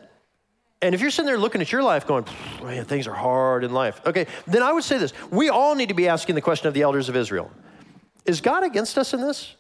And 0.82 0.96
if 0.96 1.02
you're 1.02 1.12
sitting 1.12 1.28
there 1.28 1.38
looking 1.38 1.62
at 1.62 1.72
your 1.72 1.84
life 1.84 2.08
going, 2.08 2.26
man, 2.64 2.86
things 2.86 3.08
are 3.08 3.14
hard 3.14 3.64
in 3.64 3.72
life, 3.72 4.02
okay, 4.06 4.26
then 4.48 4.64
I 4.64 4.72
would 4.72 4.84
say 4.84 4.98
this. 4.98 5.14
We 5.30 5.50
all 5.50 5.76
need 5.76 5.90
to 5.90 5.96
be 5.96 6.08
asking 6.08 6.36
the 6.36 6.42
question 6.42 6.68
of 6.68 6.74
the 6.74 6.82
elders 6.82 7.08
of 7.08 7.16
Israel 7.16 7.52
Is 8.26 8.42
God 8.42 8.64
against 8.64 8.98
us 8.98 9.14
in 9.14 9.22
this? 9.22 9.56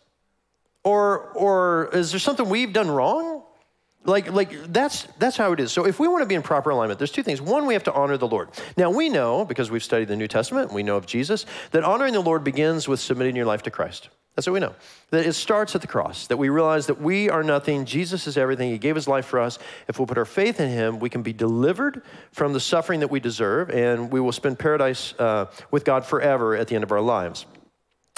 Or, 0.83 1.29
or 1.33 1.89
is 1.93 2.11
there 2.11 2.19
something 2.19 2.49
we've 2.49 2.73
done 2.73 2.89
wrong? 2.89 3.43
Like, 4.03 4.31
like 4.31 4.73
that's, 4.73 5.03
that's 5.19 5.37
how 5.37 5.51
it 5.51 5.59
is. 5.59 5.71
So 5.71 5.85
if 5.85 5.99
we 5.99 6.07
want 6.07 6.23
to 6.23 6.25
be 6.25 6.33
in 6.33 6.41
proper 6.41 6.71
alignment, 6.71 6.97
there's 6.97 7.11
two 7.11 7.21
things. 7.21 7.39
One, 7.39 7.67
we 7.67 7.75
have 7.75 7.83
to 7.83 7.93
honor 7.93 8.17
the 8.17 8.27
Lord. 8.27 8.49
Now, 8.77 8.89
we 8.89 9.09
know, 9.09 9.45
because 9.45 9.69
we've 9.69 9.83
studied 9.83 10.07
the 10.07 10.15
New 10.15 10.27
Testament, 10.27 10.73
we 10.73 10.81
know 10.81 10.97
of 10.97 11.05
Jesus, 11.05 11.45
that 11.69 11.83
honoring 11.83 12.13
the 12.13 12.21
Lord 12.21 12.43
begins 12.43 12.87
with 12.87 12.99
submitting 12.99 13.35
your 13.35 13.45
life 13.45 13.61
to 13.63 13.71
Christ. 13.71 14.09
That's 14.35 14.47
what 14.47 14.53
we 14.53 14.59
know. 14.61 14.73
That 15.09 15.25
it 15.25 15.33
starts 15.33 15.75
at 15.75 15.81
the 15.81 15.87
cross, 15.87 16.27
that 16.27 16.37
we 16.37 16.49
realize 16.49 16.87
that 16.87 17.01
we 17.01 17.29
are 17.29 17.43
nothing, 17.43 17.85
Jesus 17.85 18.27
is 18.27 18.37
everything, 18.37 18.71
He 18.71 18.77
gave 18.77 18.95
His 18.95 19.07
life 19.07 19.25
for 19.25 19.39
us. 19.39 19.59
If 19.87 19.99
we'll 19.99 20.07
put 20.07 20.17
our 20.17 20.25
faith 20.25 20.59
in 20.59 20.69
Him, 20.69 20.99
we 20.99 21.09
can 21.09 21.21
be 21.21 21.33
delivered 21.33 22.01
from 22.31 22.53
the 22.53 22.59
suffering 22.59 23.01
that 23.01 23.09
we 23.11 23.19
deserve, 23.19 23.69
and 23.69 24.09
we 24.11 24.21
will 24.21 24.31
spend 24.31 24.57
paradise 24.57 25.13
uh, 25.19 25.51
with 25.69 25.83
God 25.83 26.05
forever 26.05 26.55
at 26.55 26.67
the 26.67 26.75
end 26.75 26.83
of 26.83 26.91
our 26.91 27.01
lives. 27.01 27.45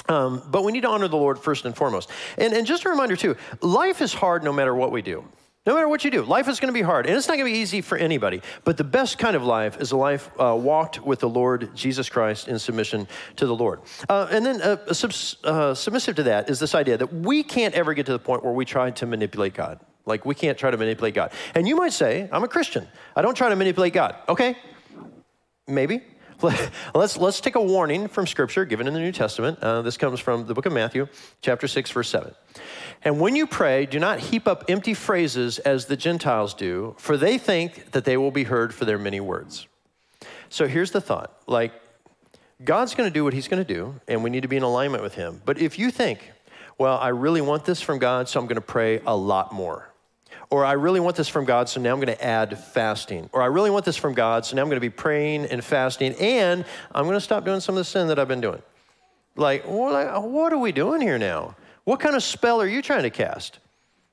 Um, 0.08 0.44
but 0.52 0.64
we 0.64 0.72
need 0.72 0.82
to 0.82 0.90
honor 0.90 1.08
the 1.08 1.18
Lord 1.18 1.40
first 1.40 1.66
and 1.66 1.76
foremost. 1.76 2.10
And, 2.38 2.54
and 2.54 2.68
just 2.68 2.86
a 2.86 2.90
reminder, 2.90 3.16
too 3.16 3.36
life 3.62 4.02
is 4.02 4.14
hard 4.14 4.44
no 4.44 4.54
matter 4.54 4.76
what 4.76 4.92
we 4.92 5.02
do. 5.02 5.26
No 5.66 5.76
matter 5.76 5.88
what 5.88 6.04
you 6.04 6.12
do, 6.12 6.24
life 6.24 6.50
is 6.50 6.60
going 6.60 6.74
to 6.74 6.78
be 6.78 6.82
hard, 6.82 7.06
and 7.06 7.16
it's 7.16 7.30
not 7.30 7.38
going 7.38 7.46
to 7.46 7.54
be 7.54 7.58
easy 7.58 7.80
for 7.80 7.98
anybody. 7.98 8.42
But 8.66 8.76
the 8.76 8.84
best 8.84 9.18
kind 9.18 9.34
of 9.34 9.46
life 9.46 9.80
is 9.80 9.94
a 9.94 9.98
life 9.98 10.30
uh, 10.38 10.58
walked 10.60 11.02
with 11.02 11.20
the 11.20 11.30
Lord 11.30 11.74
Jesus 11.74 12.10
Christ 12.10 12.50
in 12.50 12.60
submission 12.60 13.08
to 13.38 13.46
the 13.46 13.56
Lord. 13.56 13.80
Uh, 14.10 14.28
and 14.30 14.46
then, 14.46 14.62
uh, 14.62 14.94
subs- 14.94 15.38
uh, 15.46 15.74
submissive 15.74 16.18
to 16.18 16.24
that 16.24 16.50
is 16.50 16.60
this 16.60 16.76
idea 16.76 16.98
that 16.98 17.14
we 17.14 17.44
can't 17.44 17.74
ever 17.76 17.94
get 17.94 18.06
to 18.08 18.12
the 18.12 18.20
point 18.20 18.44
where 18.44 18.52
we 18.52 18.66
try 18.66 18.92
to 18.92 19.06
manipulate 19.06 19.54
God. 19.54 19.80
Like, 20.06 20.26
we 20.26 20.36
can't 20.36 20.58
try 20.58 20.70
to 20.70 20.76
manipulate 20.76 21.14
God. 21.14 21.32
And 21.56 21.66
you 21.66 21.78
might 21.78 21.94
say, 21.94 22.28
I'm 22.30 22.44
a 22.44 22.50
Christian. 22.50 22.86
I 23.16 23.22
don't 23.22 23.36
try 23.36 23.48
to 23.48 23.56
manipulate 23.56 23.94
God. 23.94 24.18
Okay, 24.28 24.58
maybe. 25.66 26.02
let's, 26.94 27.16
let's 27.16 27.40
take 27.40 27.56
a 27.56 27.62
warning 27.62 28.10
from 28.10 28.28
Scripture 28.28 28.66
given 28.66 28.86
in 28.86 28.94
the 28.94 29.00
New 29.00 29.14
Testament. 29.14 29.60
Uh, 29.60 29.82
this 29.82 29.96
comes 29.96 30.20
from 30.20 30.46
the 30.46 30.54
book 30.54 30.66
of 30.66 30.74
Matthew, 30.74 31.08
chapter 31.42 31.70
6, 31.70 31.90
verse 31.92 32.10
7. 32.10 32.34
And 33.06 33.20
when 33.20 33.36
you 33.36 33.46
pray, 33.46 33.86
do 33.86 34.00
not 34.00 34.20
heap 34.20 34.48
up 34.48 34.66
empty 34.70 34.94
phrases 34.94 35.60
as 35.60 35.86
the 35.86 35.98
Gentiles 35.98 36.54
do, 36.54 36.96
for 36.98 37.18
they 37.18 37.38
think 37.38 37.92
that 37.92 38.06
they 38.06 38.18
will 38.18 38.32
be 38.32 38.46
heard 38.46 38.74
for 38.74 38.86
their 38.86 38.98
many 38.98 39.20
words. 39.20 39.68
So 40.50 40.68
here's 40.68 40.92
the 40.92 41.02
thought 41.02 41.38
like, 41.48 41.74
God's 42.64 42.96
going 42.96 43.10
to 43.10 43.14
do 43.14 43.24
what 43.24 43.34
He's 43.34 43.48
going 43.48 43.64
to 43.64 43.74
do, 43.74 44.00
and 44.08 44.24
we 44.24 44.30
need 44.30 44.42
to 44.42 44.48
be 44.48 44.58
in 44.58 44.64
alignment 44.64 45.04
with 45.04 45.16
Him. 45.16 45.42
But 45.44 45.58
if 45.58 45.78
you 45.78 45.92
think, 45.92 46.32
well, 46.78 46.98
I 46.98 47.10
really 47.10 47.42
want 47.42 47.66
this 47.66 47.82
from 47.82 48.00
God, 48.00 48.30
so 48.30 48.40
I'm 48.40 48.46
going 48.46 48.56
to 48.56 48.62
pray 48.62 49.02
a 49.06 49.16
lot 49.16 49.52
more 49.52 49.94
or 50.54 50.64
I 50.64 50.74
really 50.74 51.00
want 51.00 51.16
this 51.16 51.28
from 51.28 51.46
God, 51.46 51.68
so 51.68 51.82
now 51.82 51.94
I'm 51.94 52.00
going 52.00 52.16
to 52.16 52.24
add 52.24 52.60
fasting. 52.60 53.28
Or 53.34 53.42
I 53.42 53.48
really 53.48 53.72
want 53.72 53.86
this 53.86 53.98
from 53.98 54.14
God, 54.14 54.46
so 54.46 54.56
now 54.56 54.62
I'm 54.62 54.68
going 54.68 54.78
to 54.78 54.82
be 54.82 54.92
praying 54.92 55.46
and 55.48 55.64
fasting, 55.64 56.14
and 56.20 56.64
I'm 56.94 57.06
going 57.06 57.16
to 57.16 57.22
stop 57.22 57.44
doing 57.44 57.60
some 57.60 57.74
of 57.74 57.80
the 57.80 57.86
sin 57.86 58.08
that 58.10 58.20
I've 58.20 58.28
been 58.28 58.40
doing. 58.40 58.62
Like, 59.36 59.64
what, 59.66 60.54
are 60.54 60.58
we 60.60 60.72
doing 60.72 61.02
here 61.02 61.18
now? 61.18 61.56
What 61.86 62.00
kind 62.00 62.16
of 62.16 62.24
spell 62.24 62.62
are 62.62 62.68
you 62.68 62.82
trying 62.82 63.04
to 63.04 63.10
cast? 63.10 63.60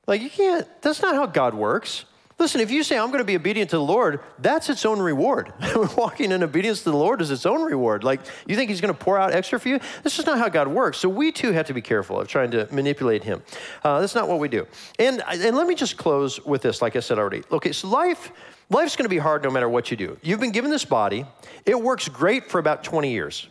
Like, 0.07 0.23
you 0.23 0.31
can't, 0.31 0.67
that's 0.83 1.03
not 1.03 1.15
how 1.15 1.27
God 1.27 1.55
works. 1.55 2.05
Listen, 2.41 2.63
if 2.63 2.71
you 2.71 2.83
say, 2.83 2.99
I'm 2.99 3.09
going 3.09 3.19
to 3.19 3.25
be 3.25 3.37
obedient 3.37 3.69
to 3.71 3.77
the 3.77 3.83
Lord, 3.83 4.21
that's 4.39 4.71
its 4.71 4.87
own 4.87 4.99
reward. 4.99 5.53
Walking 5.97 6.33
in 6.33 6.43
obedience 6.43 6.79
to 6.85 6.91
the 6.91 6.97
Lord 6.97 7.21
is 7.21 7.31
its 7.31 7.45
own 7.45 7.63
reward. 7.63 8.03
Like, 8.03 8.21
you 8.47 8.57
think 8.57 8.71
He's 8.71 8.81
going 8.81 8.95
to 8.95 8.99
pour 8.99 9.19
out 9.19 9.35
extra 9.35 9.61
for 9.61 9.69
you? 9.69 9.79
This 10.03 10.19
is 10.19 10.25
not 10.25 10.39
how 10.39 10.49
God 10.49 10.67
works. 10.67 10.97
So 10.97 11.11
we 11.11 11.33
too 11.33 11.53
have 11.53 11.67
to 11.67 11.75
be 11.75 11.83
careful 11.83 12.19
of 12.19 12.29
trying 12.29 12.51
to 12.53 12.67
manipulate 12.73 13.23
Him. 13.23 13.43
Uh, 13.85 14.01
that's 14.01 14.15
not 14.15 14.27
what 14.27 14.39
we 14.39 14.49
do. 14.49 14.67
And, 14.99 15.23
and 15.29 15.55
let 15.55 15.67
me 15.67 15.75
just 15.75 15.99
close 15.99 16.43
with 16.43 16.63
this, 16.63 16.81
like 16.81 16.97
I 16.97 17.01
said 17.01 17.19
already. 17.19 17.43
Okay, 17.53 17.73
so 17.73 17.89
life. 17.89 18.33
Life's 18.73 18.95
going 18.95 19.05
to 19.05 19.11
be 19.11 19.19
hard 19.19 19.43
no 19.43 19.51
matter 19.51 19.69
what 19.69 19.91
you 19.91 19.97
do. 19.97 20.17
You've 20.23 20.39
been 20.39 20.53
given 20.53 20.71
this 20.71 20.85
body. 20.85 21.27
It 21.67 21.81
works 21.81 22.09
great 22.09 22.49
for 22.49 22.61
about 22.61 22.85
20 22.85 23.11
years. 23.11 23.49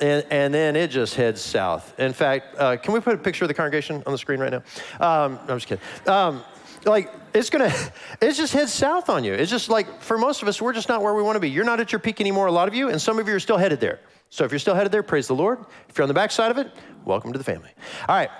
And, 0.00 0.26
and, 0.30 0.52
then 0.52 0.76
it 0.76 0.90
just 0.90 1.14
heads 1.14 1.40
south. 1.40 1.98
In 2.00 2.12
fact, 2.12 2.58
uh, 2.58 2.76
can 2.76 2.92
we 2.92 3.00
put 3.00 3.14
a 3.14 3.18
picture 3.18 3.44
of 3.44 3.48
the 3.48 3.54
congregation 3.54 4.02
on 4.06 4.12
the 4.12 4.18
screen 4.18 4.40
right 4.40 4.50
now? 4.50 4.62
Um, 5.00 5.38
I'm 5.48 5.58
just 5.58 5.68
kidding. 5.68 5.84
Um, 6.08 6.42
like 6.84 7.12
it's 7.32 7.48
gonna, 7.50 7.72
it 8.20 8.32
just 8.32 8.52
heads 8.52 8.72
south 8.72 9.08
on 9.08 9.24
you. 9.24 9.32
It's 9.32 9.50
just 9.50 9.68
like 9.68 10.02
for 10.02 10.18
most 10.18 10.42
of 10.42 10.48
us, 10.48 10.60
we're 10.60 10.72
just 10.72 10.88
not 10.88 11.02
where 11.02 11.14
we 11.14 11.22
want 11.22 11.36
to 11.36 11.40
be. 11.40 11.50
You're 11.50 11.64
not 11.64 11.80
at 11.80 11.92
your 11.92 12.00
peak 12.00 12.20
anymore. 12.20 12.46
A 12.46 12.52
lot 12.52 12.68
of 12.68 12.74
you, 12.74 12.88
and 12.90 13.00
some 13.00 13.18
of 13.18 13.28
you 13.28 13.34
are 13.34 13.40
still 13.40 13.56
headed 13.56 13.80
there. 13.80 14.00
So 14.30 14.44
if 14.44 14.50
you're 14.50 14.58
still 14.58 14.74
headed 14.74 14.90
there, 14.90 15.02
praise 15.02 15.28
the 15.28 15.34
Lord. 15.34 15.64
If 15.88 15.96
you're 15.96 16.02
on 16.02 16.08
the 16.08 16.14
backside 16.14 16.50
of 16.50 16.58
it, 16.58 16.70
welcome 17.04 17.32
to 17.32 17.38
the 17.38 17.44
family. 17.44 17.70
All 18.08 18.16
right. 18.16 18.30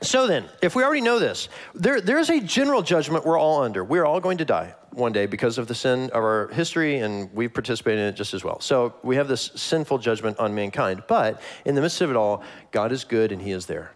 So 0.00 0.26
then, 0.26 0.44
if 0.62 0.76
we 0.76 0.84
already 0.84 1.00
know 1.00 1.18
this, 1.18 1.48
there, 1.74 2.00
there's 2.00 2.30
a 2.30 2.40
general 2.40 2.82
judgment 2.82 3.24
we're 3.24 3.38
all 3.38 3.62
under. 3.62 3.82
We're 3.82 4.04
all 4.04 4.20
going 4.20 4.38
to 4.38 4.44
die 4.44 4.74
one 4.92 5.12
day 5.12 5.26
because 5.26 5.58
of 5.58 5.66
the 5.66 5.74
sin 5.74 6.04
of 6.10 6.22
our 6.22 6.48
history, 6.48 6.98
and 6.98 7.32
we've 7.34 7.52
participated 7.52 8.00
in 8.00 8.06
it 8.06 8.16
just 8.16 8.34
as 8.34 8.44
well. 8.44 8.60
So 8.60 8.94
we 9.02 9.16
have 9.16 9.28
this 9.28 9.50
sinful 9.54 9.98
judgment 9.98 10.38
on 10.38 10.54
mankind. 10.54 11.02
But 11.08 11.40
in 11.64 11.74
the 11.74 11.80
midst 11.80 12.00
of 12.00 12.10
it 12.10 12.16
all, 12.16 12.42
God 12.70 12.92
is 12.92 13.04
good 13.04 13.32
and 13.32 13.42
He 13.42 13.50
is 13.50 13.66
there. 13.66 13.92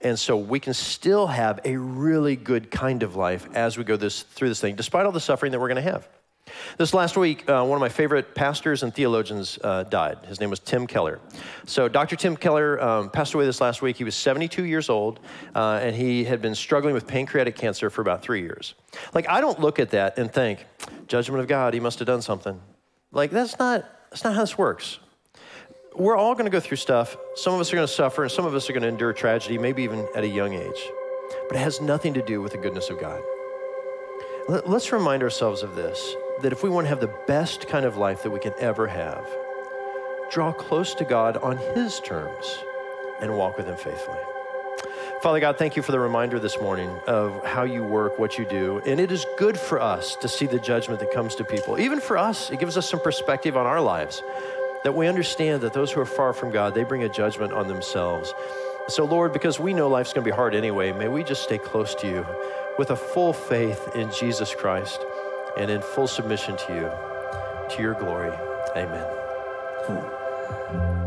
And 0.00 0.18
so 0.18 0.36
we 0.36 0.60
can 0.60 0.74
still 0.74 1.26
have 1.26 1.60
a 1.64 1.76
really 1.76 2.36
good 2.36 2.70
kind 2.70 3.02
of 3.02 3.16
life 3.16 3.48
as 3.54 3.76
we 3.76 3.84
go 3.84 3.96
this, 3.96 4.22
through 4.22 4.48
this 4.48 4.60
thing, 4.60 4.76
despite 4.76 5.06
all 5.06 5.12
the 5.12 5.20
suffering 5.20 5.52
that 5.52 5.58
we're 5.58 5.68
going 5.68 5.82
to 5.82 5.90
have. 5.90 6.08
This 6.76 6.92
last 6.92 7.16
week, 7.16 7.48
uh, 7.48 7.64
one 7.64 7.76
of 7.76 7.80
my 7.80 7.88
favorite 7.88 8.34
pastors 8.34 8.82
and 8.82 8.94
theologians 8.94 9.58
uh, 9.64 9.84
died. 9.84 10.18
His 10.26 10.40
name 10.40 10.50
was 10.50 10.60
Tim 10.60 10.86
Keller. 10.86 11.20
So, 11.66 11.88
Dr. 11.88 12.16
Tim 12.16 12.36
Keller 12.36 12.80
um, 12.82 13.10
passed 13.10 13.34
away 13.34 13.46
this 13.46 13.60
last 13.60 13.80
week. 13.80 13.96
He 13.96 14.04
was 14.04 14.14
72 14.14 14.64
years 14.64 14.88
old, 14.88 15.20
uh, 15.54 15.80
and 15.82 15.96
he 15.96 16.24
had 16.24 16.42
been 16.42 16.54
struggling 16.54 16.94
with 16.94 17.06
pancreatic 17.06 17.56
cancer 17.56 17.90
for 17.90 18.02
about 18.02 18.22
three 18.22 18.42
years. 18.42 18.74
Like, 19.14 19.28
I 19.28 19.40
don't 19.40 19.58
look 19.58 19.78
at 19.78 19.90
that 19.90 20.18
and 20.18 20.32
think, 20.32 20.66
judgment 21.06 21.40
of 21.40 21.48
God, 21.48 21.74
he 21.74 21.80
must 21.80 21.98
have 22.00 22.06
done 22.06 22.22
something. 22.22 22.60
Like, 23.12 23.30
that's 23.30 23.58
not, 23.58 23.84
that's 24.10 24.24
not 24.24 24.34
how 24.34 24.40
this 24.40 24.58
works. 24.58 24.98
We're 25.94 26.16
all 26.16 26.34
going 26.34 26.44
to 26.44 26.50
go 26.50 26.60
through 26.60 26.76
stuff. 26.76 27.16
Some 27.34 27.54
of 27.54 27.60
us 27.60 27.72
are 27.72 27.76
going 27.76 27.88
to 27.88 27.92
suffer, 27.92 28.22
and 28.22 28.30
some 28.30 28.44
of 28.44 28.54
us 28.54 28.68
are 28.68 28.72
going 28.72 28.82
to 28.82 28.88
endure 28.88 29.12
tragedy, 29.12 29.58
maybe 29.58 29.82
even 29.82 30.06
at 30.14 30.22
a 30.22 30.28
young 30.28 30.52
age. 30.54 30.88
But 31.48 31.56
it 31.56 31.60
has 31.60 31.80
nothing 31.80 32.14
to 32.14 32.22
do 32.22 32.40
with 32.40 32.52
the 32.52 32.58
goodness 32.58 32.90
of 32.90 33.00
God. 33.00 33.20
Let's 34.48 34.92
remind 34.92 35.22
ourselves 35.22 35.62
of 35.62 35.76
this 35.76 36.14
that 36.42 36.52
if 36.52 36.62
we 36.62 36.70
want 36.70 36.84
to 36.84 36.88
have 36.88 37.00
the 37.00 37.14
best 37.26 37.68
kind 37.68 37.84
of 37.84 37.96
life 37.96 38.22
that 38.22 38.30
we 38.30 38.38
can 38.38 38.52
ever 38.58 38.86
have, 38.86 39.26
draw 40.30 40.52
close 40.52 40.94
to 40.94 41.04
God 41.04 41.36
on 41.38 41.56
His 41.74 42.00
terms 42.00 42.58
and 43.20 43.36
walk 43.36 43.56
with 43.56 43.66
Him 43.66 43.76
faithfully. 43.76 44.18
Father 45.20 45.40
God, 45.40 45.58
thank 45.58 45.74
you 45.74 45.82
for 45.82 45.90
the 45.90 45.98
reminder 45.98 46.38
this 46.38 46.60
morning 46.60 46.90
of 47.08 47.44
how 47.44 47.64
you 47.64 47.82
work, 47.82 48.20
what 48.20 48.38
you 48.38 48.44
do. 48.44 48.80
And 48.86 49.00
it 49.00 49.10
is 49.10 49.26
good 49.36 49.58
for 49.58 49.80
us 49.80 50.14
to 50.16 50.28
see 50.28 50.46
the 50.46 50.60
judgment 50.60 51.00
that 51.00 51.12
comes 51.12 51.34
to 51.36 51.44
people. 51.44 51.80
Even 51.80 52.00
for 52.00 52.16
us, 52.16 52.50
it 52.50 52.60
gives 52.60 52.76
us 52.76 52.88
some 52.88 53.00
perspective 53.00 53.56
on 53.56 53.66
our 53.66 53.80
lives 53.80 54.22
that 54.84 54.94
we 54.94 55.08
understand 55.08 55.62
that 55.62 55.72
those 55.72 55.90
who 55.90 56.00
are 56.00 56.06
far 56.06 56.32
from 56.32 56.52
God, 56.52 56.72
they 56.72 56.84
bring 56.84 57.02
a 57.02 57.08
judgment 57.08 57.52
on 57.52 57.66
themselves. 57.66 58.32
So, 58.86 59.04
Lord, 59.04 59.32
because 59.32 59.58
we 59.58 59.74
know 59.74 59.88
life's 59.88 60.12
going 60.12 60.24
to 60.24 60.30
be 60.30 60.34
hard 60.34 60.54
anyway, 60.54 60.92
may 60.92 61.08
we 61.08 61.24
just 61.24 61.42
stay 61.42 61.58
close 61.58 61.96
to 61.96 62.06
you 62.06 62.24
with 62.78 62.90
a 62.90 62.96
full 62.96 63.32
faith 63.32 63.96
in 63.96 64.12
Jesus 64.12 64.54
Christ 64.54 65.00
and 65.58 65.70
in 65.70 65.82
full 65.82 66.06
submission 66.06 66.56
to 66.56 66.74
you, 66.74 66.90
to 67.74 67.82
your 67.82 67.94
glory. 67.94 68.32
Amen. 68.76 69.04
Hmm. 69.86 70.97